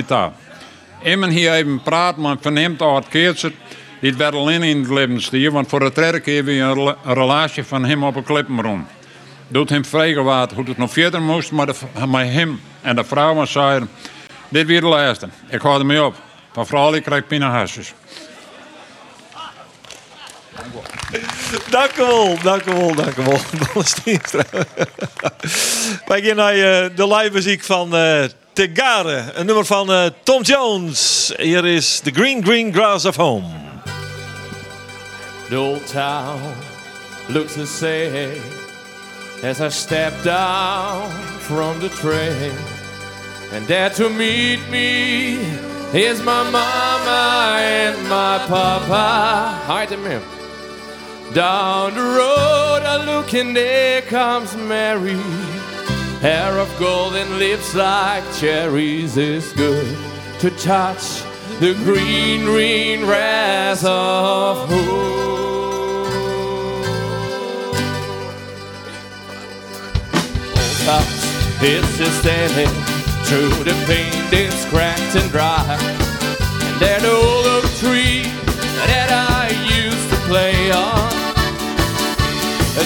hier 1.30 1.51
even 1.51 1.82
praat, 1.82 2.17
maar 2.17 2.38
verneemt 2.41 2.82
al 2.82 2.95
het 2.95 3.08
keertje 3.08 3.51
dit 3.99 4.15
werd 4.15 4.33
alleen 4.33 4.63
in 4.63 4.79
het 4.79 4.89
leven 4.89 5.21
stier, 5.21 5.51
want 5.51 5.69
voor 5.69 5.81
het 5.81 5.95
derde 5.95 6.19
keer 6.19 6.43
weer 6.43 6.63
een, 6.63 6.95
relatie 7.03 7.63
van 7.63 7.86
hem 7.86 8.03
op 8.03 8.15
een 8.15 8.62
rond. 8.62 8.88
Doet 9.47 9.69
hem 9.69 9.83
wat, 10.23 10.51
hoe 10.51 10.63
het 10.65 10.77
nog 10.77 10.91
verder 10.91 11.21
moest, 11.21 11.51
maar, 11.51 12.25
hem 12.25 12.62
en 12.81 12.95
de 12.95 13.03
vrouw 13.03 13.45
zeiden, 13.45 13.89
dit 14.49 14.65
weer 14.67 14.81
de 14.81 14.88
laatste. 14.88 15.29
Ik 15.49 15.62
houd 15.62 15.79
ermee 15.79 16.03
op. 16.03 16.15
Van 16.53 16.67
vrouw 16.67 16.93
ik 16.93 17.03
krijg 17.03 17.27
pinnenhasjes. 17.27 17.93
Dank 21.69 21.97
u 21.97 22.01
wel, 22.01 22.38
dank 22.43 22.65
u 22.65 22.73
wel, 22.73 22.95
dank 22.95 23.15
u 23.15 23.23
wel. 23.23 23.39
Wij 26.07 26.21
gaan 26.21 26.36
naar 26.36 26.53
eh, 26.53 26.89
de 26.95 27.07
live 27.15 27.29
muziek 27.33 27.63
van 27.63 27.95
eh 27.95 28.23
Tegare. 28.57 29.23
Een 29.33 29.45
nummer 29.45 29.65
van 29.65 29.91
eh, 29.91 30.05
Tom 30.23 30.41
Jones. 30.41 31.31
Hier 31.38 31.65
is 31.65 31.99
The 31.99 32.12
Green 32.12 32.43
Green 32.43 32.73
Grass 32.73 33.05
of 33.05 33.15
Home. 33.15 33.66
The 35.49 35.55
old 35.55 35.88
town 35.88 36.55
looks 37.29 37.55
the 37.55 37.65
same 37.65 38.41
as 39.43 39.62
I 39.62 39.69
step 39.69 40.13
down 40.21 41.10
from 41.39 41.79
the 41.79 41.88
train. 41.88 42.51
And 43.53 43.65
there 43.65 43.89
to 43.91 44.10
meet 44.10 44.60
me 44.69 45.38
is 45.93 46.21
my 46.21 46.43
mama 46.49 47.60
and 47.62 48.10
my 48.10 48.43
papa. 48.45 49.57
Hide 49.65 49.88
them 49.88 50.01
here. 50.01 50.21
Down 51.33 51.95
the 51.95 52.01
road 52.01 52.81
I 52.83 53.05
look 53.05 53.33
and 53.33 53.55
there 53.55 54.01
comes 54.01 54.53
Mary. 54.57 55.15
Hair 56.19 56.57
of 56.57 56.77
golden 56.77 57.39
lips 57.39 57.73
like 57.73 58.25
cherries 58.33 59.15
is 59.15 59.53
good 59.53 59.97
to 60.39 60.49
touch 60.51 61.23
the 61.60 61.74
green, 61.84 62.46
green 62.46 63.00
grass 63.02 63.84
of 63.84 64.70
house, 70.86 71.63
it's 71.63 71.98
just 71.98 72.20
standing 72.20 72.70
through 73.26 73.63
the 73.63 73.74
paint 73.88 74.32
is 74.32 74.65
cracked 74.65 75.15
and 75.15 75.32
dry. 75.32 75.65
And 76.62 76.80
that 76.80 77.02
old 77.04 77.48
oak 77.48 77.65
tree 77.82 78.22
that 78.86 79.10
I 79.10 79.50
used 79.82 80.10
to 80.12 80.17
play 80.28 80.72
on. 80.72 81.10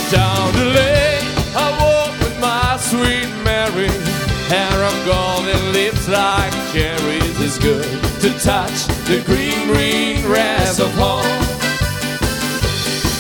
Down 0.10 0.52
the 0.56 0.66
lane 0.66 1.24
I 1.56 1.68
walk 1.80 2.20
with 2.20 2.40
my 2.40 2.78
sweet 2.78 3.32
Mary. 3.44 3.92
Hair 4.48 4.84
of 4.84 5.06
golden 5.06 5.74
lips 5.74 6.08
like 6.08 6.52
cherries 6.74 7.40
is 7.40 7.58
good 7.60 8.11
to 8.22 8.30
touch 8.38 8.86
the 9.10 9.20
green, 9.26 9.66
green 9.66 10.22
grass 10.22 10.78
of 10.80 10.94
home. 10.94 11.26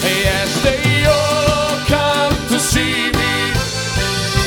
Yes, 0.05 0.61
they 0.61 1.05
all 1.09 1.77
come 1.89 2.33
to 2.49 2.59
see 2.59 3.09
me. 3.09 3.33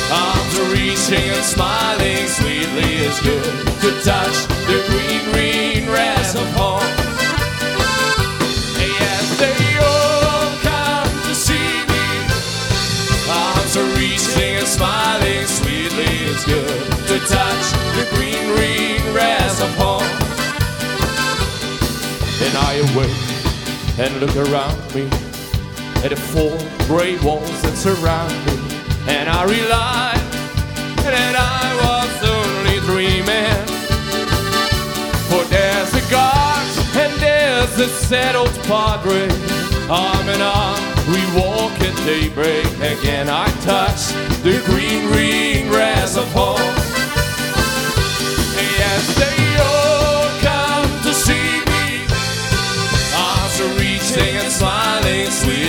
Arms 0.09 0.55
reaching 0.71 1.27
and 1.35 1.43
smiling 1.43 2.25
sweetly 2.27 3.03
is 3.03 3.19
good 3.19 3.67
to 3.83 3.91
touch 4.07 4.47
the 4.71 4.79
green, 4.87 5.33
green 5.33 5.85
grass 5.87 6.35
of 6.35 6.47
home. 6.55 6.87
Yes, 8.79 9.25
they 9.37 9.59
all 9.83 10.55
come 10.63 11.11
to 11.27 11.35
see 11.35 11.83
me. 11.91 12.07
Arms 13.27 13.75
reaching 13.99 14.55
and 14.55 14.67
smiling 14.67 15.45
sweetly 15.47 16.15
is 16.31 16.45
good 16.45 16.79
to 17.11 17.19
touch 17.27 17.65
the 17.97 18.07
green, 18.15 18.55
green 18.55 19.01
grass 19.11 19.61
of 19.61 19.69
home. 19.75 20.24
Then 22.39 22.55
I 22.57 22.73
awake 22.85 23.35
and 23.97 24.19
look 24.19 24.35
around 24.35 24.77
me 24.93 25.05
at 26.03 26.09
the 26.09 26.15
four 26.17 26.57
gray 26.85 27.17
walls 27.19 27.61
that 27.61 27.75
surround 27.75 28.33
me, 28.45 28.57
and 29.07 29.29
I 29.29 29.45
realize 29.45 30.19
that 31.03 31.35
I 31.35 31.65
was 31.85 32.13
only 32.37 32.79
dreaming. 32.85 33.65
For 35.29 35.43
there's 35.45 35.93
a 35.93 36.11
guard 36.11 36.45
and 36.97 37.13
there's 37.21 37.79
a 37.79 37.87
settled 37.87 38.53
padre. 38.63 39.29
Arm 39.89 40.27
in 40.29 40.41
arm, 40.41 40.81
we 41.07 41.21
walk 41.39 41.73
at 41.81 41.95
daybreak. 42.05 42.65
Again, 42.77 43.29
I 43.29 43.47
touch 43.61 44.11
the 44.43 44.61
green, 44.65 45.07
green 45.11 45.67
grass 45.67 46.17
of. 46.17 46.84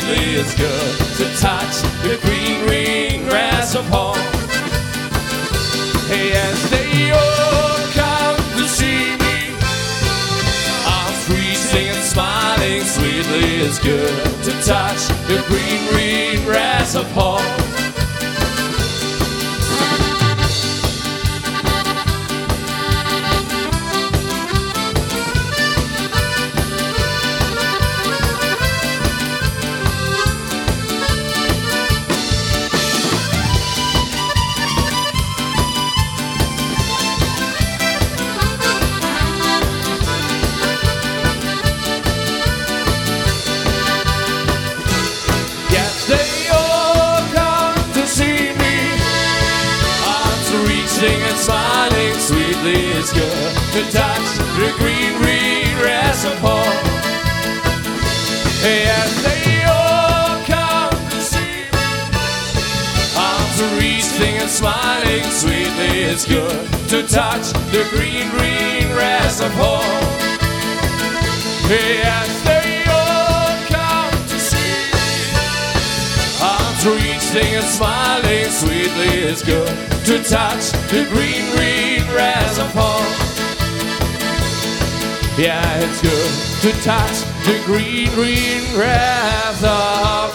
It's 0.09 0.55
good 0.55 0.97
to 1.17 1.37
touch 1.41 1.83
the 2.03 2.19
green, 2.23 2.65
green 2.67 3.29
grass 3.29 3.75
of 3.75 3.85
home. 3.89 4.17
Yes, 6.09 6.71
they 6.71 7.11
all 7.11 7.79
come 7.93 8.37
to 8.59 8.69
see 8.69 9.17
me. 9.17 9.57
Arms 10.87 11.29
reaching 11.29 11.89
and 11.89 12.05
smiling 12.05 12.83
sweetly. 12.85 13.67
It's 13.67 13.81
good 13.81 14.15
to 14.45 14.53
touch 14.63 15.09
the 15.27 15.43
green, 15.49 15.89
green 15.91 16.45
grass 16.45 16.95
of 16.95 17.11
home. 17.11 17.36
Smiling 65.07 65.31
sweetly 65.31 66.01
is 66.03 66.25
good 66.25 66.67
to 66.89 67.07
touch 67.07 67.53
the 67.73 67.87
green, 67.91 68.29
green 68.31 68.93
grass 68.93 69.41
of 69.41 69.53
home. 69.53 70.03
Yes, 71.69 72.29
they 72.45 72.85
all 72.91 73.57
come 73.69 74.11
to 74.29 74.39
see. 74.39 74.91
Arms 76.43 76.87
reaching 76.87 77.55
and 77.55 77.65
smiling 77.65 78.51
sweetly 78.51 79.25
is 79.25 79.43
good 79.43 79.77
to 80.07 80.23
touch 80.23 80.73
the 80.91 81.07
green, 81.11 81.45
green 81.57 82.07
grass 82.11 82.59
of 82.59 82.71
home. 82.73 83.13
Yeah, 85.39 85.63
it's 85.81 86.01
good 86.03 86.73
to 86.73 86.83
touch 86.83 87.19
the 87.45 87.61
green, 87.67 88.11
green 88.15 88.75
grass 88.75 89.63
of 89.63 90.35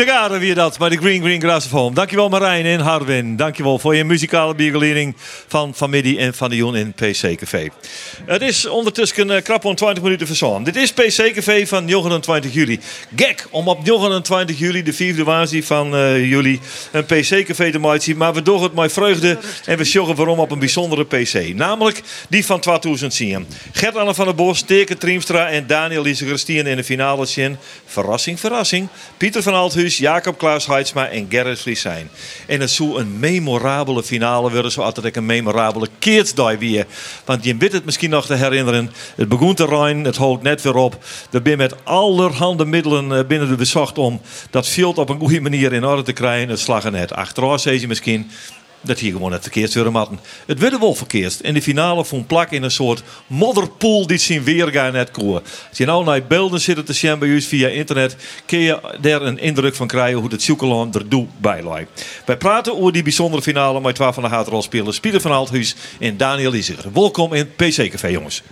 Tegare 0.11 0.37
weer 0.37 0.55
dat 0.55 0.77
bij 0.77 0.89
de 0.89 0.97
Green 0.97 1.21
Green 1.21 1.41
Grass 1.41 1.65
of 1.65 1.71
Home. 1.71 1.95
Dankjewel 1.95 2.29
Marijn 2.29 2.65
en 2.65 2.79
Harwin. 2.79 3.35
Dankjewel 3.35 3.79
voor 3.79 3.95
je 3.95 4.03
muzikale 4.03 4.55
begeleiding 4.55 5.15
van 5.47 5.73
familie 5.75 6.17
en 6.17 6.33
van 6.33 6.49
de 6.49 6.55
Joen 6.55 6.75
in 6.75 6.93
PC 6.93 7.35
Café. 7.37 7.69
Het 8.25 8.41
is 8.41 8.65
ondertussen 8.65 9.29
uh, 9.29 9.41
krap 9.41 9.65
om 9.65 9.75
20 9.75 10.03
minuten 10.03 10.27
verzorgd. 10.27 10.65
Dit 10.65 10.75
is 10.75 10.93
PC 10.93 11.33
Café 11.33 11.67
van 11.67 11.85
29 11.85 12.53
juli. 12.53 12.79
Gek 13.15 13.47
om 13.49 13.67
op 13.67 13.85
29 13.85 14.59
juli, 14.59 14.83
de 14.83 14.93
vierde 14.93 15.23
wazie 15.23 15.65
van 15.65 15.95
uh, 15.95 16.29
juli, 16.29 16.59
een 16.91 17.05
PC 17.05 17.45
Café 17.45 17.71
te 17.71 17.79
maken. 17.79 18.17
Maar 18.17 18.33
we 18.33 18.41
doen 18.41 18.63
het 18.63 18.73
met 18.73 18.93
vreugde 18.93 19.37
en 19.65 19.77
we 19.77 19.83
sjoggen 19.83 20.15
waarom 20.15 20.39
op 20.39 20.51
een 20.51 20.59
bijzondere 20.59 21.05
PC. 21.05 21.53
Namelijk 21.55 22.01
die 22.29 22.45
van 22.45 22.59
2010. 22.59 23.47
Gert-Anne 23.71 24.13
van 24.13 24.25
der 24.25 24.35
Bos, 24.35 24.61
Teke 24.61 24.97
Triemstra 24.97 25.49
en 25.49 25.67
Daniel 25.67 26.01
Lise 26.01 26.53
in 26.53 26.75
de 26.75 26.83
finale 26.83 27.25
zien. 27.25 27.57
Verrassing, 27.85 28.39
verrassing. 28.39 28.87
Pieter 29.17 29.43
van 29.43 29.53
Althuis, 29.53 29.99
Jacob 30.01 30.37
Klaus 30.37 30.65
Heidsma 30.65 31.07
en 31.07 31.25
Gerrit 31.29 31.77
zijn. 31.77 32.09
En 32.47 32.59
het 32.59 32.71
zou 32.71 32.99
een 32.99 33.19
memorabele 33.19 34.03
finale 34.03 34.51
worden, 34.51 34.71
zoals 34.71 35.05
ook 35.05 35.15
een 35.15 35.25
memorabele 35.25 35.87
keertdag 35.99 36.57
weer. 36.57 36.85
Want 37.25 37.43
je 37.43 37.57
weet 37.57 37.71
het 37.71 37.85
misschien 37.85 38.09
nog 38.09 38.25
te 38.25 38.33
herinneren. 38.33 38.91
Het 39.15 39.29
begon 39.29 39.55
te 39.55 39.65
rijden, 39.65 40.03
het 40.03 40.15
houdt 40.15 40.43
net 40.43 40.61
weer 40.61 40.75
op. 40.75 41.03
We 41.29 41.41
zijn 41.43 41.57
met 41.57 41.85
allerhande 41.85 42.65
middelen 42.65 43.17
eh, 43.17 43.25
binnen 43.25 43.49
de 43.49 43.55
bezocht 43.55 43.97
om 43.97 44.21
dat 44.49 44.67
veld 44.67 44.97
op 44.97 45.09
een 45.09 45.19
goede 45.19 45.41
manier 45.41 45.73
in 45.73 45.85
orde 45.85 46.01
te 46.01 46.13
krijgen. 46.13 46.49
Het 46.49 46.59
slag 46.59 46.91
net. 46.91 47.13
Achteraf 47.13 47.61
zei 47.61 47.79
je 47.79 47.87
misschien. 47.87 48.31
Dat 48.81 48.99
hier 48.99 49.11
gewoon 49.11 49.31
het 49.31 49.41
verkeerd 49.41 49.73
willen 49.73 49.91
matten. 49.91 50.19
Het 50.45 50.59
werd 50.59 50.79
wel 50.79 50.95
verkeerd. 50.95 51.41
In 51.41 51.53
de 51.53 51.61
finale 51.61 52.05
vond 52.05 52.27
plak 52.27 52.51
in 52.51 52.63
een 52.63 52.71
soort 52.71 53.03
modderpool 53.27 54.07
die 54.07 54.17
zijn 54.17 54.43
weergaan 54.43 54.93
net 54.93 55.11
koer. 55.11 55.41
Als 55.69 55.77
je 55.77 55.85
nou 55.85 56.05
naar 56.05 56.23
beelden 56.27 56.61
zit 56.61 56.85
te 56.85 56.93
zien 56.93 57.19
bij 57.19 57.41
via 57.41 57.67
internet, 57.67 58.15
kun 58.45 58.59
je 58.59 58.79
daar 59.01 59.21
een 59.21 59.39
indruk 59.39 59.75
van 59.75 59.87
krijgen 59.87 60.19
hoe 60.19 60.31
het 60.31 60.41
Zoekeland 60.41 60.95
er 60.95 61.09
doe 61.09 61.27
bij 61.37 61.63
lijkt. 61.63 62.05
Wij 62.25 62.37
praten 62.37 62.77
over 62.77 62.93
die 62.93 63.03
bijzondere 63.03 63.41
finale 63.41 63.81
met 63.81 63.95
twee 63.95 64.11
van 64.11 64.23
de 64.23 64.29
haatrolspelers 64.29 64.99
Pieter 64.99 65.21
van 65.21 65.31
Althuis 65.31 65.75
en 65.99 66.17
Daniel 66.17 66.51
Liesiger. 66.51 66.91
Welkom 66.93 67.33
in 67.33 67.55
PC 67.55 67.89
Café, 67.89 68.07
jongens. 68.07 68.43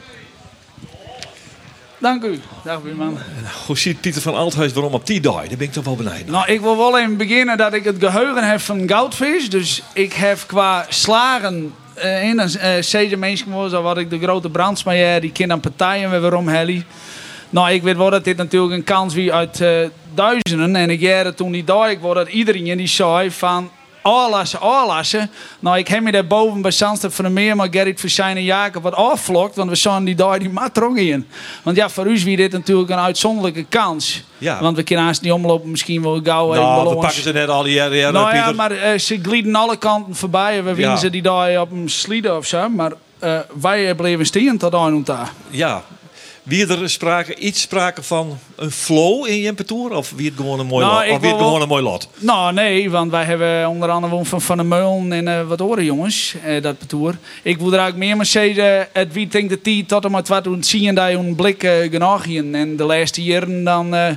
Dank 1.99 2.23
u. 2.23 2.39
Dag 2.63 2.81
buurman. 2.81 3.17
Hoe 3.67 3.77
ziet 3.77 4.01
Pieter 4.01 4.21
van 4.21 4.35
Althuis 4.35 4.73
waarom 4.73 4.93
op 4.93 5.05
die 5.05 5.19
dag? 5.19 5.47
Daar 5.47 5.57
ben 5.57 5.67
ik 5.67 5.71
toch 5.71 5.83
wel 5.83 5.95
benieuwd. 5.95 6.13
naar. 6.13 6.31
Nou, 6.31 6.51
ik 6.51 6.61
wil 6.61 6.77
wel 6.77 6.99
even 6.99 7.17
beginnen 7.17 7.57
dat 7.57 7.73
ik 7.73 7.83
het 7.83 7.95
geheugen 7.99 8.49
heb 8.49 8.59
van 8.59 8.87
goudvis. 8.87 9.49
Dus 9.49 9.83
ik 9.93 10.13
heb 10.13 10.43
qua 10.47 10.85
slagen 10.89 11.73
eh, 11.93 12.23
in 12.23 12.39
een 12.39 12.51
uh, 12.55 12.81
zeker 12.81 13.19
mensen 13.19 13.51
was 13.51 13.71
wat 13.71 13.97
ik 13.97 14.09
de 14.09 14.19
grote 14.19 14.49
brandsmaier 14.49 15.21
die 15.21 15.31
kind 15.31 15.51
aan 15.51 15.59
partijen 15.59 16.09
weer 16.09 16.21
waarom 16.21 16.47
Helly. 16.47 16.85
Nou, 17.49 17.71
ik 17.71 17.81
weet 17.81 17.97
wel 17.97 18.09
dat 18.09 18.23
dit 18.23 18.37
natuurlijk 18.37 18.73
een 18.73 18.83
kans 18.83 19.13
wie 19.13 19.33
uit 19.33 19.61
eh, 19.61 19.87
duizenden. 20.13 20.75
En 20.75 20.89
ik 20.89 20.99
jaren 20.99 21.35
toen 21.35 21.51
die 21.51 21.63
dag, 21.63 21.89
ik 21.89 21.99
word 21.99 22.15
dat 22.15 22.29
iedereen 22.29 22.77
die 22.77 22.87
zei 22.87 23.31
van 23.31 23.69
oorlassen, 24.03 24.61
oorlassen. 24.61 25.29
Nou, 25.59 25.77
ik 25.77 25.87
heb 25.87 26.01
me 26.03 26.11
daar 26.11 26.27
boven 26.27 26.61
bij 26.61 26.71
Zandstad 26.71 27.13
van 27.13 27.25
de 27.25 27.31
Meer, 27.31 27.55
maar 27.55 27.67
Gerrit 27.71 27.99
Versiijn 27.99 28.37
en 28.37 28.43
Jacob 28.43 28.83
wat 28.83 28.93
afvlokt. 28.93 29.55
Want 29.55 29.69
we 29.69 29.75
zagen 29.75 30.03
die 30.03 30.15
daar 30.15 30.39
die 30.39 30.49
mat 30.49 30.77
in. 30.95 31.27
Want 31.63 31.77
ja, 31.77 31.89
voor 31.89 32.05
u 32.05 32.23
wie 32.23 32.37
dit 32.37 32.51
natuurlijk 32.51 32.89
een 32.89 32.97
uitzonderlijke 32.97 33.65
kans. 33.69 34.23
Ja. 34.37 34.61
Want 34.61 34.75
we 34.75 34.83
kunnen 34.83 35.05
haast 35.05 35.21
niet 35.21 35.31
omlopen, 35.31 35.71
misschien 35.71 36.01
wel 36.01 36.19
gauw 36.23 36.53
Nou, 36.53 36.89
we 36.89 36.95
pakken 36.95 37.21
ze 37.21 37.31
net 37.31 37.49
al 37.49 37.63
die 37.63 37.73
jaren, 37.73 37.97
jaren, 37.97 38.13
Nou 38.13 38.35
ja, 38.35 38.51
maar 38.51 38.71
eh, 38.71 38.99
ze 38.99 39.19
glieden 39.21 39.55
alle 39.55 39.77
kanten 39.77 40.15
voorbij. 40.15 40.57
En 40.57 40.65
we 40.65 40.73
winnen 40.73 40.93
Ja. 40.93 40.99
ze 40.99 41.09
die 41.09 41.21
daar 41.21 41.61
op 41.61 41.71
een 41.71 41.89
slieden 41.89 42.37
of 42.37 42.45
zo. 42.45 42.69
Maar 42.69 42.91
eh, 43.19 43.39
wij 43.61 43.95
bleven 43.95 44.25
staan 44.25 44.57
tot 44.57 44.71
daar 44.71 44.87
en 44.87 45.03
daar. 45.03 45.31
Ja. 45.49 45.83
Wie 46.43 46.67
er 46.67 46.89
sprake, 46.89 47.35
iets 47.35 47.61
sprake 47.61 48.03
van 48.03 48.39
een 48.59 48.71
flow 48.71 49.27
in 49.27 49.41
je 49.41 49.53
tour? 49.53 49.91
Of 49.91 50.13
wie 50.15 50.25
het 50.25 50.35
gewoon 50.35 50.59
een 50.59 50.65
mooi 50.65 50.85
Nou, 50.85 51.05
lot? 51.05 51.15
Of 51.15 51.21
wie 51.21 51.29
het 51.29 51.39
gewoon 51.39 51.61
een 51.61 51.67
mooi 51.67 51.83
lot? 51.83 52.09
Nou, 52.17 52.53
nee, 52.53 52.89
want 52.89 53.11
wij 53.11 53.23
hebben 53.23 53.69
onder 53.69 53.89
andere 53.89 54.25
van 54.25 54.41
Van 54.41 54.57
der 54.57 54.65
Meulen 54.65 55.11
en 55.11 55.27
eh, 55.27 55.47
wat 55.47 55.61
oren 55.61 55.85
jongens, 55.85 56.35
eh, 56.43 56.61
dat 56.61 56.77
parcours. 56.77 57.15
Ik 57.43 57.57
wil 57.57 57.73
er 57.73 57.79
eigenlijk 57.79 58.15
meer 58.15 58.25
zeggen, 58.25 58.87
het 58.93 59.13
wie 59.13 59.27
denkt 59.27 59.49
dat 59.49 59.63
die 59.63 59.85
tot 59.85 60.05
en 60.05 60.11
met 60.11 60.27
wat 60.27 60.43
doen 60.43 60.63
zien 60.63 60.95
dat 60.95 61.09
je 61.09 61.15
een 61.15 61.35
blik 61.35 61.63
uh, 61.63 61.91
genoegen. 61.91 62.55
En 62.55 62.75
de 62.75 62.83
laatste 62.83 63.23
jaren 63.23 63.63
dan 63.63 63.95
eh 63.95 64.09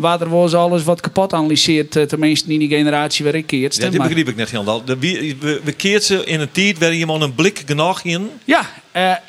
waar 0.00 0.20
er 0.20 0.28
was 0.28 0.54
alles 0.54 0.84
wat 0.84 1.00
kapot 1.00 1.32
analyseert, 1.32 2.08
tenminste 2.08 2.52
in 2.52 2.58
die 2.58 2.68
generatie 2.68 3.24
waar 3.24 3.34
ik 3.34 3.46
keert. 3.46 3.76
Ja, 3.76 3.88
dit 3.88 4.02
begreep 4.02 4.28
ik 4.28 4.36
net 4.36 4.50
helemaal. 4.50 4.84
De, 4.84 4.98
wie, 4.98 5.36
we, 5.40 5.60
we 5.64 5.72
keert 5.72 6.04
ze 6.04 6.24
in 6.24 6.40
een 6.40 6.50
tijd 6.50 6.78
waar 6.78 6.94
iemand 6.94 7.22
een 7.22 7.34
blik 7.34 7.62
genoeg 7.66 8.02
in. 8.02 8.30
Ja, 8.44 8.70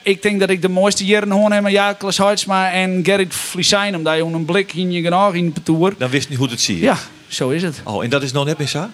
ik 0.04 0.22
denk 0.22 0.40
dat 0.40 0.50
ik 0.50 0.62
de 0.62 0.70
mooiste 0.70 1.06
jaren 1.06 1.30
gewoon 1.30 1.52
heb 1.52 1.64
met 1.64 1.72
Jaakles 1.72 2.18
Huidsma 2.18 2.72
en 2.72 3.00
Gerrit 3.04 3.34
Flisijn, 3.34 3.96
omdat 3.96 4.16
je 4.16 4.24
een 4.24 4.46
blik 4.46 4.61
in 4.74 4.92
je 4.92 5.02
genoeg 5.02 5.34
in 5.34 5.52
de 5.54 5.64
tour. 5.64 5.94
Dan 5.98 6.10
wist 6.10 6.30
niet 6.30 6.38
hoe 6.38 6.50
het 6.50 6.62
zie 6.62 6.76
je. 6.76 6.82
Ja, 6.82 6.98
zo 7.28 7.50
is 7.50 7.64
het. 7.64 7.82
Oh, 7.84 8.04
en 8.04 8.10
dat 8.10 8.24
is 8.24 8.32
nog 8.32 8.46
net 8.46 8.58
meer 8.58 8.68
zo? 8.68 8.88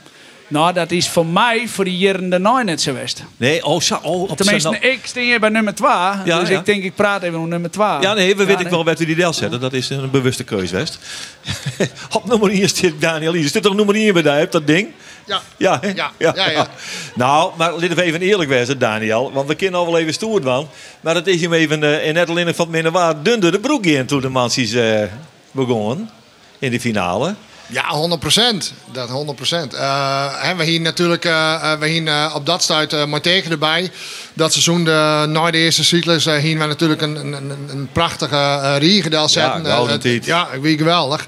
Nou, 0.50 0.74
dat 0.74 0.92
is 0.92 1.10
voor 1.10 1.26
mij 1.26 1.68
voor 1.68 1.84
die 1.84 1.98
jaren 1.98 2.30
daarna 2.30 2.62
net 2.62 2.82
zo 2.82 2.94
best. 2.94 3.24
Nee, 3.38 3.66
oh, 3.66 3.82
zo, 3.82 4.00
oh 4.02 4.30
op 4.30 4.38
Tenminste, 4.38 4.70
nou- 4.70 4.82
ik 4.84 5.00
sta 5.04 5.22
hier 5.22 5.40
bij 5.40 5.50
nummer 5.50 5.76
2. 5.76 5.90
Ja, 5.90 6.40
dus 6.40 6.50
ja. 6.50 6.60
ik 6.60 6.66
denk, 6.66 6.84
ik 6.84 6.96
praat 6.96 7.24
even 7.24 7.38
over 7.38 7.50
nummer 7.50 7.72
2. 7.72 7.88
Ja, 7.88 8.14
nee, 8.14 8.36
we 8.36 8.46
weten 8.46 8.62
nee. 8.62 8.72
wel 8.72 8.86
wat 8.86 9.00
we 9.00 9.06
die 9.06 9.16
del 9.16 9.34
zetten. 9.34 9.60
Dat 9.60 9.74
is 9.74 9.90
een 9.90 10.12
bewuste 10.12 10.44
keuze, 10.44 10.76
West. 10.76 11.00
op 12.18 12.26
nummer 12.26 12.50
1 12.50 12.70
zit 12.70 13.02
Daniel 13.02 13.32
Lies. 13.32 13.52
Zit 13.52 13.64
toch 13.64 13.76
nummer 13.76 13.96
1 13.96 14.14
bij 14.14 14.22
daar, 14.22 14.50
dat 14.50 14.68
ding? 14.68 14.88
Ja. 15.26 15.42
Ja? 15.58 15.80
Ja, 15.96 16.12
ja, 16.18 16.50
ja. 16.50 16.68
Nou, 17.16 17.52
maar 17.58 17.72
laten 17.72 17.96
we 17.96 18.02
even 18.02 18.22
eerlijk 18.22 18.50
wezen, 18.50 18.80
Daniel. 18.80 19.32
Want 19.32 19.48
we 19.48 19.56
kunnen 19.56 19.80
al 19.80 19.86
wel 19.86 19.98
even 19.98 20.14
stoer 20.14 20.42
van. 20.42 20.68
Maar 21.02 21.16
het 21.16 21.28
is 21.28 21.42
hem 21.42 21.54
even 21.54 21.84
eh, 21.84 22.08
in 22.08 22.14
net 22.14 22.30
alleen 22.30 22.56
van 22.56 22.66
het 22.66 22.70
minder 22.74 22.92
waar 22.92 23.24
dunde 23.24 23.52
de 23.52 23.60
broek 23.60 23.86
in 23.86 24.06
toen 24.06 24.22
de 24.22 24.30
mansies 24.30 24.74
eh 24.74 25.04
begonnen. 25.66 26.10
In 26.60 26.72
de 26.72 26.80
finale. 26.80 27.36
Ja, 27.70 27.88
100 27.88 28.20
procent. 28.20 28.74
Dat 28.92 29.10
100 29.10 29.36
procent. 29.38 29.74
we 30.58 30.64
hier 30.64 30.82
natuurlijk 30.82 31.26
eh, 31.26 31.74
we 31.80 31.88
hier, 31.88 32.08
eh, 32.08 32.32
op 32.36 32.46
dat 32.46 32.64
stuit 32.64 32.94
uh, 32.94 33.06
maar 33.06 33.22
tegen 33.22 33.52
erbij. 33.52 33.92
Dat 34.34 34.52
seizoen, 34.52 34.84
de, 34.84 35.26
na 35.30 35.52
de 35.52 35.58
eerste 35.58 35.84
cyclus, 35.84 36.26
uh, 36.26 36.36
hier 36.36 36.58
we 36.58 36.66
natuurlijk 36.66 37.02
een, 37.02 37.16
een, 37.16 37.52
een, 37.70 37.90
prachtige 37.92 38.36
uh, 38.36 38.76
zetten. 39.28 39.64
Ja, 39.64 39.88
ja, 40.24 40.60
wie 40.60 40.78
geweldig. 40.78 41.28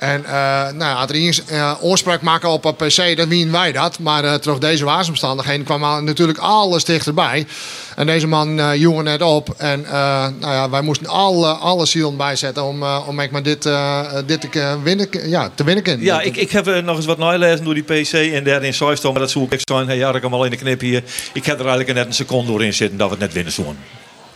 En 0.00 0.24
eh 0.24 0.72
nou, 0.72 1.08
er 1.08 1.14
eens 1.14 1.44
eh, 1.44 1.72
oorspraak 1.80 2.20
maken 2.20 2.48
op 2.48 2.64
een 2.64 2.74
PC, 2.74 3.16
dan 3.16 3.28
wien 3.28 3.52
wij 3.52 3.72
dat. 3.72 3.98
Maar 3.98 4.24
uh, 4.24 4.34
terug 4.34 4.58
deze 4.58 4.84
waarsomstandigheden 4.84 5.64
kwam 5.64 6.04
natuurlijk 6.04 6.38
alles 6.38 6.84
dichterbij. 6.84 7.46
En 7.96 8.06
deze 8.06 8.26
man 8.26 8.58
uh, 8.58 9.02
net 9.02 9.22
op. 9.22 9.54
En 9.56 9.80
uh, 9.80 9.90
nou 10.38 10.52
ja, 10.52 10.70
wij 10.70 10.82
moesten 10.82 11.06
alle, 11.06 11.48
alle 11.48 11.86
zielen 11.86 12.16
bijzetten 12.16 12.64
om, 12.64 12.82
uh, 12.82 13.04
om 13.06 13.20
ik 13.20 13.30
maar 13.30 13.42
dit, 13.42 13.66
uh, 13.66 14.12
dit 14.26 14.40
te, 14.40 14.48
uh, 14.54 14.72
winnen, 14.82 15.08
ja, 15.28 15.50
te 15.54 15.64
winnen. 15.64 16.00
Ja, 16.00 16.20
ik, 16.20 16.36
ik 16.36 16.50
heb 16.50 16.66
eh, 16.66 16.82
nog 16.82 16.96
eens 16.96 17.06
wat 17.06 17.18
nalezen 17.18 17.64
door 17.64 17.74
die 17.74 17.82
PC 17.82 18.12
en 18.12 18.44
daar 18.44 18.64
in 18.64 18.74
Soistom. 18.74 19.12
Maar 19.12 19.20
dat 19.20 19.30
zoek 19.30 19.52
ik 19.52 19.60
staan. 19.60 19.86
Hey, 19.86 19.96
ja, 19.96 20.14
ik 20.14 20.22
hem 20.22 20.34
al 20.34 20.44
in 20.44 20.50
de 20.50 20.56
knip 20.56 20.80
hier. 20.80 21.02
Ik 21.32 21.44
heb 21.44 21.58
er 21.58 21.66
eigenlijk 21.66 21.98
net 21.98 22.06
een 22.06 22.12
seconde 22.12 22.50
door 22.50 22.64
in 22.64 22.74
zitten 22.74 22.98
dat 22.98 23.08
we 23.08 23.14
het 23.14 23.22
net 23.22 23.32
winnen 23.32 23.52
zoen. 23.52 23.76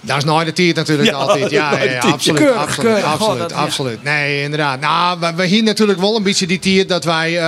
Dat 0.07 0.16
is 0.16 0.24
nooit 0.24 0.46
de 0.46 0.52
tijd 0.52 0.74
natuurlijk 0.76 1.09
Ja, 1.09 1.14
altijd. 1.16 1.50
Ja, 1.50 1.72
ja, 1.78 1.82
ja, 1.82 1.98
absoluut. 2.00 2.38
Keurig, 2.40 2.57
absoluut, 2.61 2.92
keurig. 2.92 3.05
absoluut, 3.12 3.32
Oh, 3.34 3.38
dat- 3.38 3.50
ja. 3.50 3.57
absoluut. 3.57 4.02
Nee, 4.02 4.42
inderdaad. 4.42 4.80
Nou, 4.80 5.20
we, 5.20 5.32
we 5.34 5.44
hier 5.46 5.62
natuurlijk 5.62 6.00
wel 6.00 6.16
een 6.16 6.22
beetje 6.22 6.46
die 6.46 6.59
tijd 6.59 6.88
dat 6.88 7.05
wij... 7.05 7.38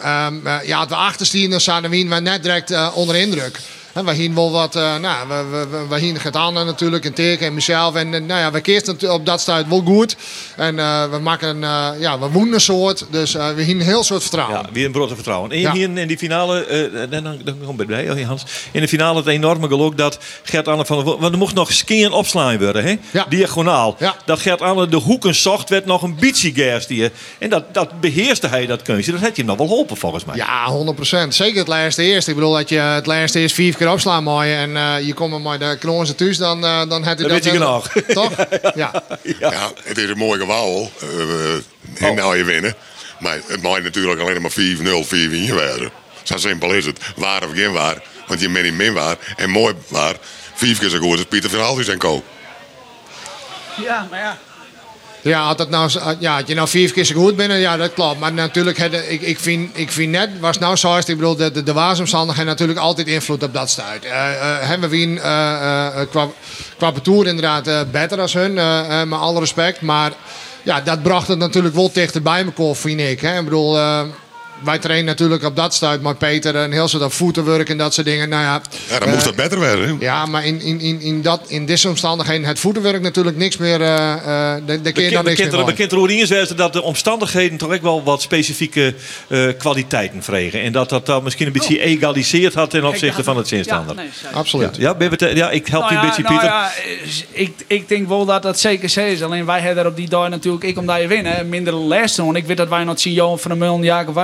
ehm, 0.00 0.46
eh, 0.46 0.54
ja, 0.64 0.80
het 0.80 0.88
we 0.88 0.94
achterstien, 0.94 1.50
dan 1.50 1.60
we 1.90 1.96
hier 1.96 2.06
net 2.22 2.42
direct 2.42 2.70
eh, 2.70 2.88
onder 2.94 3.16
indruk. 3.16 3.58
En 3.96 4.04
we 4.04 4.12
hier 4.12 4.34
wel 4.34 4.50
wat... 4.50 4.76
eh, 4.76 4.96
nou, 4.96 5.28
we, 5.28 5.44
we, 5.50 5.66
we, 5.70 5.86
we 5.88 5.98
hier 5.98 6.22
het 6.24 6.36
aan 6.36 6.54
natuurlijk. 6.54 7.04
En 7.04 7.14
Teken 7.14 7.46
en 7.46 7.54
mezelf. 7.54 7.94
En 7.94 8.14
eh, 8.14 8.20
nou 8.20 8.40
ja, 8.40 8.50
we 8.50 8.60
keersten 8.60 8.94
het 8.94 9.08
op 9.08 9.26
dat 9.26 9.40
stuit 9.40 9.68
wel 9.68 9.82
goed. 9.84 10.16
En 10.56 10.78
eh, 10.78 11.10
we 11.10 11.18
maken... 11.18 11.64
eh, 11.64 11.88
ja, 11.98 12.18
we 12.18 12.28
woenen 12.28 12.60
soort. 12.60 13.06
Dus 13.10 13.34
eh, 13.34 13.48
we 13.54 13.62
hier 13.62 13.74
een 13.74 13.80
heel 13.80 14.04
soort 14.04 14.22
vertrouwen. 14.22 14.56
Ja, 14.56 14.68
weer 14.72 14.84
een 14.86 14.92
brood 14.92 15.08
te 15.08 15.14
vertrouwen. 15.14 15.50
En 15.50 15.60
Ja. 15.60 15.72
hier 15.72 15.98
in 15.98 16.08
die 16.08 16.18
finale, 16.18 16.64
eh, 16.64 17.10
dan, 17.10 17.22
dan, 17.44 17.56
kom 17.66 17.80
ik 17.80 17.86
bij 17.86 18.22
Hans. 18.22 18.44
In 18.72 18.80
de 18.80 18.88
finale 18.88 19.16
het 19.18 19.26
enorme 19.26 19.68
geluk 19.68 19.96
dat 19.96 20.18
Gert 20.42 20.68
Anne 20.68 20.84
van 20.86 21.04
Want 21.04 21.32
er 21.32 21.38
moest 21.38 21.54
nog 21.54 21.72
skiën 21.72 22.12
opslaan 22.12 22.58
worden, 22.58 22.84
hè? 22.84 22.94
Diagonaal. 23.28 23.96
Dat 24.24 24.40
Gert 24.40 24.60
Anne 24.62 24.88
de 24.88 24.96
hoeken 24.96 25.34
zocht, 25.34 25.68
werd 25.68 25.86
nog 25.86 26.02
een 26.02 26.16
gas 26.54 26.86
die. 26.86 27.10
En 27.38 27.50
dat, 27.50 27.74
dat 27.74 28.00
beheerste 28.00 28.46
hij, 28.46 28.66
dat 28.66 28.82
kunstje. 28.82 29.12
Dat 29.12 29.20
had 29.20 29.30
je 29.36 29.42
hem 29.42 29.46
nog 29.46 29.56
wel 29.58 29.66
geholpen, 29.66 29.96
volgens 29.96 30.24
mij. 30.24 30.36
Ja, 30.36 31.24
100%. 31.26 31.28
Zeker 31.28 31.58
het 31.58 31.68
laatste 31.68 32.02
eerst. 32.02 32.28
Ik 32.28 32.34
bedoel, 32.34 32.52
dat 32.52 32.68
je 32.68 32.78
het 32.78 33.06
laatste 33.06 33.38
eerst 33.38 33.54
vier 33.54 33.76
keer 33.76 33.85
opslaan 33.88 34.22
mooi 34.22 34.52
en 34.52 34.76
eh, 34.76 35.06
je 35.06 35.14
komt 35.14 35.42
maar 35.42 35.58
de 35.58 35.76
knozen 35.80 36.16
thuis, 36.16 36.36
dan, 36.38 36.64
eh, 36.64 36.78
dan 36.88 37.04
had 37.04 37.04
hij 37.04 37.14
Dan 37.14 37.28
dat... 37.28 37.44
weet 37.44 37.44
je 37.44 37.58
net- 37.58 37.60
genoeg. 37.68 37.88
Toch? 38.28 38.46
Ja. 38.74 39.02
Ja. 39.38 39.70
het 39.84 39.98
is 39.98 40.08
een 40.10 40.18
mooi 40.18 40.40
gewauwel. 40.40 40.90
eh 41.00 42.06
en 42.08 42.14
nou 42.14 42.36
je 42.36 42.44
winnen. 42.44 42.74
Maar 43.20 43.38
het 43.46 43.62
mag 43.62 43.82
natuurlijk 43.82 44.20
alleen 44.20 44.42
maar 44.42 44.50
4-0, 44.50 44.54
4-1 45.50 45.54
werden. 45.54 45.90
Zo 46.22 46.36
simpel 46.36 46.72
is 46.72 46.86
het. 46.86 47.00
Waar 47.16 47.44
of 47.44 47.50
geen 47.54 47.72
waar. 47.72 48.02
Want 48.26 48.40
je 48.40 48.48
bent 48.50 48.64
niet 48.64 48.74
min 48.74 48.92
waar. 48.92 49.16
En 49.36 49.50
mooi 49.50 49.74
waar. 49.88 50.14
Vijf 50.54 50.78
keer 50.78 50.88
zo 50.88 50.98
goed 50.98 51.10
als 51.16 51.24
Pieter 51.24 51.50
van 51.50 51.64
Althuis 51.64 51.88
en 51.88 51.98
Co. 51.98 52.22
Ja, 53.82 54.06
maar 54.10 54.18
ja. 54.20 54.38
Ja, 55.26 55.42
had 55.44 55.58
dat 55.58 55.70
nou, 55.70 55.90
ja, 56.18 56.34
had 56.34 56.48
je 56.48 56.54
nou 56.54 56.68
vier 56.68 56.92
keer 56.92 57.04
zo 57.04 57.14
goed 57.14 57.36
binnen, 57.36 57.58
ja, 57.58 57.76
dat 57.76 57.92
klopt. 57.92 58.20
Maar 58.20 58.32
natuurlijk, 58.32 58.78
had, 58.78 58.92
ik, 58.92 59.20
ik, 59.20 59.38
vind, 59.38 59.78
ik 59.78 59.92
vind 59.92 60.10
net, 60.10 60.30
was 60.40 60.58
nou 60.58 60.76
zo 60.76 60.96
ik 60.96 61.06
bedoel, 61.06 61.36
de, 61.36 61.50
de, 61.50 61.62
de 61.62 61.72
waarsomstandigheden 61.72 62.50
natuurlijk 62.50 62.78
altijd 62.78 63.06
invloed 63.06 63.42
op 63.42 63.52
dat 63.52 63.70
stuit. 63.70 64.04
Eh 64.04 64.34
eh, 64.36 64.68
hebben 64.68 64.90
we 64.90 65.00
in, 65.00 65.18
eh, 65.18 66.00
eh, 66.00 66.08
qua, 66.10 66.28
qua 66.78 66.90
parcours 66.90 67.28
inderdaad 67.28 67.66
eh, 67.66 67.80
beter 67.90 68.20
als 68.20 68.32
hun, 68.32 68.58
eh, 68.58 69.00
eh, 69.00 69.08
met 69.08 69.18
alle 69.18 69.40
respect. 69.40 69.80
Maar 69.80 70.12
ja, 70.62 70.80
dat 70.80 71.02
bracht 71.02 71.28
het 71.28 71.38
natuurlijk 71.38 71.74
wel 71.74 71.92
dichterbij 71.92 72.44
elkaar, 72.44 72.74
vind 72.74 73.00
ik. 73.00 73.20
Hè. 73.20 73.38
Ik 73.38 73.44
bedoel, 73.44 73.78
eh, 73.78 74.00
wij 74.64 74.78
trainen 74.78 75.06
natuurlijk 75.06 75.44
op 75.44 75.56
dat 75.56 75.74
stuit 75.74 76.02
met 76.02 76.18
Peter 76.18 76.56
en 76.56 76.72
heel 76.72 76.88
soort 76.88 77.02
op 77.02 77.12
voetenwerk 77.12 77.68
en 77.68 77.78
dat 77.78 77.94
soort 77.94 78.06
dingen. 78.06 78.28
Nou 78.28 78.42
ja, 78.42 78.60
Ja, 78.90 78.98
dan 78.98 79.08
moest 79.08 79.20
eh, 79.20 79.26
dat 79.26 79.36
beter 79.36 79.60
werden. 79.60 79.96
Ja, 80.00 80.26
maar 80.26 80.44
in, 80.44 80.60
in, 80.60 80.80
in, 80.80 81.00
in, 81.00 81.22
dat, 81.22 81.40
in 81.46 81.66
deze 81.66 81.88
omstandigheden, 81.88 82.46
het 82.46 82.58
voetenwerk 82.58 83.02
natuurlijk 83.02 83.36
niks 83.36 83.56
meer, 83.56 83.80
eh 83.80 84.12
eh 84.12 84.66
daar 84.66 84.82
daar 84.82 84.92
kun 84.92 85.04
je 85.04 85.10
dan 85.10 85.24
niks 85.24 85.40
meer 85.40 85.64
Bekend 85.64 85.92
wezen 85.92 86.56
dat 86.56 86.72
de 86.72 86.82
omstandigheden 86.82 87.58
toch 87.58 87.72
ook 87.72 87.82
wel 87.82 88.02
wat 88.02 88.22
specifieke 88.22 88.94
eh, 89.28 89.48
kwaliteiten 89.58 90.22
vregen. 90.22 90.62
En 90.62 90.72
dat 90.72 90.88
dat 90.88 91.06
dan 91.06 91.22
misschien 91.22 91.46
een 91.46 91.52
beetje 91.52 91.80
egaliseerd 91.80 92.54
had 92.54 92.70
ten 92.70 92.84
opzichte 92.84 93.24
van 93.24 93.36
het 93.36 93.48
zinstander. 93.48 93.96
Ja, 93.96 94.02
nee, 94.02 94.10
zeker. 94.22 94.36
Absoluut. 94.36 94.76
Ja, 94.76 94.94
ja, 95.34 95.50
ik 95.50 95.66
help 95.66 95.82
Nou 95.82 95.94
je 95.94 96.00
een 96.00 96.06
beetje, 96.06 96.22
nou 96.22 96.34
Pieter. 96.34 96.48
ja, 96.48 96.72
eh, 96.72 97.40
ik, 97.42 97.54
ik 97.66 97.88
denk 97.88 98.08
wel 98.08 98.24
dat 98.24 98.42
dat 98.42 98.58
zeker 98.60 98.88
zo 98.88 99.00
is. 99.00 99.22
Alleen 99.22 99.46
wij 99.46 99.60
hebben 99.60 99.84
er 99.84 99.90
op 99.90 99.96
die 99.96 100.08
dag 100.08 100.28
natuurlijk, 100.28 100.64
ik 100.64 100.78
omdat 100.78 101.00
je 101.00 101.06
winnen, 101.06 101.48
minder 101.48 101.76
les 101.76 102.14
doen. 102.14 102.36
Ik 102.36 102.46
weet 102.46 102.56
dat 102.56 102.68
wij 102.68 102.84
nog 102.84 103.00
zien 103.00 103.12
Johan 103.12 103.38
van 103.38 103.50
der 103.50 103.60
Meulen, 103.60 103.82
Jacob 103.82 104.14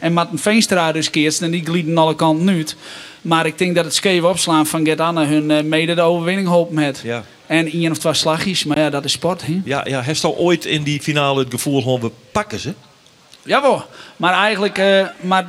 En 0.00 0.12
Martin 0.12 0.38
Veenstra 0.38 0.92
dus 0.92 1.10
keerst. 1.10 1.42
En 1.42 1.50
die 1.50 1.64
glieden 1.64 1.98
alle 1.98 2.14
kanten 2.14 2.48
uit. 2.48 2.76
Maar 3.22 3.46
ik 3.46 3.58
denk 3.58 3.74
dat 3.74 3.84
het 3.84 3.94
scheef 3.94 4.22
opslaan 4.22 4.66
van 4.66 4.84
Gert 4.84 5.00
Anne 5.00 5.24
hun 5.24 5.50
eh, 5.50 5.62
mede 5.62 5.94
de 5.94 6.00
overwinning 6.00 6.48
hopen 6.48 6.74
met. 6.74 7.00
Ja. 7.04 7.24
En 7.46 7.70
één 7.72 7.90
of 7.90 7.98
twee 7.98 8.14
slagjes, 8.14 8.64
maar 8.64 8.78
ja, 8.78 8.90
dat 8.90 9.04
is 9.04 9.12
sport. 9.12 9.46
Hè? 9.46 9.60
Ja, 9.64 9.84
ja, 9.86 10.00
heeft 10.00 10.24
al 10.24 10.36
ooit 10.36 10.64
in 10.64 10.82
die 10.82 11.00
finale 11.00 11.42
het 11.42 11.50
gevoel 11.50 11.82
van 11.82 12.00
we 12.00 12.10
pakken 12.32 12.58
ze? 12.58 12.72
Jawel, 13.42 13.84
maar 14.16 14.32
eigenlijk, 14.32 14.78
eh, 14.78 15.06
maar 15.20 15.46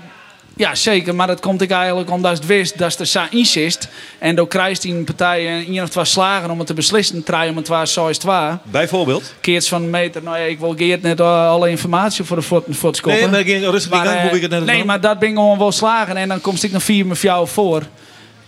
Ja, 0.57 0.75
zeker. 0.75 1.15
Maar 1.15 1.27
dat 1.27 1.39
komt 1.39 1.61
ik 1.61 1.71
eigenlijk 1.71 2.11
omdat 2.11 2.37
het 2.37 2.45
wist 2.45 2.77
dat 2.77 2.99
er 2.99 3.05
zo 3.05 3.21
insist. 3.29 3.87
En 4.19 4.35
dan 4.35 4.47
krijgt 4.47 4.81
die 4.81 5.03
partij 5.03 5.47
een 5.47 5.67
één 5.67 5.83
of 5.83 5.89
twee 5.89 6.05
slagen 6.05 6.49
om 6.49 6.57
het 6.57 6.67
te 6.67 6.73
beslissen. 6.73 7.23
Try 7.23 7.47
om 7.49 7.57
het 7.57 7.67
waar, 7.67 7.87
zo 7.87 8.07
is 8.07 8.15
het 8.15 8.25
waar. 8.25 8.59
Bijvoorbeeld? 8.63 9.33
Keerts 9.41 9.67
van 9.67 9.81
de 9.81 9.87
meter. 9.87 10.23
Nou 10.23 10.37
ja, 10.37 10.43
ik 10.43 10.59
wil 10.59 10.73
Geert 10.77 11.01
net 11.01 11.19
eh, 11.19 11.49
alle 11.49 11.69
informatie 11.69 12.23
voor 12.23 12.35
de 12.35 12.41
voet. 12.41 13.05
Nee, 13.05 13.27
maar 13.27 13.39
ik 13.39 13.45
ging 13.45 13.63
rustig 13.63 13.91
Maar, 13.91 14.05
eh, 14.05 14.33
ik 14.33 14.41
het 14.41 14.51
net 14.51 14.65
Nee, 14.65 14.85
maar 14.85 15.01
dat 15.01 15.19
ben 15.19 15.29
ik 15.29 15.35
gewoon 15.35 15.57
wel 15.57 15.71
slagen. 15.71 16.17
En 16.17 16.27
dan 16.27 16.41
komt 16.41 16.63
ik 16.63 16.71
nog 16.71 16.83
vier 16.83 17.05
met 17.05 17.19
jou 17.19 17.47
voor. 17.47 17.83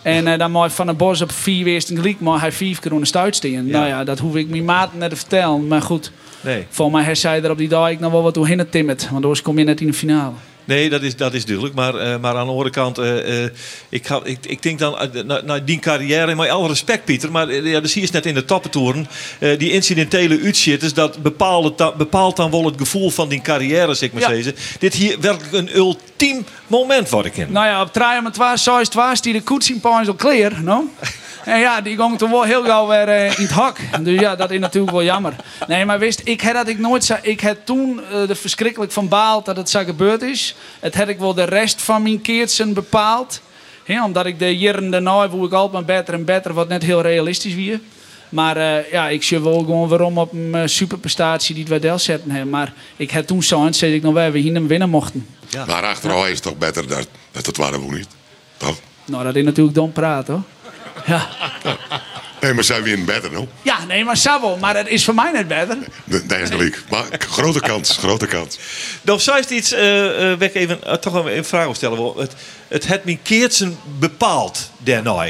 En 0.01 0.28
eh, 0.28 0.39
dan 0.39 0.51
moet 0.51 0.74
Van 0.74 0.86
den 0.86 0.97
Bos 0.97 1.22
op 1.22 1.32
vier 1.32 1.64
weerst 1.64 1.89
een 1.89 1.97
gelijk, 1.97 2.20
maar 2.20 2.39
hij 2.39 2.51
vijf 2.51 2.80
keer 2.80 2.91
onder 2.91 3.08
stuit. 3.08 3.43
Nou 3.43 3.88
ja, 3.88 4.03
dat 4.03 4.20
hoef 4.20 4.36
ik 4.36 4.49
mijn 4.49 4.66
maat 4.66 4.93
net 4.93 5.10
te 5.10 5.16
vertellen. 5.16 5.68
Maar 5.68 5.82
goed, 5.82 6.12
Nee. 6.41 6.66
volgens 6.70 7.03
mij 7.03 7.16
zij 7.16 7.43
er 7.43 7.51
op 7.51 7.58
die 7.58 7.68
dag 7.68 7.89
ik 7.89 7.99
nog 7.99 8.12
wel 8.12 8.24
wat 8.24 8.34
doorheen 8.34 8.60
het 8.60 8.72
timmerd. 8.72 9.10
Want 9.12 9.24
anders 9.24 9.41
kom 9.41 9.58
je 9.58 9.64
net 9.64 9.82
in 9.82 9.88
de 9.88 9.93
finale. 9.93 10.34
Nee, 10.68 10.89
dat 10.89 11.01
is, 11.01 11.15
dat 11.15 11.34
is 11.34 11.45
duidelijk. 11.45 11.76
Maar, 11.76 11.95
eh, 11.95 12.20
maar 12.20 12.36
aan 12.36 12.45
de 12.45 12.51
andere 12.51 12.70
kant, 12.70 12.97
eh, 12.97 13.43
eh, 13.43 13.51
ik, 13.89 14.07
ga, 14.07 14.20
ik, 14.24 14.38
ik 14.45 14.61
denk 14.61 14.80
dan, 14.80 14.99
eh, 14.99 15.24
na, 15.24 15.41
na 15.41 15.59
die 15.59 15.80
carrière, 15.80 16.36
met 16.36 16.49
alle 16.49 16.68
respect 16.68 17.05
Pieter, 17.05 17.32
maar 17.32 17.53
ja, 17.53 17.80
dat 17.80 17.89
zie 17.89 18.01
je 18.01 18.07
net 18.11 18.26
in 18.26 18.34
de 18.34 18.45
tappentoren, 18.45 19.07
die 19.39 19.72
incidentele 19.72 20.39
uitschitters, 20.43 20.93
dat 20.93 21.22
bepaalt, 21.22 21.78
dan, 21.78 21.93
bepaalt 21.97 22.36
dan 22.36 22.51
wel 22.51 22.65
het 22.65 22.76
gevoel 22.78 23.09
van 23.09 23.30
die 23.30 23.41
carrière, 23.41 23.93
zeg 23.93 24.11
maar 24.11 24.36
Ja. 24.36 24.51
Dit 24.80 24.93
hier 24.93 25.20
werkelijk 25.20 25.53
een 25.53 25.76
ultiem 25.76 26.45
moment, 26.68 27.09
wat 27.09 27.26
ik 27.26 27.38
in. 27.38 27.51
Nou 27.51 27.65
ja, 27.65 27.82
op 27.82 27.93
trein 27.93 28.24
met 28.24 28.38
waar, 28.38 28.59
zo 28.59 28.78
is 28.78 28.86
het 28.86 28.93
waar, 28.93 29.22
die 29.22 29.34
de 29.34 29.41
koets 29.41 29.70
in 29.72 29.82
al 29.82 30.15
clear, 30.15 30.63
no? 30.63 30.84
En 31.48 31.60
ja, 31.60 31.82
die 31.82 31.98
ging 31.98 32.18
toen 32.18 32.32
wel 32.32 32.43
heel 32.43 32.64
gauw 32.64 32.88
weer 32.88 33.08
eh, 33.08 33.26
in 33.39 33.43
het 33.43 33.52
hak. 33.52 33.80
Dus 34.02 34.20
ja, 34.20 34.36
dat 34.36 34.52
is 34.52 34.60
natuurlijk 34.60 34.93
wel 34.93 35.04
jammer. 35.04 35.36
Nee, 35.68 35.86
maar 35.86 36.00
wist, 36.00 36.22
ik 36.24 36.41
had 36.41 36.54
dat 36.54 36.68
ik 36.68 36.80
nooit 36.80 37.06
zo... 37.06 37.16
Ik 37.22 37.41
had 37.41 37.58
toen 37.64 38.02
eh, 38.12 38.30
er 38.30 38.36
verschrikkelijk 38.36 38.91
van 38.91 39.08
baald 39.08 39.45
dat 39.45 39.58
het 39.58 39.70
zo 39.70 39.84
gebeurd 39.84 40.22
is. 40.22 40.56
Het 40.80 40.95
had 40.95 41.08
ik 41.08 41.20
wel 41.20 41.34
de 41.34 41.43
rest 41.43 41.82
van 41.82 42.02
mijn 42.02 42.22
keertsen 42.22 42.74
bepaald. 42.74 43.41
Hè, 43.84 44.04
omdat 44.04 44.26
ik 44.26 44.39
de 44.39 44.58
jaren 44.58 44.91
daarna, 44.91 45.30
hoe 45.30 45.45
ik 45.45 45.54
altijd 45.54 45.74
maar 45.74 45.98
beter 45.98 46.14
en 46.14 46.26
beter, 46.26 46.54
wat 46.54 46.68
net 46.68 46.84
heel 46.84 47.02
realistisch 47.02 47.54
weer. 47.54 47.80
Maar 48.30 48.58
eh, 48.58 48.91
ja, 48.91 49.10
ik 49.10 49.24
zie 49.24 49.39
wel 49.39 49.60
gewoon 49.60 49.89
waarom 49.89 50.18
op 50.18 50.34
een 50.34 50.70
superprestatie 50.70 51.56
die 51.56 51.66
het 51.74 51.84
wel 51.84 52.00
zetten 52.00 52.32
hebben. 52.32 52.50
Maar 52.50 52.74
ik 52.95 53.12
had 53.12 53.28
toen 53.28 53.43
zo, 53.43 53.66
en 53.66 53.74
zei 53.74 53.95
ik 53.95 54.02
nog 54.02 54.14
wel, 54.14 54.32
we 54.32 54.39
hier 54.39 54.54
hem 54.54 54.68
winnen 54.68 54.89
mochten. 54.89 55.28
Maar 55.68 55.84
achteraf 55.84 56.26
is 56.26 56.34
het 56.34 56.43
toch 56.43 56.58
beter 56.58 56.88
dat, 56.88 57.08
dat 57.32 57.45
het 57.45 57.58
waren 57.58 57.88
we 57.88 57.95
niet. 57.95 58.08
Toch? 58.58 58.80
Nou, 59.06 59.24
dat 59.24 59.36
is 59.36 59.43
natuurlijk 59.43 59.76
dom 59.76 59.91
praten 59.91 60.34
hoor. 60.34 60.43
Ja. 61.08 61.28
Nee, 62.41 62.53
maar 62.53 62.64
zijn 62.64 62.84
we 62.84 62.91
in 62.91 63.05
beter 63.05 63.32
nou? 63.32 63.47
Ja, 63.62 63.86
nee, 63.86 64.03
maar 64.03 64.18
Sabo, 64.18 64.58
maar 64.58 64.76
het 64.78 64.88
is 64.88 65.05
voor 65.05 65.14
mij 65.16 65.32
net 65.32 65.47
beter. 65.47 65.78
Dat 66.03 66.30
dat 66.30 66.39
is 66.39 66.49
gelijk. 66.49 66.84
Maar 66.89 67.05
grote 67.18 67.60
kans, 67.60 67.97
grote 67.97 68.26
kans. 68.26 68.60
Dan 69.01 69.20
zou 69.20 69.43
je 69.47 69.55
iets, 69.55 69.72
eh 69.72 70.32
eh, 70.32 70.38
weg 70.38 70.53
even, 70.53 70.84
eh, 70.84 70.93
toch 70.93 71.18
even 71.18 71.38
een 71.38 71.45
vraag 71.45 71.76
stellen. 71.76 71.97
wel. 71.97 72.18
Het, 72.18 72.34
het 72.68 72.88
het 72.88 73.03
mijn 73.05 73.20
keertsen 73.22 73.78
bepaald 73.99 74.72
daarna. 74.78 75.26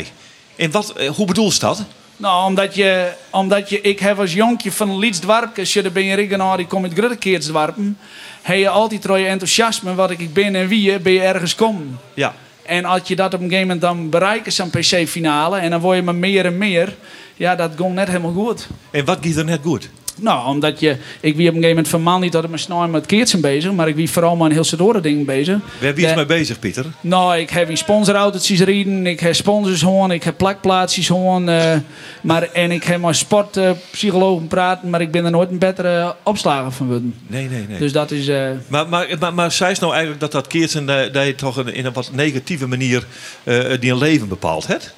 En 0.55 0.71
wat, 0.71 0.93
hoe 1.15 1.25
bedoel 1.25 1.51
je 1.51 1.59
dat? 1.59 1.83
Nou, 2.17 2.45
omdat 2.45 2.75
je, 2.75 3.11
omdat 3.29 3.69
je, 3.69 3.81
ik 3.81 3.99
heb 3.99 4.19
als 4.19 4.33
jonkje 4.33 4.71
van 4.71 4.97
Lietsdwarp, 4.97 5.59
als 5.59 5.73
je 5.73 5.81
er 5.81 5.91
ben 5.91 6.03
je 6.03 6.15
regionaal, 6.15 6.57
die 6.57 6.67
kom 6.67 6.83
uit 6.83 6.93
Gruttekeertsdwarpen, 6.93 7.97
heb 8.41 8.57
je 8.57 8.69
altijd 8.69 9.03
je 9.03 9.25
enthousiasme, 9.25 9.95
wat 9.95 10.11
ik 10.11 10.33
ben 10.33 10.55
en 10.55 10.67
wie, 10.67 10.99
ben 10.99 11.13
je 11.13 11.21
ergens 11.21 11.55
komen. 11.55 11.99
Ja. 12.13 12.35
En 12.67 12.85
als 12.85 13.01
je 13.07 13.15
dat 13.15 13.33
op 13.33 13.39
een 13.39 13.49
gegeven 13.49 13.67
moment 13.67 13.81
dan 13.81 14.09
bereikt, 14.09 14.53
zo'n 14.53 14.69
PC-finale, 14.69 15.57
en 15.57 15.69
dan 15.69 15.79
word 15.79 15.95
je 15.95 16.03
maar 16.03 16.15
meer 16.15 16.45
en 16.45 16.57
meer, 16.57 16.95
ja, 17.35 17.55
dat 17.55 17.71
gaat 17.77 17.93
net 17.93 18.07
helemaal 18.07 18.31
goed. 18.31 18.67
En 18.91 19.05
wat 19.05 19.21
gaat 19.21 19.35
er 19.35 19.45
net 19.45 19.59
goed? 19.63 19.89
Nou, 20.19 20.47
omdat 20.47 20.79
je, 20.79 20.89
ik 21.19 21.35
wie 21.35 21.47
op 21.49 21.55
een 21.55 21.61
gegeven 21.61 21.67
moment 21.69 21.87
van 21.87 22.01
man 22.01 22.21
niet 22.21 22.31
dat 22.31 22.43
ik 22.43 22.49
me 22.49 22.57
snel 22.57 22.87
met 22.87 23.05
keertsen 23.05 23.41
bezig, 23.41 23.71
maar 23.71 23.87
ik 23.87 23.95
wie 23.95 24.09
vooral 24.11 24.35
maar 24.35 24.47
een 24.47 24.53
heel 24.53 24.63
soort 24.63 25.03
dingen 25.03 25.25
bezig. 25.25 25.57
Waar 25.81 25.93
wie 25.93 26.05
is 26.07 26.13
mee 26.15 26.25
bezig, 26.25 26.59
Pieter? 26.59 26.85
Nou, 27.01 27.37
ik 27.37 27.49
heb 27.49 27.69
in 27.69 27.77
sponsorautootjes 27.77 28.59
rijden, 28.59 29.05
ik 29.07 29.19
heb 29.19 29.35
sponsors 29.35 29.79
gewoon, 29.79 30.11
ik 30.11 30.23
heb 30.23 30.37
plakplaatsjes 30.37 31.07
gewoon. 31.07 31.49
eh, 31.49 31.77
maar, 32.21 32.43
en 32.51 32.71
ik 32.71 32.83
heb 32.83 33.01
met 33.01 33.15
sportpsychologen 33.15 34.47
praten, 34.47 34.89
maar 34.89 35.01
ik 35.01 35.11
ben 35.11 35.25
er 35.25 35.31
nooit 35.31 35.49
een 35.51 35.59
betere 35.59 36.15
opslager 36.23 36.71
van 36.71 36.87
worden. 36.87 37.15
Nee, 37.27 37.49
nee, 37.49 37.65
nee. 37.69 37.79
Dus 37.79 37.91
dat 37.91 38.11
is. 38.11 38.27
eh, 38.27 38.49
Maar, 38.67 38.89
maar, 38.89 39.07
maar, 39.19 39.33
maar 39.33 39.51
zei 39.51 39.73
ze 39.73 39.79
nou 39.81 39.91
eigenlijk 39.93 40.21
dat 40.21 40.31
dat 40.31 40.47
keertsen 40.47 40.85
dat 40.85 41.25
je 41.25 41.35
toch 41.35 41.57
een, 41.57 41.73
in 41.73 41.85
een 41.85 41.93
wat 41.93 42.09
negatieve 42.13 42.67
manier 42.67 43.05
eh, 43.43 43.59
die 43.79 43.91
een 43.91 43.97
leven 43.97 44.27
bepaalt 44.27 44.67
hebt? 44.67 44.93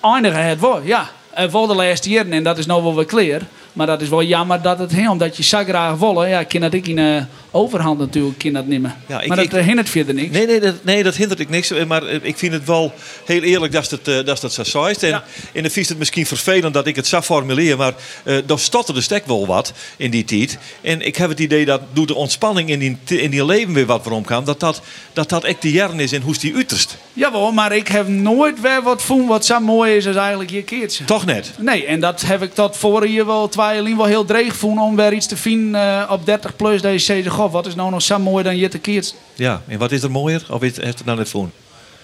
eindigen 0.00 0.44
het 0.46 0.60
wel, 0.60 0.80
ja. 0.84 1.10
Eh, 1.34 1.44
voor 1.50 1.66
de 1.66 1.74
laatste 1.74 2.10
jaren, 2.10 2.32
en 2.32 2.42
dat 2.42 2.58
is 2.58 2.66
nou 2.66 2.82
wel 2.82 2.94
weer 2.94 3.04
clear. 3.06 3.40
Maar 3.72 3.86
dat 3.86 4.00
is 4.02 4.08
wel 4.08 4.22
jammer 4.22 4.62
dat 4.62 4.78
het, 4.78 4.92
hè, 4.92 5.10
omdat 5.10 5.36
je 5.36 5.42
zo 5.42 5.64
graag 5.64 5.96
willen, 5.98 6.28
ja, 6.28 6.42
kan 6.44 6.60
dat 6.60 6.74
ik 6.74 6.86
in 6.88 6.98
eh, 6.98 7.22
overhand 7.50 7.98
natuurlijk 7.98 8.38
kan 8.38 8.52
dat 8.52 8.66
niet 8.66 8.80
meer. 8.80 8.94
Ja, 9.06 9.20
ik- 9.20 9.28
maar 9.28 9.36
dat 9.36 9.46
ik- 9.46 9.52
eh, 9.52 9.64
hindert 9.64 9.88
verder 9.88 10.14
niks. 10.14 10.30
Nee, 10.36 10.46
nee, 10.46 10.60
dat, 10.60 10.74
nee, 10.84 11.02
dat 11.02 11.16
hindert 11.16 11.40
ik 11.40 11.48
niks. 11.48 11.70
eh, 11.70 11.84
Maar 11.84 12.02
ik 12.08 12.36
vind 12.38 12.52
het 12.52 12.64
wel 12.64 12.92
heel 13.24 13.42
eerlijk 13.42 13.72
dat 13.72 13.90
het, 13.90 14.26
dat 14.26 14.42
het 14.42 14.52
zo 14.52 14.62
zegt. 14.64 15.02
En 15.02 15.22
in 15.52 15.62
de 15.62 15.70
vies 15.70 15.88
het 15.88 15.98
misschien 15.98 16.26
vervelend 16.26 16.74
dat 16.74 16.86
ik 16.86 16.96
het 16.96 17.06
zo 17.06 17.20
formuleer. 17.20 17.76
Maar 17.76 17.92
eh 18.24 18.36
daar 18.46 18.58
stotterde 18.58 19.00
stek 19.00 19.26
wel 19.26 19.46
wat 19.46 19.72
in 19.96 20.10
die 20.10 20.24
tijd. 20.24 20.58
En 20.80 21.00
ik 21.00 21.16
heb 21.16 21.28
het 21.28 21.40
idee 21.40 21.64
dat 21.64 21.80
door 21.92 22.06
de 22.06 22.14
ontspanning 22.14 22.68
in 22.70 22.78
die, 22.78 23.20
in 23.20 23.30
die 23.30 23.44
leven 23.44 23.74
weer 23.74 23.86
wat 23.86 24.04
waarom 24.04 24.24
kwam. 24.24 24.44
Dat 24.44 24.60
dat, 24.60 24.82
dat, 25.12 25.28
dat 25.28 25.44
echt 25.44 25.62
de 25.62 25.70
jaren 25.70 26.00
is 26.00 26.12
in 26.12 26.20
hoe 26.22 26.36
die 26.38 26.54
uiterst. 26.54 26.96
Jawel, 27.12 27.52
maar 27.52 27.72
ik 27.76 27.88
heb 27.88 28.08
nooit 28.08 28.60
weer 28.60 28.82
wat 28.82 29.02
voelen 29.02 29.26
wat 29.26 29.44
zo 29.44 29.60
mooi 29.60 29.96
is 29.96 30.06
als 30.06 30.16
eigenlijk 30.16 30.50
je 30.50 30.62
keertje. 30.62 31.04
Toch 31.04 31.24
net? 31.26 31.50
Nee, 31.58 31.86
en 31.86 32.00
dat 32.00 32.20
heb 32.22 32.42
ik 32.42 32.54
tot 32.54 32.76
voor 32.76 33.04
hier 33.04 33.26
wel 33.26 33.48
twee 33.70 33.82
jaar 33.88 33.96
wel 33.96 34.06
heel 34.06 34.24
dreig 34.24 34.52
gevonden 34.52 34.84
om 34.84 34.96
weer 34.96 35.12
iets 35.12 35.26
te 35.26 35.36
vinden 35.36 35.80
eh, 35.80 36.10
op 36.10 36.26
30 36.26 36.56
plus. 36.56 36.82
Dat 36.82 36.92
je 36.92 36.98
zegt, 36.98 37.28
goh, 37.28 37.52
wat 37.52 37.66
is 37.66 37.74
nou 37.74 37.90
nog 37.90 38.02
zo 38.02 38.18
mooi 38.18 38.44
dan 38.44 38.56
je 38.56 38.68
te 38.68 38.78
keert? 38.78 39.14
Ja, 39.34 39.62
en 39.68 39.78
wat 39.78 39.92
is 39.92 40.02
er 40.02 40.10
mooier? 40.10 40.46
Of 40.50 40.62
is, 40.62 40.76
heeft 40.76 40.98
het 40.98 41.06
nou 41.06 41.18
net 41.18 41.28
voor? 41.28 41.48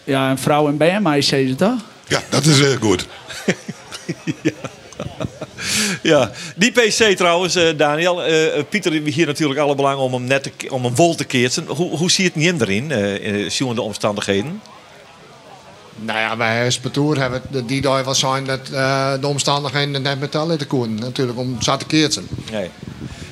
Ja, 0.05 0.31
een 0.31 0.39
vrouw 0.39 0.69
en 0.69 0.77
BMI, 0.77 1.23
zei 1.23 1.49
ze 1.49 1.55
toch? 1.55 1.79
Ja, 2.09 2.21
dat 2.31 2.45
is 2.45 2.61
eh, 2.61 2.81
goed. 2.81 3.07
Ja, 6.03 6.31
die 6.57 6.71
PC 6.73 7.17
trouwens, 7.17 7.55
eh, 7.55 7.77
Daniel. 7.77 8.25
eh, 8.25 8.63
Pieter 8.69 8.93
heeft 8.93 9.15
hier 9.15 9.27
natuurlijk 9.27 9.61
alle 9.61 9.75
belang 9.75 9.99
om 9.99 10.13
hem 10.13 10.25
net 10.25 10.43
te, 10.43 10.71
om 10.71 10.85
hem 10.85 10.97
vol 10.97 11.15
te 11.15 11.25
keertsen. 11.25 11.67
Hoe, 11.67 11.97
hoe 11.97 12.11
zie 12.11 12.25
je 12.25 12.31
het 12.31 12.53
niet 12.53 12.61
erin, 12.61 12.91
eh 12.91 13.45
eh, 13.45 13.51
zien 13.51 13.75
de 13.75 13.83
omstandigheden? 13.83 14.61
Nou 16.01 16.19
ja, 16.19 16.37
bij 16.37 16.71
Spatoer 16.71 17.19
hebben 17.19 17.43
we 17.51 17.65
die 17.65 17.81
dag 17.81 18.05
wel 18.05 18.15
zijn 18.15 18.45
dat 18.45 18.61
eh, 18.73 19.13
de 19.21 19.27
omstandigheden 19.27 20.03
net 20.03 20.21
met 20.21 20.31
te 20.59 20.67
koen. 20.67 20.95
Natuurlijk 20.95 21.39
om 21.39 21.59
te 21.59 21.77
keertsen. 21.87 22.29
Nee. 22.51 22.71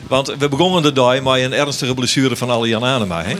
Want 0.09 0.35
we 0.39 0.49
begonnen 0.49 0.83
de 0.83 0.93
dag 0.93 1.23
met 1.23 1.43
een 1.43 1.53
ernstige 1.53 1.95
blessure 1.95 2.37
van 2.37 2.51
alle 2.51 2.69
Jan 2.69 2.85
Anema. 2.85 3.23
Hè? 3.23 3.35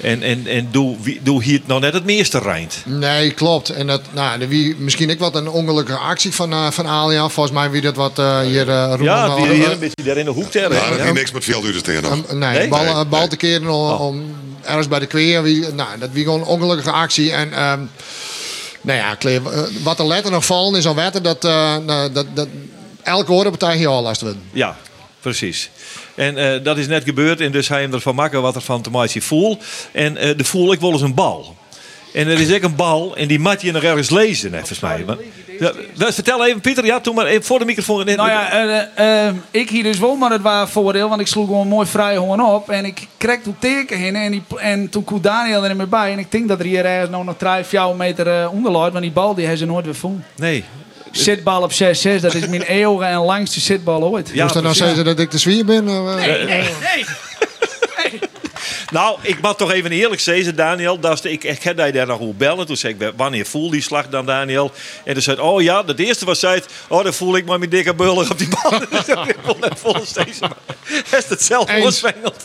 En, 0.00 0.22
en, 0.22 0.46
en 0.46 0.68
doe, 0.70 0.96
doe 1.22 1.42
hier 1.42 1.58
het 1.58 1.66
nou 1.66 1.80
net 1.80 1.92
het 1.92 2.04
meeste 2.04 2.38
rijnt. 2.38 2.82
Nee, 2.84 3.30
klopt. 3.30 3.68
En 3.68 3.86
dat, 3.86 4.00
nou, 4.12 4.48
wie 4.48 4.76
misschien 4.76 5.10
ook 5.10 5.18
wat 5.18 5.34
een 5.34 5.48
ongelukkige 5.48 5.98
actie 5.98 6.34
van, 6.34 6.52
eh 6.52 6.70
van 6.70 6.86
Alia. 6.86 7.28
Volgens 7.28 7.54
mij 7.56 7.70
wie 7.70 7.80
dat 7.80 7.96
wat 7.96 8.18
eh, 8.18 8.40
hier 8.40 8.68
uh, 8.68 8.94
Ja, 9.00 9.36
die 9.36 9.46
hier 9.46 9.70
een 9.70 9.78
beetje 9.78 10.04
daar 10.04 10.16
in 10.16 10.24
de 10.24 10.30
hoek 10.30 10.50
ter. 10.50 10.72
Ja, 10.72 10.88
dat 10.90 10.98
heeft 10.98 11.14
niks 11.14 11.32
met 11.32 11.44
veel 11.44 11.60
duurder 11.60 11.82
tegen 11.82 12.02
nog. 12.02 12.32
Nee, 12.32 12.68
bal, 12.68 12.84
eh, 12.84 13.00
bal 13.08 13.28
te 13.28 13.36
keren 13.36 13.70
om, 13.70 13.90
om 13.90 14.36
ergens 14.62 14.88
bij 14.88 14.98
de 14.98 15.06
kweer. 15.06 15.42
Wie, 15.42 15.68
nou, 15.72 15.98
dat 15.98 16.08
wie 16.12 16.24
gewoon 16.24 16.40
een 16.40 16.46
ongelukkige 16.46 16.90
actie. 16.90 17.32
En 17.32 17.52
ehm, 17.52 17.80
nou 18.80 18.98
ja, 18.98 19.16
eh, 19.18 19.40
wat 19.82 19.98
er 19.98 20.06
letter 20.06 20.30
nog 20.30 20.44
vallen 20.44 20.78
is 20.78 20.86
al 20.86 20.94
wetten 20.94 21.22
dat, 21.22 21.42
nou, 21.42 22.12
dat, 22.12 22.26
dat 22.34 22.48
elke 23.02 23.32
horenpartij 23.32 23.76
hier 23.76 23.88
al 23.88 24.02
last 24.02 24.20
wordt. 24.20 24.36
Ja, 24.52 24.76
precies. 25.20 25.70
En 26.18 26.36
eh, 26.36 26.64
dat 26.64 26.78
is 26.78 26.86
net 26.86 27.04
gebeurd. 27.04 27.40
En 27.40 27.52
dus 27.52 27.68
hij 27.68 27.80
hem 27.80 27.92
ervan 27.92 28.14
maken 28.14 28.42
wat 28.42 28.54
er 28.54 28.60
van 28.60 28.82
te 28.82 28.90
voel. 29.20 29.58
En 29.92 30.16
eh, 30.16 30.36
de 30.36 30.44
voel 30.44 30.72
ik 30.72 30.80
wel 30.80 30.92
eens 30.92 31.00
een 31.00 31.14
bal. 31.14 31.56
En 32.12 32.28
er 32.28 32.40
is 32.40 32.54
ook 32.54 32.62
een 32.62 32.76
bal 32.76 33.16
en 33.16 33.28
die 33.28 33.38
moet 33.38 33.60
je 33.62 33.72
nog 33.72 33.82
ergens 33.82 34.10
lezen, 34.10 34.52
hè, 34.52 34.58
volgens 34.58 34.80
mij. 34.80 35.04
Maar, 35.06 35.16
ja, 35.58 35.72
vertel 36.12 36.46
even, 36.46 36.60
Pieter, 36.60 36.84
ja, 36.84 37.00
toen 37.00 37.14
maar 37.14 37.26
even 37.26 37.44
voor 37.44 37.58
de 37.58 37.64
microfoon. 37.64 38.04
Nou 38.04 38.28
ja, 38.28 38.50
eh, 38.50 39.26
eh, 39.26 39.34
ik 39.50 39.70
hier 39.70 39.82
dus 39.82 39.98
wel, 39.98 40.16
maar 40.16 40.30
het 40.30 40.42
was 40.42 40.70
voordeel, 40.70 41.08
want 41.08 41.20
ik 41.20 41.26
sloeg 41.26 41.46
gewoon 41.46 41.68
mooi 41.68 41.86
vrij 41.86 42.14
gewoon 42.14 42.44
op. 42.44 42.70
En 42.70 42.84
ik 42.84 43.06
kreeg 43.16 43.40
toen 43.42 43.56
teken 43.58 43.98
heen 43.98 44.16
en, 44.16 44.30
die, 44.30 44.42
en 44.56 44.88
toen 44.88 45.04
kwam 45.04 45.20
Daniel 45.20 45.64
er 45.64 45.76
meer 45.76 45.88
bij. 45.88 46.12
En 46.12 46.18
ik 46.18 46.30
denk 46.30 46.48
dat 46.48 46.58
er 46.58 46.64
hier 46.64 46.84
ergens 46.84 47.10
nog 47.10 47.24
nog 47.24 47.34
3, 47.36 47.64
4 47.64 47.94
meter 47.96 48.26
uh, 48.26 48.52
onder 48.52 48.72
lag, 48.72 48.90
want 48.90 49.02
die 49.02 49.12
bal 49.12 49.34
die 49.34 49.46
heeft 49.46 49.58
ze 49.58 49.66
nooit 49.66 49.84
weer 49.84 49.94
vonden. 49.94 50.24
Nee. 50.36 50.64
Zitbal 51.10 51.62
op 51.62 51.72
6-6, 51.72 51.74
dat 52.20 52.34
is 52.34 52.48
mijn 52.48 52.62
eeuwige 52.80 53.04
en 53.04 53.18
langste 53.18 53.60
zitbal 53.60 54.02
ooit. 54.02 54.30
Ja, 54.32 54.42
Moest 54.42 54.54
dat 54.54 54.62
nou 54.62 54.74
zeggen 54.74 55.04
dat 55.04 55.18
ik 55.18 55.30
de 55.30 55.38
zwier 55.38 55.64
ben? 55.64 55.88
eh? 55.88 56.14
Nee, 56.14 56.46
nee. 56.46 57.04
Nou, 58.90 59.18
ik 59.22 59.40
mag 59.40 59.56
toch 59.56 59.72
even 59.72 59.92
eerlijk 59.92 60.20
zeggen, 60.20 60.56
Daniel. 60.56 61.00
Dat 61.00 61.24
ik, 61.24 61.44
ik 61.44 61.62
heb 61.62 61.76
daar 61.76 62.06
nog 62.06 62.18
hoe 62.18 62.34
bellen. 62.34 62.66
Toen 62.66 62.76
zei 62.76 62.94
ik, 62.98 63.12
wanneer 63.16 63.46
voel 63.46 63.70
die 63.70 63.82
slag 63.82 64.08
dan, 64.08 64.26
Daniel? 64.26 64.72
En 65.04 65.12
toen 65.12 65.22
zei 65.22 65.36
hij, 65.36 65.44
oh 65.44 65.62
ja, 65.62 65.82
dat 65.82 65.98
eerste 65.98 66.24
was 66.24 66.38
zei, 66.40 66.62
oh, 66.88 67.04
dan 67.04 67.14
voel 67.14 67.36
ik 67.36 67.46
maar 67.46 67.58
mijn 67.58 67.70
dikke 67.70 67.94
bullig 67.94 68.30
op 68.30 68.38
die 68.38 68.48
bal. 68.48 68.80
het 69.60 69.78
vol 69.78 69.96
steeds. 70.04 70.38
Hij 71.08 71.18
is 71.18 71.28
het 71.28 71.42
zelf 71.42 71.70
Eens. 71.70 72.02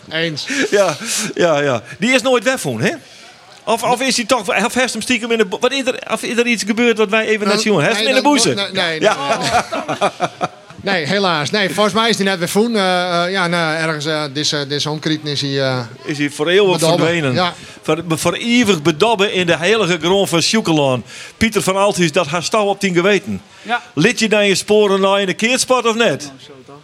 Eens. 0.10 0.48
Ja, 0.72 0.98
ja, 1.34 1.60
ja. 1.60 1.84
Die 2.00 2.12
is 2.14 2.22
nooit 2.22 2.44
wegvoeren, 2.44 2.86
hè? 2.86 2.94
Of, 3.66 3.84
of 3.84 4.02
is 4.02 4.16
hij 4.16 4.26
toch, 4.26 4.66
of 4.66 4.74
heeft 4.74 4.94
hem 4.94 5.02
stiekem 5.02 5.32
in 5.32 5.38
de 5.38 5.46
wat 5.60 5.72
is 5.72 5.86
er, 5.86 6.12
Of 6.12 6.24
is 6.24 6.38
er 6.38 6.46
iets 6.46 6.64
gebeurd 6.64 6.98
wat 6.98 7.10
wij 7.10 7.26
even 7.26 7.48
net 7.48 7.62
zien? 7.62 7.80
Heeft 7.80 7.98
hem 7.98 8.08
in 8.08 8.16
de 8.16 8.22
boezen? 8.22 8.56
Nee, 8.56 8.72
nee, 8.72 9.00
Ja. 9.00 9.16
Nee, 10.84 11.06
helaas. 11.06 11.50
Nee, 11.52 11.70
volgens 11.70 11.96
mij 11.96 12.10
is 12.10 12.16
hij 12.18 12.26
net 12.26 12.40
weer 12.40 12.50
voen. 12.50 12.76
Eh, 12.76 13.24
eh, 13.26 13.32
ja, 13.32 13.48
nou, 13.48 13.76
ergens 13.76 14.06
uh, 14.06 14.24
deze, 14.34 14.66
deze 14.68 14.90
omkrieten 14.90 15.30
is 15.30 15.42
hij... 15.42 15.62
eh, 15.62 15.80
Is 16.04 16.18
hij 16.18 16.30
voor 16.30 16.48
eeuwig 16.48 16.74
bedobben. 16.80 17.00
verdwenen. 17.00 17.34
Ja. 17.34 17.54
Voor, 17.82 18.04
voor 18.08 18.34
eeuwig 18.34 18.82
bedobben 18.82 19.34
in 19.34 19.46
de 19.46 19.58
heilige 19.58 19.98
grond 20.02 20.30
van 20.30 20.42
Sjoekelaan. 20.42 21.04
Pieter 21.38 21.62
van 21.62 21.76
Althuis, 21.76 22.12
dat 22.12 22.28
had 22.28 22.44
stouw 22.44 22.66
op 22.66 22.80
tien 22.80 22.94
geweten. 22.94 23.42
Ja. 23.62 23.82
Lid 23.94 24.20
je 24.20 24.30
dan 24.30 24.48
je 24.48 24.56
sporen 24.56 25.02
nou 25.02 25.20
in 25.20 25.26
de 25.26 25.34
keertspot 25.34 25.86
of 25.86 25.96
net? 25.96 26.32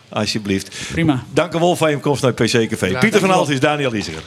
Alsjeblieft. 0.09 0.75
Prima. 0.91 1.23
Dank 1.33 1.53
u 1.53 1.59
wel 1.59 1.75
voor 1.75 1.89
je 1.89 1.97
komst 1.99 2.21
naar 2.21 2.31
het 2.35 2.45
PC 2.51 2.69
Café. 2.69 2.85
Ja, 2.85 2.99
Pieter 2.99 3.19
van. 3.19 3.31
Althuis, 3.31 3.59
Daniel 3.59 3.91
Liesiger. 3.91 4.21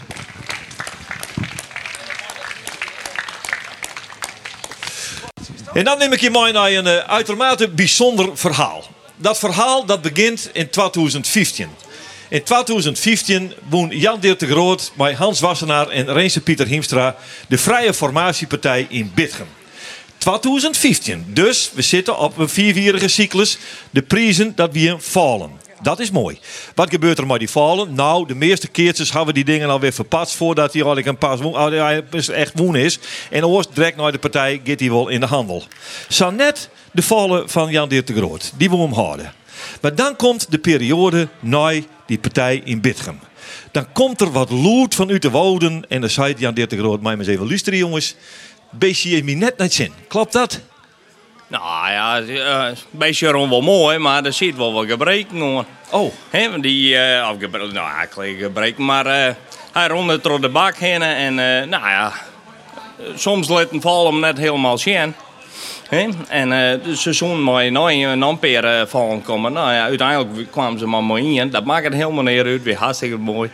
En 5.73 5.85
dan 5.85 5.99
neem 5.99 6.13
ik 6.13 6.21
je 6.21 6.31
mee 6.31 6.53
naar 6.53 6.71
een 6.73 6.87
eh, 6.87 6.97
uitermate 6.97 7.69
bijzonder 7.69 8.31
verhaal. 8.35 8.85
Dat 9.23 9.39
verhaal 9.39 9.85
dat 9.85 10.03
begint 10.03 10.51
in 10.53 10.71
2015. 10.71 11.69
In 12.29 12.43
2015 12.43 13.53
woon 13.69 13.89
Jan 13.91 14.21
Dirk 14.21 14.39
de 14.39 14.47
Groot 14.47 14.93
bij 14.97 15.15
Hans 15.15 15.41
Wassenaar 15.41 15.89
en 15.89 16.13
Reense 16.13 16.41
Pieter 16.41 16.67
Hiemstra 16.67 17.17
de 17.49 17.59
Vrije 17.59 17.95
Formatiepartij 17.95 18.87
in 18.89 19.13
Bitgen. 19.15 19.47
2015. 20.19 21.25
Dus 21.29 21.71
we 21.75 21.83
zitten 21.83 22.19
op 22.19 22.39
een 22.39 22.49
viervierige 22.49 23.09
cyclus. 23.09 23.59
De 23.91 24.03
prijzen 24.03 24.55
dat 24.55 24.73
weer 24.73 25.01
vallen. 25.01 25.51
Dat 25.83 26.01
is 26.01 26.11
mooi. 26.11 26.39
Wat 26.75 26.91
gebeurt 26.91 27.19
er 27.19 27.27
met 27.27 27.39
die 27.39 27.51
vallen? 27.51 27.95
Nou, 27.95 28.27
de 28.27 28.35
meeste 28.35 28.69
keertjes 28.69 29.13
hebben 29.13 29.27
we 29.27 29.33
die 29.33 29.55
dingen 29.55 29.69
alweer 29.69 29.93
verpatst 29.93 30.37
voordat 30.37 30.73
hij 30.73 30.83
een 30.83 31.19
pas 32.09 32.29
echt 32.29 32.53
woen 32.59 32.77
is. 32.77 32.99
En 33.31 33.45
oost 33.45 33.75
direct 33.75 33.97
naar 33.97 34.13
de 34.13 34.19
partij 34.19 34.61
gaat 34.65 34.81
hij 34.81 34.91
wel 34.91 35.09
in 35.09 35.21
de 35.21 35.27
handel. 35.27 35.63
Zo 36.09 36.31
net 36.31 36.69
de 36.93 37.03
vallen 37.03 37.49
van 37.49 37.71
Jan 37.71 37.89
Dirk 37.89 38.07
de 38.07 38.15
Groot. 38.15 38.53
Die 38.57 38.71
we 38.71 38.77
hem 38.77 38.93
houden. 38.93 39.33
Maar 39.81 39.95
dan 39.95 40.17
komt 40.17 40.51
de 40.51 40.59
periode 40.59 41.29
na 41.41 41.73
die 42.07 42.19
partij 42.19 42.61
in 42.65 42.81
Bitgem. 42.81 43.19
Dan 43.71 43.93
komt 43.93 44.21
er 44.21 44.33
wat 44.33 44.51
loot 44.51 44.95
vanuit 44.95 45.23
de 45.23 45.31
wouden. 45.31 45.85
En 45.89 46.01
dan 46.01 46.11
zei 46.11 46.35
Jan 46.39 46.55
Dirk 46.55 46.71
de 46.71 46.79
Groot, 46.79 47.03
mij 47.03 47.17
maar 47.17 47.25
eens 47.25 47.35
even 47.35 47.49
luisteren 47.49 47.79
jongens. 47.79 48.15
Beestje 48.71 49.09
heeft 49.09 49.25
me 49.25 49.33
net 49.33 49.59
niet 49.59 49.73
zin. 49.73 49.93
Klopt 50.09 50.33
dat? 50.33 50.61
Nou 51.53 51.91
ja, 51.91 52.21
eh, 52.21 52.69
een 52.69 52.77
beetje 52.91 53.29
rond 53.29 53.51
wel 53.51 53.61
mooi, 53.61 53.99
maar 53.99 54.25
er 54.25 54.33
zit 54.33 54.57
wel 54.57 54.73
wat 54.73 54.87
gebreken 54.87 55.39
hoor. 55.39 55.65
Oh. 55.91 56.13
Hè, 56.31 56.51
want 56.51 56.63
die, 56.63 56.97
eh 56.97 57.29
of 57.31 57.37
gebreken, 57.39 57.75
nou 57.75 57.91
eigenlijk 57.97 58.39
gebreken, 58.39 58.85
maar 58.85 59.07
eh, 59.07 59.35
hij 59.73 59.89
rondde 59.89 60.21
door 60.21 60.41
de 60.41 60.49
bak 60.49 60.77
heen 60.77 61.03
en 61.03 61.39
eh, 61.39 61.69
nou 61.69 61.89
ja, 61.89 62.13
soms 63.15 63.49
laat 63.49 63.73
een 63.73 63.81
val 63.81 64.07
hem 64.07 64.21
net 64.21 64.39
helemaal 64.39 64.79
zien. 64.79 65.15
Hè? 65.89 66.09
En 66.29 66.53
eh 66.53 66.69
het 66.69 66.99
seizoen 66.99 67.43
maar 67.43 67.73
nooit 67.73 68.03
een 68.03 68.23
ampère 68.23 68.81
eh, 68.81 68.87
vallen 68.87 69.23
komen. 69.23 69.53
Nou 69.53 69.73
ja, 69.73 69.83
uiteindelijk 69.83 70.51
kwamen 70.51 70.79
ze 70.79 70.87
maar 70.87 71.05
mooi 71.05 71.41
in. 71.41 71.51
Dat 71.51 71.65
maakt 71.65 71.85
het 71.85 71.95
helemaal 71.95 72.23
niet 72.23 72.45
uit, 72.45 72.63
weer 72.63 72.77
hartstikke 72.77 73.17
mooi. 73.17 73.51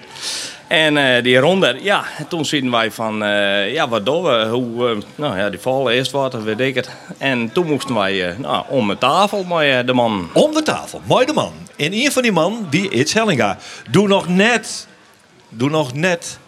En 0.68 0.96
eh, 0.96 1.22
die 1.22 1.38
ronde, 1.38 1.78
ja, 1.82 2.04
toen 2.28 2.44
zien 2.44 2.70
wij 2.70 2.90
van, 2.90 3.22
eh, 3.24 3.72
ja, 3.72 3.88
wat 3.88 4.04
doen 4.04 4.22
we? 4.22 4.46
Hoe, 4.50 4.88
eh, 4.88 4.96
nou 5.14 5.38
ja, 5.38 5.50
die 5.50 5.58
vallen 5.58 5.92
eerst 5.92 6.10
wat, 6.10 6.42
weet 6.42 6.60
ik 6.60 6.74
het. 6.74 6.90
En 7.18 7.52
toen 7.52 7.66
moesten 7.66 7.94
wij 7.94 8.34
nou, 8.38 8.64
om 8.68 8.88
de 8.88 8.98
tafel 8.98 9.44
met 9.44 9.86
de 9.86 9.92
man. 9.92 10.28
Om 10.32 10.54
de 10.54 10.62
tafel, 10.62 11.00
mooi 11.04 11.26
de 11.26 11.32
man. 11.32 11.52
En 11.76 11.92
een 11.92 12.12
van 12.12 12.22
die 12.22 12.32
man, 12.32 12.66
die 12.70 12.90
is 12.90 13.14
Hellinga. 13.14 13.58
Doe 13.90 14.08
nog 14.08 14.28
net, 14.28 14.86
doe 15.48 15.70
nog 15.70 15.94
net 15.94 16.38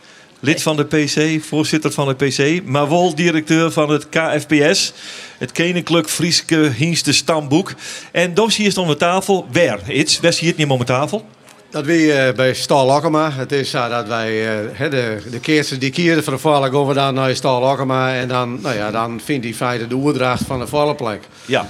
lid 0.41 0.63
van 0.63 0.77
de 0.77 0.85
PC, 0.85 1.45
voorzitter 1.45 1.91
van 1.91 2.09
de 2.09 2.15
PC, 2.15 2.63
maar 2.65 2.89
wel 2.89 3.15
directeur 3.15 3.71
van 3.71 3.91
het 3.91 4.09
KFPS, 4.09 4.93
het 5.39 5.53
Koninklijk 5.53 6.09
Frieske 6.09 6.71
Hienste 6.77 7.13
Stamboek. 7.13 7.75
En 8.13 8.35
Dos 8.35 8.57
hier 8.57 8.67
is 8.67 8.79
om 8.79 8.89
de 8.89 8.97
tafel. 8.97 9.47
Waar? 9.53 9.91
Iets? 9.91 10.21
Wes 10.21 10.39
hier 10.39 10.49
het 10.49 10.59
niet 10.59 10.69
om 10.71 10.79
de 10.79 10.85
tafel? 10.85 11.25
Dat 11.71 11.85
we 11.85 12.13
eh, 12.13 12.35
bij 12.35 12.55
Stal 12.55 12.87
Lokkema. 12.87 13.31
Het 13.31 13.53
is 13.53 13.71
zo 13.71 13.89
dat 13.89 14.07
wij 14.07 14.59
eh, 14.73 14.91
de, 14.91 15.23
de 15.31 15.41
keertjes 15.41 15.79
die 15.79 15.91
keren 15.91 16.25
van 16.25 16.33
de 16.33 16.39
vallen 16.39 16.73
gaan 16.73 16.87
we 16.87 16.95
dan 16.95 17.15
naar 17.15 17.35
Stal 17.35 17.61
Lokkema. 17.61 18.15
En 18.15 18.29
dan, 18.29 18.61
nou 18.61 18.77
ja, 18.77 18.91
dan 18.91 19.21
vindt 19.25 19.43
die 19.43 19.55
feite 19.55 19.87
de 19.87 19.95
oerdracht 19.95 20.43
van 20.47 20.59
de 20.59 20.67
vallenplek. 20.67 21.23
Ja. 21.45 21.69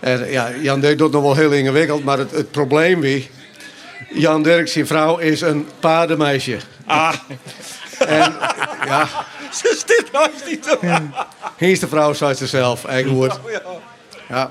En 0.00 0.30
ja, 0.30 0.50
Jan 0.62 0.80
Dirk 0.80 0.98
doet 0.98 1.12
nog 1.12 1.22
wel 1.22 1.36
heel 1.36 1.50
ingewikkeld, 1.52 2.04
maar 2.04 2.18
het, 2.18 2.30
het 2.30 2.50
probleem 2.50 3.00
wie. 3.00 3.30
Jan 4.12 4.42
Dirk, 4.42 4.68
zijn 4.68 4.86
vrouw, 4.86 5.16
is 5.16 5.40
een 5.40 5.66
paardenmeisje. 5.80 6.58
Ah. 6.86 7.14
En 7.98 8.34
ja, 8.86 9.08
Is 9.50 9.84
dit 9.86 10.08
nou 10.12 10.30
niet 10.46 10.64
zo? 10.64 10.78
hier 11.56 11.80
de 11.80 11.88
vrouw, 11.88 12.12
zei 12.12 12.34
ze 12.34 12.46
zelf, 12.46 12.84
eigen 12.84 13.12
woord. 13.12 13.38
Oh, 13.64 13.72
ja. 14.28 14.50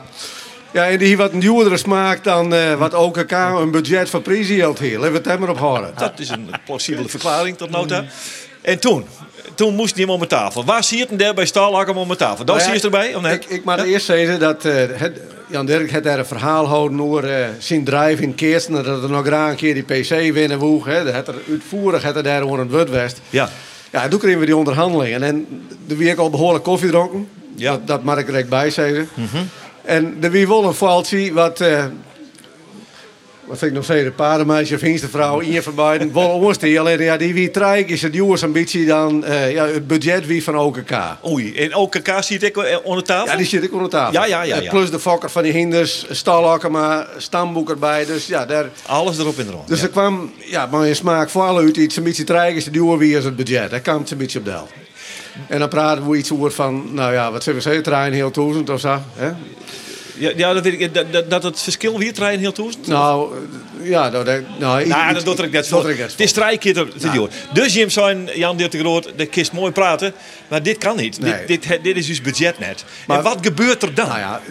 Ja. 0.72 0.88
En 0.88 0.98
die 0.98 1.18
wat 1.18 1.32
een 1.32 1.40
duurdere 1.40 1.78
smaak 1.78 2.24
dan 2.24 2.54
eh, 2.54 2.74
wat 2.74 2.94
OKK 2.94 3.32
een 3.32 3.72
budget 3.72 4.10
voor 4.10 4.22
prijzen 4.22 4.56
hield 4.56 4.80
hier. 4.80 4.98
Laten 4.98 5.10
we 5.10 5.16
het 5.16 5.24
daar 5.24 5.40
maar 5.40 5.50
op 5.50 5.58
houden. 5.58 5.92
Dat 5.96 6.20
is 6.20 6.30
een 6.30 6.50
plausibele 6.66 7.10
verklaring 7.10 7.58
tot 7.58 7.70
nota. 7.70 8.06
En 8.62 8.80
toen? 8.80 9.06
Toen 9.56 9.76
moest 9.76 9.96
hij 9.96 10.04
hem 10.04 10.14
om 10.14 10.20
de 10.20 10.28
tafel. 10.28 10.66
Waar 10.66 10.84
zie 10.84 10.98
je 10.98 11.06
het 11.10 11.20
daar 11.20 11.34
bij 11.34 11.46
Stallakum 11.46 11.98
om 11.98 12.08
de 12.08 12.16
tafel? 12.16 12.46
Dat 12.46 12.56
Nou 12.56 12.68
zie 12.68 12.78
je 12.78 12.84
erbij? 12.84 13.16
Of 13.16 13.22
net? 13.22 13.34
Ik, 13.34 13.50
ik 13.50 13.64
mag 13.64 13.86
eerst 13.86 14.06
zeggen 14.06 14.40
dat 14.40 14.66
eh, 14.66 14.74
het, 14.94 15.20
Jan 15.48 15.66
Dirk 15.66 15.92
het 15.92 16.04
daar 16.04 16.20
een 16.20 16.26
verhaal 16.26 16.68
houden 16.68 17.02
over 17.02 17.34
eh, 17.34 17.48
zijn 17.60 17.84
drive 17.84 18.24
in 18.24 18.36
Keersten. 18.36 18.84
Dat 18.84 19.04
er 19.04 19.10
nog 19.10 19.26
graag 19.26 19.50
een 19.50 19.56
keer 19.56 19.74
die 19.74 19.84
PC 19.84 20.34
winnen 20.34 20.60
woeg. 20.60 20.86
Hè. 20.86 21.04
Dat 21.04 21.14
het 21.14 21.28
er 21.28 21.36
uitvoerig 21.50 22.04
het 22.04 22.16
er 22.16 22.24
daar 22.24 22.42
over 22.42 22.60
een 22.60 22.70
Wordwest. 22.70 23.22
Ja. 23.30 23.50
Ja, 23.92 24.04
en 24.04 24.10
toen 24.10 24.20
kregen 24.20 24.40
we 24.40 24.46
die 24.46 24.56
onderhandelingen. 24.56 25.24
En 25.24 25.48
er 25.90 25.98
werd 25.98 26.18
al 26.18 26.30
behoorlijk 26.30 26.64
koffie 26.64 26.90
dronken. 26.90 27.30
Ja. 27.56 27.72
Dat, 27.72 27.88
dat 27.88 28.04
mag 28.04 28.18
ik 28.18 28.26
er 28.26 28.32
direct 28.32 28.50
bij 28.50 28.70
zeggen. 28.70 29.10
Mhm. 29.14 29.38
En 29.88 30.18
er 30.22 30.32
wie 30.32 30.48
wel 30.48 30.64
een 30.64 30.74
foutje 30.74 31.34
wat... 31.34 31.62
eh, 31.62 31.86
wat 33.46 33.58
vind 33.58 33.72
ik 33.72 33.78
nog 33.78 33.84
steeds, 33.84 34.06
een 34.06 34.16
paardenmeisje 34.16 34.76
of 34.76 35.10
vrouw, 35.10 35.40
in 35.40 35.64
van 35.64 35.76
beiden. 35.76 36.16
Ons 36.16 36.58
die, 36.58 36.80
alleen 36.80 37.02
ja, 37.02 37.18
die 37.18 37.34
wie 37.34 37.52
trijk 37.52 37.90
is 37.90 38.02
het 38.02 38.14
jongens 38.14 38.44
ambitie 38.44 38.86
dan 38.86 39.26
eh, 39.26 39.52
ja, 39.52 39.66
het 39.66 39.88
budget 39.88 40.26
wie 40.26 40.44
van 40.44 40.58
OKK. 40.58 40.92
Oei, 41.26 41.56
en 41.56 41.76
OKK 41.76 42.10
zie 42.20 42.40
ik 42.40 42.58
eh, 42.58 42.78
onder 42.84 43.04
tafel? 43.04 43.32
Ja, 43.32 43.38
die 43.38 43.46
zit 43.46 43.64
ik 43.64 43.74
onder 43.74 43.90
tafel. 43.90 44.14
Ja, 44.14 44.26
ja, 44.26 44.42
ja, 44.44 44.62
ja. 44.62 44.70
Plus 44.70 44.92
de 44.92 45.00
fokker 45.00 45.30
van 45.30 45.44
die 45.44 45.52
hinders, 45.52 46.06
Stallakkema, 46.10 47.08
Stamboek 47.18 47.70
erbij. 47.70 48.06
Dus 48.06 48.28
ja, 48.28 48.46
daar... 48.46 48.70
Alles 48.86 49.18
erop 49.18 49.40
en 49.40 49.48
erop. 49.48 49.68
Dus 49.68 49.82
er 49.82 49.90
kwam, 49.90 50.32
ja, 50.38 50.66
maar 50.66 50.88
je 50.88 50.94
smaak 50.94 51.30
voor 51.30 51.44
alle 51.44 51.62
uit 51.62 51.78
iets 51.78 51.96
een 51.96 52.04
beetje 52.04 52.24
trijk 52.24 52.56
is, 52.56 52.64
de 52.64 52.72
duur 52.72 52.98
wie 52.98 53.18
is 53.18 53.24
het 53.24 53.36
budget. 53.36 53.70
Daar 53.70 53.80
kwam 53.80 54.00
het 54.00 54.12
een 54.12 54.18
beetje 54.18 54.40
op 54.40 54.46
de 54.46 54.52
helft. 54.52 54.72
En 55.48 55.60
dan 55.60 55.70
praten 55.70 56.10
we 56.10 56.18
iets 56.18 56.32
over 56.32 56.52
van, 56.52 56.94
nou 56.94 57.14
ja, 57.14 57.32
wat 57.32 57.44
zullen 57.44 57.58
we 57.58 57.64
zeggen, 57.66 57.84
trein 57.84 58.14
heel 58.14 58.32
duizend 58.32 58.70
of 58.70 58.80
zo. 58.80 59.02
Hè? 59.16 59.30
Ja, 60.20 60.32
ja, 60.36 60.54
dat 60.54 60.64
weet 60.64 60.82
ik. 60.82 60.94
Dat, 60.94 61.06
dat, 61.14 61.30
dat 61.30 61.44
het 61.44 61.60
verschil 61.62 62.00
weer 62.00 62.14
trein 62.14 62.40
heel 62.40 62.52
toe. 62.52 62.72
Nou, 62.86 63.34
ja, 63.82 64.10
nou, 64.10 64.26
dat, 64.26 64.42
nou, 64.60 64.88
Nou, 64.88 65.06
iets- 65.06 65.14
dat 65.14 65.26
doet 65.26 65.40
er 65.40 65.46
ik 65.46 65.52
net 65.52 65.68
voor. 65.68 65.88
net 65.88 65.98
Het 66.00 66.20
is 66.20 66.32
drie 66.32 66.58
keer 66.58 66.74
te, 66.74 66.88
te 66.98 67.10
duur. 67.10 67.30
Dus 67.54 67.74
Jim 67.74 67.90
zijn 67.90 68.30
Jan 68.36 68.58
Dirk 68.58 68.72
de 68.72 68.80
Groot, 68.80 69.12
de 69.16 69.26
kist 69.26 69.52
mooi 69.52 69.72
praten. 69.72 70.14
Maar 70.48 70.64
dit 70.64 70.78
kan 70.78 70.96
niet. 70.96 71.20
Nee. 71.20 71.46
Dit, 71.46 71.68
dit, 71.68 71.84
dit 71.84 71.98
is 71.98 72.06
dus 72.08 72.22
budget 72.22 72.60
net. 72.60 72.84
Maar- 73.08 73.18
en 73.18 73.24
wat 73.24 73.38
gebeurt 73.42 73.84
er 73.84 73.94
dan? 73.94 74.08
Nou 74.08 74.20
ja, 74.20 74.42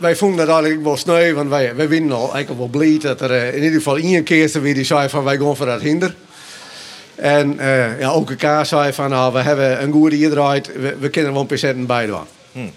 wij 0.00 0.16
vonden 0.16 0.46
dat 0.46 0.54
eigenlijk 0.54 0.84
wel 0.84 0.96
sneu, 0.96 1.34
want 1.34 1.48
wij, 1.48 1.76
wij 1.76 1.88
winnen 1.88 2.16
al 2.16 2.34
eigenlijk 2.34 2.58
wel 2.58 2.68
blij 2.80 2.98
dat 3.00 3.20
er 3.20 3.30
eh, 3.30 3.48
in 3.48 3.62
ieder 3.62 3.78
geval 3.78 3.96
één 3.96 4.24
keer 4.24 4.60
weer 4.60 4.74
die 4.74 4.84
zei 4.84 5.08
van 5.08 5.24
wij 5.24 5.38
gaan 5.38 5.56
voor 5.56 5.66
dat 5.66 5.80
hinder. 5.80 6.14
En 7.16 7.58
eh 7.58 8.00
ja, 8.00 8.08
ook 8.08 8.30
een 8.30 8.66
zei 8.66 8.92
van 8.92 9.10
nou, 9.10 9.32
we 9.32 9.38
hebben 9.38 9.82
een 9.82 9.92
goede 9.92 10.16
hier 10.16 10.30
draait, 10.30 10.72
we, 10.80 10.96
we 11.00 11.08
kunnen 11.08 11.32
wel 11.32 11.40
een 11.40 11.46
patiënten 11.46 11.86
bij 11.86 12.06
doen. 12.06 12.20
Hmm. 12.52 12.72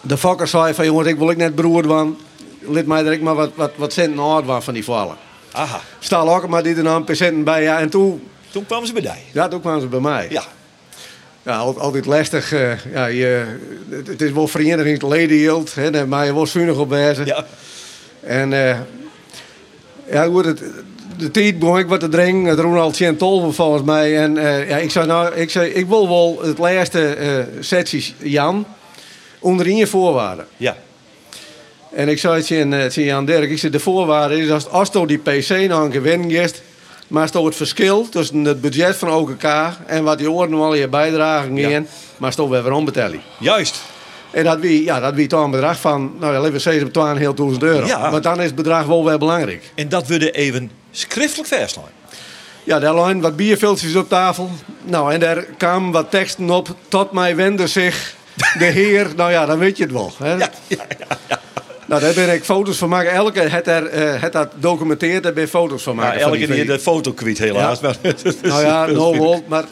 De 0.00 0.16
fokker 0.16 0.48
zei 0.48 0.74
van 0.74 0.84
jongens, 0.84 1.08
ik 1.08 1.18
wil 1.18 1.30
ik 1.30 1.36
net 1.36 1.54
broer 1.54 1.84
van, 1.86 2.18
laat 2.60 2.84
mij 2.86 3.02
direct 3.02 3.22
maar 3.22 3.34
wat, 3.34 3.50
wat, 3.54 3.72
wat 3.76 3.92
centen 3.92 4.34
uit 4.34 4.44
van 4.44 4.62
van 4.62 4.74
die 4.74 4.84
vallen. 4.84 5.16
Aha. 5.52 5.80
Stel 5.98 6.34
ook 6.34 6.48
maar 6.48 6.62
die 6.62 6.74
er 6.76 6.82
nou 6.82 6.96
een 6.96 7.04
patiënten 7.04 7.44
bij, 7.44 7.62
ja, 7.62 7.78
en 7.78 7.90
toen... 7.90 8.28
Toen 8.50 8.66
kwamen 8.66 8.86
ze 8.86 8.92
bij 8.92 9.02
mij. 9.02 9.22
Ja, 9.32 9.48
toen 9.48 9.60
kwamen 9.60 9.80
ze 9.80 9.86
bij 9.86 10.00
mij. 10.00 10.26
Ja. 10.30 10.42
Ja, 11.42 11.56
al- 11.56 11.80
altijd 11.80 12.06
lastig. 12.06 12.52
eh, 12.52 12.84
ja, 12.92 13.06
je, 13.06 13.56
het, 14.06 14.22
is 14.22 14.30
wel 14.32 14.46
vereniging 14.48 15.02
ledenhield, 15.02 15.74
hè, 15.74 16.06
maar 16.06 16.26
je 16.26 16.34
wel 16.34 16.46
zuinig 16.46 16.76
op 16.76 16.88
wezen. 16.88 17.26
Ja. 17.26 17.44
En 18.20 18.52
eh, 18.52 18.78
ja, 20.10 20.24
goed, 20.24 20.44
het, 20.44 20.62
de 21.16 21.30
tijd 21.30 21.58
begon 21.58 21.78
ik 21.78 21.86
wat 21.86 22.00
te 22.00 22.08
drinken. 22.08 22.50
Het 22.50 22.58
roen 22.58 22.78
al 22.78 22.90
10 22.90 23.16
tol 23.16 23.52
volgens 23.52 23.82
mij. 23.82 24.18
En 24.18 24.38
eh, 24.38 24.68
ja, 24.68 24.76
ik 24.76 24.90
zei 24.90 25.06
nou, 25.06 25.34
ik, 25.34 25.50
zei, 25.50 25.70
ik 25.70 25.86
wil 25.86 26.08
wel 26.08 26.38
het 26.42 26.58
laatste 26.58 27.06
eh 27.06 27.38
setje 27.60 28.02
Jan 28.18 28.66
onder 29.40 29.66
in 29.66 29.76
je 29.76 29.86
voorwaarden. 29.86 30.46
Ja. 30.56 30.76
En 31.94 32.08
ik 32.08 32.18
zei 32.18 32.42
tegen, 32.42 32.70
tegen 32.70 33.04
Jan 33.04 33.24
Dirk, 33.24 33.50
ik 33.50 33.58
zei, 33.58 33.72
de 33.72 33.80
voorwaarde 33.80 34.40
is 34.40 34.50
als, 34.50 34.68
als 34.68 34.90
die 34.90 35.18
PC 35.18 35.48
nou 35.48 35.84
een 35.84 35.90
keer 35.90 36.02
winnen 36.02 36.30
gist, 36.30 36.62
maar 37.08 37.28
je 37.32 37.38
het 37.38 37.56
verschil 37.56 38.08
tussen 38.08 38.44
het 38.44 38.60
budget 38.60 38.96
van 38.96 39.10
OKK 39.10 39.44
en 39.86 40.04
wat 40.04 40.18
die 40.18 40.30
oren 40.30 40.54
al 40.54 40.74
je 40.74 40.88
bijdragen 40.88 41.56
Ja. 41.56 41.68
in, 41.68 41.86
maar 42.16 42.32
je 42.36 42.48
weer 42.48 42.62
waarom 42.62 42.84
betalen. 42.84 43.20
Juist. 43.38 43.82
En 44.34 44.44
dat 44.44 44.58
wie, 44.58 44.84
ja, 44.84 45.00
dat 45.00 45.14
wie 45.14 45.26
toch 45.26 45.44
een 45.44 45.50
bedrag 45.50 45.80
van, 45.80 46.12
nou 46.18 46.32
ja, 46.32 46.38
laten 46.38 46.52
we 46.52 46.58
zeggen, 46.58 46.88
12.000 47.52 47.58
euro. 47.58 47.86
Ja. 47.86 48.10
Want 48.10 48.22
dan 48.22 48.38
is 48.38 48.46
het 48.46 48.54
bedrag 48.54 48.86
wel 48.86 49.04
weer 49.04 49.18
belangrijk. 49.18 49.70
En 49.74 49.88
dat 49.88 50.06
we 50.06 50.18
er 50.18 50.34
even 50.34 50.70
schriftelijk 50.90 51.48
verslaan. 51.48 51.84
Ja, 52.64 52.78
daar 52.78 52.94
lagen 52.94 53.20
wat 53.20 53.36
bierviltjes 53.36 53.96
op 53.96 54.08
tafel. 54.08 54.50
Nou, 54.82 55.12
en 55.12 55.20
daar 55.20 55.42
kwamen 55.42 55.90
wat 55.90 56.10
teksten 56.10 56.50
op. 56.50 56.68
Tot 56.88 57.12
mij 57.12 57.36
wende 57.36 57.66
zich 57.66 58.14
de 58.58 58.64
heer. 58.80 59.08
Nou 59.16 59.30
ja, 59.30 59.46
dan 59.46 59.58
weet 59.58 59.76
je 59.76 59.82
het 59.82 59.92
wel. 59.92 60.12
Hè? 60.18 60.36
Nou, 61.86 62.00
daar 62.00 62.14
ben 62.14 62.32
ik 62.32 62.44
foto's 62.44 62.76
van 62.76 62.88
maken. 62.88 63.12
Elke 63.12 63.40
het, 63.40 63.66
er, 63.66 63.86
eh, 63.86 64.22
het 64.22 64.32
dat 64.32 64.48
documenteert, 64.54 65.22
daar 65.22 65.32
ben 65.32 65.44
ik 65.44 65.48
foto's 65.48 65.82
van 65.82 65.96
maken. 65.96 66.10
Maar 66.10 66.20
van 66.20 66.32
elke 66.32 66.46
die 66.46 66.56
keer 66.56 66.66
de 66.66 66.78
foto 66.78 67.12
kwijt 67.12 67.38
helaas. 67.38 67.80
Ja. 67.80 67.92
Maar, 68.02 68.14
Nou 68.42 68.64
ja, 68.64 68.86
no 69.00 69.12
wel, 69.12 69.44
maar... 69.48 69.64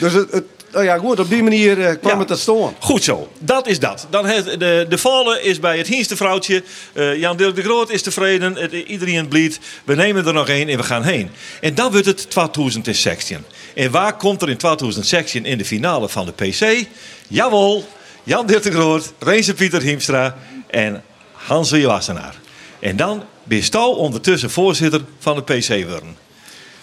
Dus 0.00 0.12
het, 0.12 0.32
het, 0.32 0.44
nou 0.72 0.84
ja, 0.84 0.98
goed, 0.98 1.20
op 1.20 1.28
die 1.28 1.42
manier 1.42 1.84
eh, 1.84 1.96
kwam 2.00 2.18
het 2.18 2.28
tot 2.28 2.38
staan. 2.38 2.74
Goed 2.78 3.04
zo, 3.04 3.28
dat 3.38 3.66
is 3.66 3.78
dat. 3.78 4.06
Dan 4.10 4.26
het, 4.26 4.44
de, 4.44 4.86
de 4.88 4.98
vallen 4.98 5.44
is 5.44 5.60
bij 5.60 5.78
het 5.78 5.86
hienste 5.86 6.16
vrouwtje. 6.16 6.62
Eh, 6.92 7.16
Jan 7.16 7.36
Dirk 7.36 7.54
de 7.54 7.62
Groot 7.62 7.90
is 7.90 8.02
tevreden. 8.02 8.54
Het, 8.54 8.72
iedereen 8.72 9.28
bleed. 9.28 9.60
We 9.84 9.94
nemen 9.94 10.26
er 10.26 10.32
nog 10.32 10.48
één 10.48 10.68
en 10.68 10.76
we 10.76 10.82
gaan 10.82 11.02
heen. 11.02 11.30
En 11.60 11.74
dan 11.74 11.90
wordt 11.90 12.06
het 12.06 12.30
2016. 12.30 13.44
En 13.74 13.90
waar 13.90 14.16
komt 14.16 14.42
er 14.42 14.48
in 14.48 14.56
2016 14.56 15.44
in 15.44 15.58
de 15.58 15.64
finale 15.64 16.08
van 16.08 16.26
de 16.26 16.32
PC? 16.32 16.86
Jawel, 17.28 17.88
Jan 18.22 18.46
Dirk 18.46 18.62
de 18.62 18.70
Groot, 18.70 19.12
Reense 19.18 19.54
Pieter 19.54 19.82
Hiemstra 19.82 20.36
en 20.66 21.02
Hans 21.32 21.70
Wassenaar. 21.70 22.34
En 22.80 22.96
dan 22.96 23.24
ben 23.44 23.58
je 23.58 23.78
ondertussen 23.78 24.50
voorzitter 24.50 25.00
van 25.18 25.34
de 25.34 25.42
PC 25.42 25.88
worden. 25.88 26.27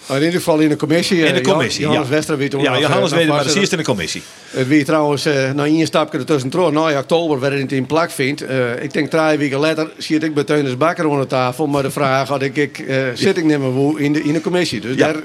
In 0.08 0.14
ieder 0.14 0.32
geval 0.32 0.58
in 0.58 0.68
de 0.68 0.76
commissie. 0.76 1.16
In 1.18 1.24
de 1.24 1.28
eh, 1.28 1.34
Jan- 1.34 1.52
commissie, 1.52 1.80
Johannes 1.80 2.08
ja. 2.08 2.14
Wester 2.14 2.36
weet 2.36 2.52
Ja, 2.52 2.74
eh, 2.74 2.80
Johannes 2.80 3.10
weet 3.10 3.20
het, 3.20 3.28
maar 3.28 3.54
eerst 3.54 3.72
in 3.72 3.78
de 3.78 3.84
commissie. 3.84 4.22
Het 4.50 4.68
wie 4.68 4.84
trouwens 4.84 5.24
eh 5.24 5.52
na 5.52 5.64
één 5.64 5.86
stapje 5.86 6.18
ertussen 6.18 6.50
door. 6.50 6.72
Nou, 6.72 6.90
in 6.90 6.98
oktober 6.98 7.40
werd 7.40 7.60
het 7.60 7.72
in 7.72 7.86
plak 7.86 8.10
vindt. 8.10 8.42
Eh, 8.42 8.82
ik 8.82 8.92
denk 8.92 9.10
drie 9.10 9.38
weken 9.38 9.58
later 9.58 9.90
zie 9.98 10.18
ik 10.18 10.34
bij 10.34 10.44
Teunis 10.44 10.76
Bakker 10.76 11.10
aan 11.10 11.20
de 11.20 11.26
tafel. 11.26 11.66
Maar 11.66 11.82
de 11.82 11.90
vraag 11.90 12.28
had 12.28 12.42
ik, 12.42 12.56
ik 12.56 12.78
eh, 12.78 12.96
zit 13.14 13.36
ik 13.36 13.44
niet 13.44 13.58
meer 13.58 14.00
in 14.00 14.12
de, 14.12 14.22
in 14.22 14.32
de 14.32 14.40
commissie. 14.40 14.80
Dus 14.80 14.96
daar, 14.96 15.16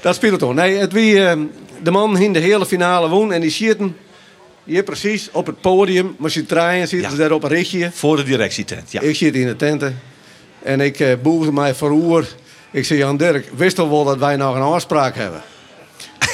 dat 0.00 0.14
speelt 0.14 0.38
toch. 0.38 0.54
Nee, 0.54 0.76
het 0.76 0.92
wie 0.92 1.24
eh, 1.24 1.38
de 1.82 1.90
man 1.90 2.18
in 2.18 2.32
de 2.32 2.38
hele 2.38 2.66
finale 2.66 3.08
woon 3.08 3.32
en 3.32 3.40
die 3.40 3.50
zitten 3.50 3.96
hier 4.64 4.82
precies 4.82 5.28
op 5.32 5.46
het 5.46 5.60
podium. 5.60 6.14
Maar 6.18 6.30
ze 6.30 6.46
draaien 6.46 6.88
zitten 6.88 7.10
ze 7.10 7.16
daar 7.16 7.32
op 7.32 7.42
een 7.42 7.48
richtje. 7.48 7.90
Voor 7.92 8.16
de 8.16 8.22
directietent, 8.22 8.92
ja. 8.92 9.00
Ik 9.00 9.16
zit 9.16 9.34
in 9.34 9.46
de 9.46 9.56
tenten. 9.56 9.98
En 10.62 10.80
ik 10.80 11.00
eh 11.00 11.12
boefde 11.22 11.52
mij 11.52 11.74
voor 11.74 11.90
Ik 12.70 12.84
zei, 12.84 12.98
Jan 12.98 13.16
Dirk, 13.16 13.48
wist 13.56 13.76
toch 13.76 13.88
wel 13.88 14.04
dat 14.04 14.18
wij 14.18 14.36
nog 14.36 14.54
een 14.54 14.62
afspraak 14.62 15.16
hebben? 15.16 15.42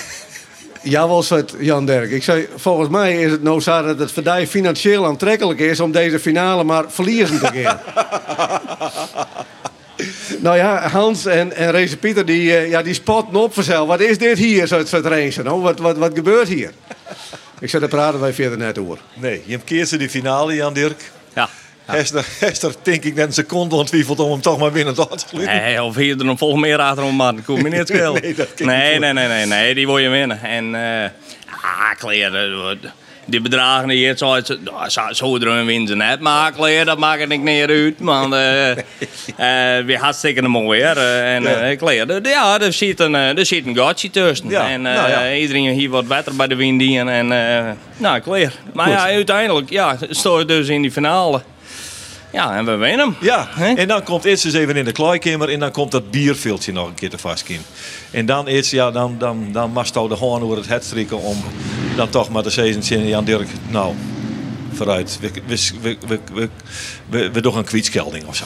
Ja, 0.83 1.09
was 1.09 1.29
het 1.29 1.55
Jan 1.59 1.87
Dirk. 1.87 2.11
Ik 2.11 2.23
zei, 2.23 2.49
volgens 2.57 2.89
mij 2.89 3.23
is 3.23 3.31
het 3.31 3.43
nou 3.43 3.61
zo 3.61 3.83
dat 3.83 3.99
het 3.99 4.13
voor 4.13 4.23
jou 4.23 4.47
financieel 4.47 5.07
aantrekkelijk 5.07 5.59
is 5.59 5.81
om 5.81 5.93
deze 5.93 6.21
finale 6.21 6.65
maar 6.65 6.85
verliezen 6.89 7.39
te 7.39 7.51
gaan. 7.53 7.81
nou 10.43 10.57
ja, 10.57 10.89
Hans 10.89 11.27
en, 11.27 11.53
en 11.53 11.71
Reze 11.71 11.97
Pieter 11.97 12.27
die, 12.27 12.57
eh, 12.57 12.71
ja, 12.71 12.83
die 12.83 12.95
spotten 12.95 13.37
op 13.37 13.55
vanzelf. 13.55 13.89
Wat 13.89 14.01
is 14.01 14.19
dit 14.19 14.39
hier, 14.39 14.67
zo'n 14.67 14.87
soort 14.87 15.05
race? 15.05 15.43
Nou? 15.43 15.61
Wat, 15.61 15.79
wat, 15.79 15.97
wat 15.97 16.15
gebeurt 16.15 16.49
hier? 16.49 16.73
Ik 17.61 17.71
zei, 17.71 17.81
daar 17.81 17.91
praten 17.91 18.21
wij 18.21 18.33
verder 18.33 18.59
net 18.59 18.79
over. 18.79 18.99
Nee, 19.15 19.43
je 19.47 19.59
keert 19.59 19.89
ze 19.89 19.97
die 19.97 20.11
finale, 20.11 20.55
Jan 20.55 20.75
Dirk. 20.75 21.11
Ja. 21.35 21.49
Hester, 21.87 22.27
Hester, 22.41 22.75
denk 22.83 23.05
ik, 23.05 23.15
net 23.15 23.27
een 23.27 23.33
seconde 23.33 23.75
ontwiefeld 23.75 24.21
om 24.21 24.31
hem 24.31 24.41
toch 24.41 24.59
maar 24.59 24.73
binnen 24.73 24.95
te 24.95 25.07
laten 25.11 25.29
sluiten. 25.29 25.57
Nee, 25.57 25.83
of 25.83 25.95
hier 25.95 26.19
er 26.19 26.25
nog 26.25 26.39
volgens 26.39 26.63
meer 26.63 26.79
achter 26.79 27.05
om 27.05 27.15
man. 27.15 27.45
Kom 27.45 27.57
je 27.57 27.77
niet. 27.79 27.89
Nee, 27.93 28.99
nee, 28.99 28.99
nee, 28.99 29.13
nee, 29.13 29.29
nee, 29.29 29.47
nee, 29.47 29.75
die 29.75 29.87
wil 29.87 29.99
je 29.99 30.09
winnen. 30.09 30.43
En 30.43 30.75
eh 30.75 31.11
ah, 31.63 31.99
kleren, 31.99 32.79
die 33.25 33.41
bedragen 33.41 33.89
die 33.89 33.99
je 34.01 34.07
het 34.07 34.19
zo, 34.19 34.33
uit- 34.33 34.59
zo, 34.89 35.01
zo 35.13 35.37
erin 35.37 35.67
winnen 35.67 35.97
net. 35.97 36.21
Maar 36.21 36.53
kleren, 36.53 36.87
dat 36.87 36.99
maakt 36.99 37.21
het 37.21 37.29
niet 37.29 37.43
meer 37.43 37.69
uit. 37.69 37.95
Want 37.99 38.33
eh 38.35 38.71
eh 39.79 39.85
weer 39.85 39.99
hartstikke 39.99 40.43
mooi 40.49 40.81
weer. 40.81 40.97
eh, 40.97 41.35
en 41.35 41.43
Ja. 41.43 41.49
eh 41.61 41.79
kleren, 41.79 42.23
ja, 42.25 42.61
er 42.61 42.73
zit 42.73 43.01
een, 43.01 43.15
eh, 43.15 43.39
er 43.39 43.47
zit 43.47 43.67
een 43.67 43.77
gatje 43.77 44.11
tussen. 44.11 44.49
Ja, 44.49 44.69
En 44.69 44.87
eh, 44.87 44.95
nou 44.95 45.09
ja. 45.11 45.35
iedereen 45.35 45.69
hier 45.73 45.91
wordt 45.91 46.09
beter 46.09 46.37
bij 46.37 46.47
de 46.47 46.55
wind 46.57 46.83
en, 46.83 47.09
en 47.09 47.33
eh, 47.33 47.71
nou, 47.97 48.21
kleren. 48.21 48.53
Maar 48.73 48.87
Goed. 48.87 48.95
ja, 48.95 49.03
uiteindelijk, 49.05 49.71
ja, 49.71 49.97
sto 50.11 50.39
je 50.39 50.45
dus 50.45 50.69
in 50.69 50.83
die 50.83 50.93
finale. 50.93 51.41
Ja, 52.33 52.57
en 52.57 52.65
we 52.65 52.77
winnen 52.77 53.07
hem. 53.07 53.17
Ja, 53.21 53.49
en 53.77 53.89
dan 53.89 54.03
komt 54.03 54.25
eerst 54.25 54.45
eens 54.45 54.55
even 54.55 54.77
in 54.77 54.85
de 54.85 54.93
kleikamer 54.93 55.49
en 55.49 55.59
dan 55.59 55.71
komt 55.71 55.91
dat 55.91 56.11
bierviltje 56.11 56.73
nog 56.73 56.87
een 56.87 56.95
keer 56.95 57.11
te 57.11 57.19
vastkiem. 57.19 57.61
En 58.11 58.27
dan 58.27 58.49
is 58.49 58.71
ja, 58.71 58.91
dan, 58.91 59.17
dan, 59.19 59.49
dan 59.53 59.71
mag 59.71 59.87
je 59.87 60.09
de 60.09 60.17
gewoon 60.17 60.43
over 60.43 60.57
het 60.57 60.69
het 60.69 60.85
strikken 60.85 61.19
om 61.19 61.37
dan 61.97 62.09
toch 62.09 62.31
maar 62.31 62.43
te 62.43 62.51
zeggen, 62.51 63.07
Jan 63.07 63.25
Dirk, 63.25 63.49
nou, 63.69 63.95
vooruit. 64.73 65.19
We, 65.21 65.31
we, 65.47 65.59
we, 65.83 65.97
we, 66.07 66.19
we, 66.35 66.49
we, 67.09 67.31
we 67.31 67.41
doen 67.41 67.57
een 67.57 67.65
kwietskelding 67.65 68.27
of 68.27 68.37
zo. 68.37 68.45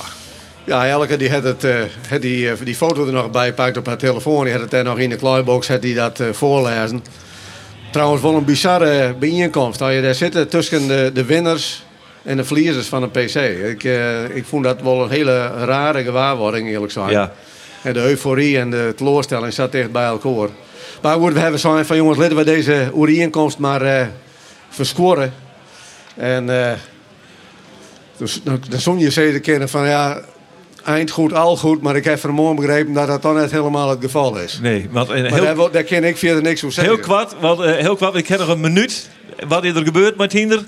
Ja, 0.65 0.87
Elke 0.87 1.17
die 1.17 1.31
had, 1.31 1.43
het, 1.43 1.65
eh, 1.65 1.75
had 2.09 2.23
die, 2.23 2.51
eh, 2.51 2.57
die 2.65 2.75
foto 2.75 3.07
er 3.07 3.13
nog 3.13 3.31
bij 3.31 3.47
gepakt 3.47 3.77
op 3.77 3.87
haar 3.87 3.97
telefoon. 3.97 4.45
Die 4.45 4.53
had 4.53 4.63
het 4.63 4.71
daar 4.71 4.85
nog 4.85 4.99
in 4.99 5.11
de 5.11 5.17
kleibox 5.17 5.69
had 5.69 5.83
die 5.83 5.95
dat 5.95 6.21
eh, 6.21 6.27
voorlezen. 6.33 7.05
Trouwens, 7.93 8.23
wel 8.23 8.35
een 8.35 8.45
bizarre 8.45 9.15
bijeenkomst. 9.15 9.79
Dat 9.79 9.93
je 9.93 10.03
daar 10.03 10.15
zitten 10.15 10.49
tussen 10.49 10.89
de, 10.89 11.11
de 11.15 11.25
winnaars 11.25 11.83
en 12.23 12.37
de 12.37 12.45
verliezers 12.45 12.87
van 12.87 13.03
een 13.03 13.11
PC. 13.11 13.35
Ik, 13.69 13.85
eh, 13.85 14.37
ik 14.37 14.45
vond 14.45 14.65
dat 14.65 14.83
wel 14.83 15.03
een 15.03 15.11
hele 15.11 15.47
rare 15.47 16.03
gewaarwording, 16.03 16.69
eerlijk 16.69 16.93
gezegd. 16.93 17.11
Ja. 17.11 17.33
En 17.83 17.93
de 17.93 18.01
euforie 18.01 18.59
en 18.59 18.71
de 18.71 18.93
teleurstelling 18.97 19.53
zat 19.53 19.75
echt 19.75 19.93
bij 19.93 20.05
elkaar. 20.05 20.49
Maar 21.03 21.19
goed, 21.19 21.33
we 21.33 21.39
hebben 21.39 21.61
zo 21.61 21.83
van 21.83 21.97
jongens, 21.97 22.19
laten 22.19 22.37
we 22.37 22.45
deze 22.45 22.93
bijeenkomst 22.95 23.59
maar 23.59 23.83
eh 23.83 24.07
verscoren. 24.71 25.33
En 26.17 26.69
eh, 26.69 26.73
dus, 28.17 28.41
dan, 28.45 28.63
dan 28.69 28.81
zong 28.81 29.01
je 29.01 29.11
zeker 29.11 29.41
kennen 29.41 29.69
van 29.69 29.87
ja, 29.87 30.21
eind 30.85 31.11
goed, 31.11 31.33
al 31.33 31.57
goed. 31.57 31.83
Maar 31.83 31.97
ik 31.97 32.05
heb 32.05 32.19
vanmorgen 32.19 32.57
begrepen 32.57 32.93
dat 32.93 33.07
dat 33.07 33.23
dan 33.23 33.35
net 33.35 33.51
helemaal 33.51 33.89
het 33.89 33.99
geval 34.01 34.39
is. 34.39 34.59
Nee, 34.63 34.89
want 34.91 35.09
Maar 35.09 35.17
heel, 35.17 35.55
daar, 35.55 35.71
daar 35.71 35.83
ken 35.83 36.05
ik 36.05 36.17
verder 36.17 36.43
niks 36.43 36.65
over 36.65 36.73
zeggen. 36.75 36.95
heel 36.95 37.03
kwart, 37.03 37.35
want, 37.41 37.61
heel 37.61 37.97
kwart, 37.97 38.15
ik 38.15 38.29
heb 38.29 38.39
nog 38.39 38.49
een 38.49 38.61
minuut. 38.61 39.11
Wat 39.49 39.65
is 39.65 39.75
er 39.75 39.85
gebeurd 39.85 40.17
met 40.17 40.33
Hinder? 40.33 40.65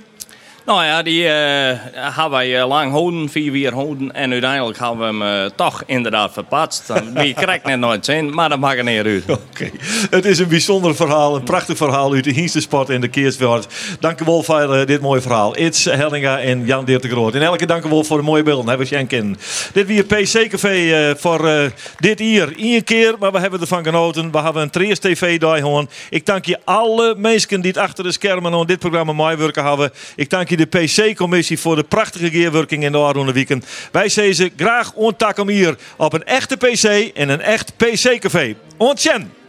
Nou 0.64 0.84
ja, 0.84 1.02
die 1.02 1.28
eh 1.28 1.78
hebben 1.92 2.30
wij 2.30 2.58
eh, 2.60 2.66
lang 2.66 2.90
houden, 2.90 3.28
vier 3.28 3.52
weer 3.52 3.72
houden. 3.72 4.12
En 4.12 4.32
uiteindelijk 4.32 4.78
hebben 4.78 4.98
we 4.98 5.24
hem 5.24 5.44
eh, 5.44 5.50
toch 5.56 5.82
inderdaad 5.86 6.32
verpatst. 6.32 6.92
Wie 7.14 7.34
krijgt 7.34 7.64
net 7.64 7.78
nooit 7.78 8.04
zin, 8.04 8.34
maar 8.34 8.48
dat 8.48 8.58
maakt 8.58 8.78
er 8.78 8.84
niet 8.84 9.04
uit. 9.04 9.24
Oké. 9.30 9.70
Het 10.10 10.24
is 10.24 10.38
een 10.38 10.48
bijzonder 10.48 10.94
verhaal, 10.94 11.36
een 11.36 11.42
prachtig 11.42 11.76
verhaal 11.76 12.12
uit 12.12 12.24
de 12.24 12.30
Hienstensport 12.30 12.90
en 12.90 13.00
de 13.00 13.08
Keerswoord. 13.08 13.66
Dank 14.00 14.20
u 14.20 14.24
wel 14.24 14.42
voor 14.42 14.86
dit 14.86 15.00
mooie 15.00 15.20
verhaal. 15.20 15.56
It's 15.56 15.84
Hellinga 15.84 16.40
en 16.40 16.66
Jan 16.66 16.84
Dirk 16.84 17.02
de 17.02 17.08
Groot. 17.08 17.34
En 17.34 17.42
elke 17.42 17.66
dank 17.66 17.84
u 17.84 17.88
wel 17.88 18.04
voor 18.04 18.16
de 18.16 18.22
mooie 18.22 18.42
beelden. 18.42 18.68
Hebben 18.68 18.86
we 18.86 18.94
schenken. 18.94 19.38
Dit 19.72 19.86
weer 19.86 20.04
PC 20.04 20.48
Café 20.48 21.08
eh, 21.08 21.14
voor 21.16 21.50
dit 21.98 22.18
hier. 22.18 22.52
Eén 22.56 22.84
keer, 22.84 23.14
maar 23.18 23.32
we 23.32 23.38
hebben 23.38 23.60
ervan 23.60 23.84
genoten. 23.84 24.32
We 24.32 24.38
hebben 24.38 24.62
een 24.62 24.70
Trias 24.70 24.98
TV 24.98 25.38
daar 25.38 25.58
gewoon. 25.58 25.88
Ik 26.10 26.26
dank 26.26 26.44
je 26.44 26.58
alle 26.64 27.14
mensen 27.18 27.60
die 27.60 27.70
het 27.70 27.80
achter 27.80 28.04
de 28.04 28.12
schermen 28.12 28.52
aan 28.52 28.66
dit 28.66 28.78
programma 28.78 29.12
meewerken 29.12 29.64
hebben. 29.64 29.92
Ik 30.16 30.30
dank 30.30 30.48
je 30.48 30.51
de 30.56 30.66
PC-commissie 30.66 31.58
voor 31.58 31.76
de 31.76 31.82
prachtige 31.82 32.30
gearworking 32.30 32.84
in 32.84 32.92
de 32.92 32.98
Arroende 32.98 33.32
Weekend. 33.32 33.66
Wij 33.92 34.08
zeggen 34.08 34.34
ze 34.34 34.50
graag 34.56 34.92
ontak 34.92 35.38
om 35.38 35.48
hier 35.48 35.76
op 35.96 36.12
een 36.12 36.24
echte 36.24 36.56
PC 36.56 36.84
en 37.14 37.28
een 37.28 37.40
echt 37.40 37.72
PC-café. 37.76 38.54
Ontjen! 38.76 39.41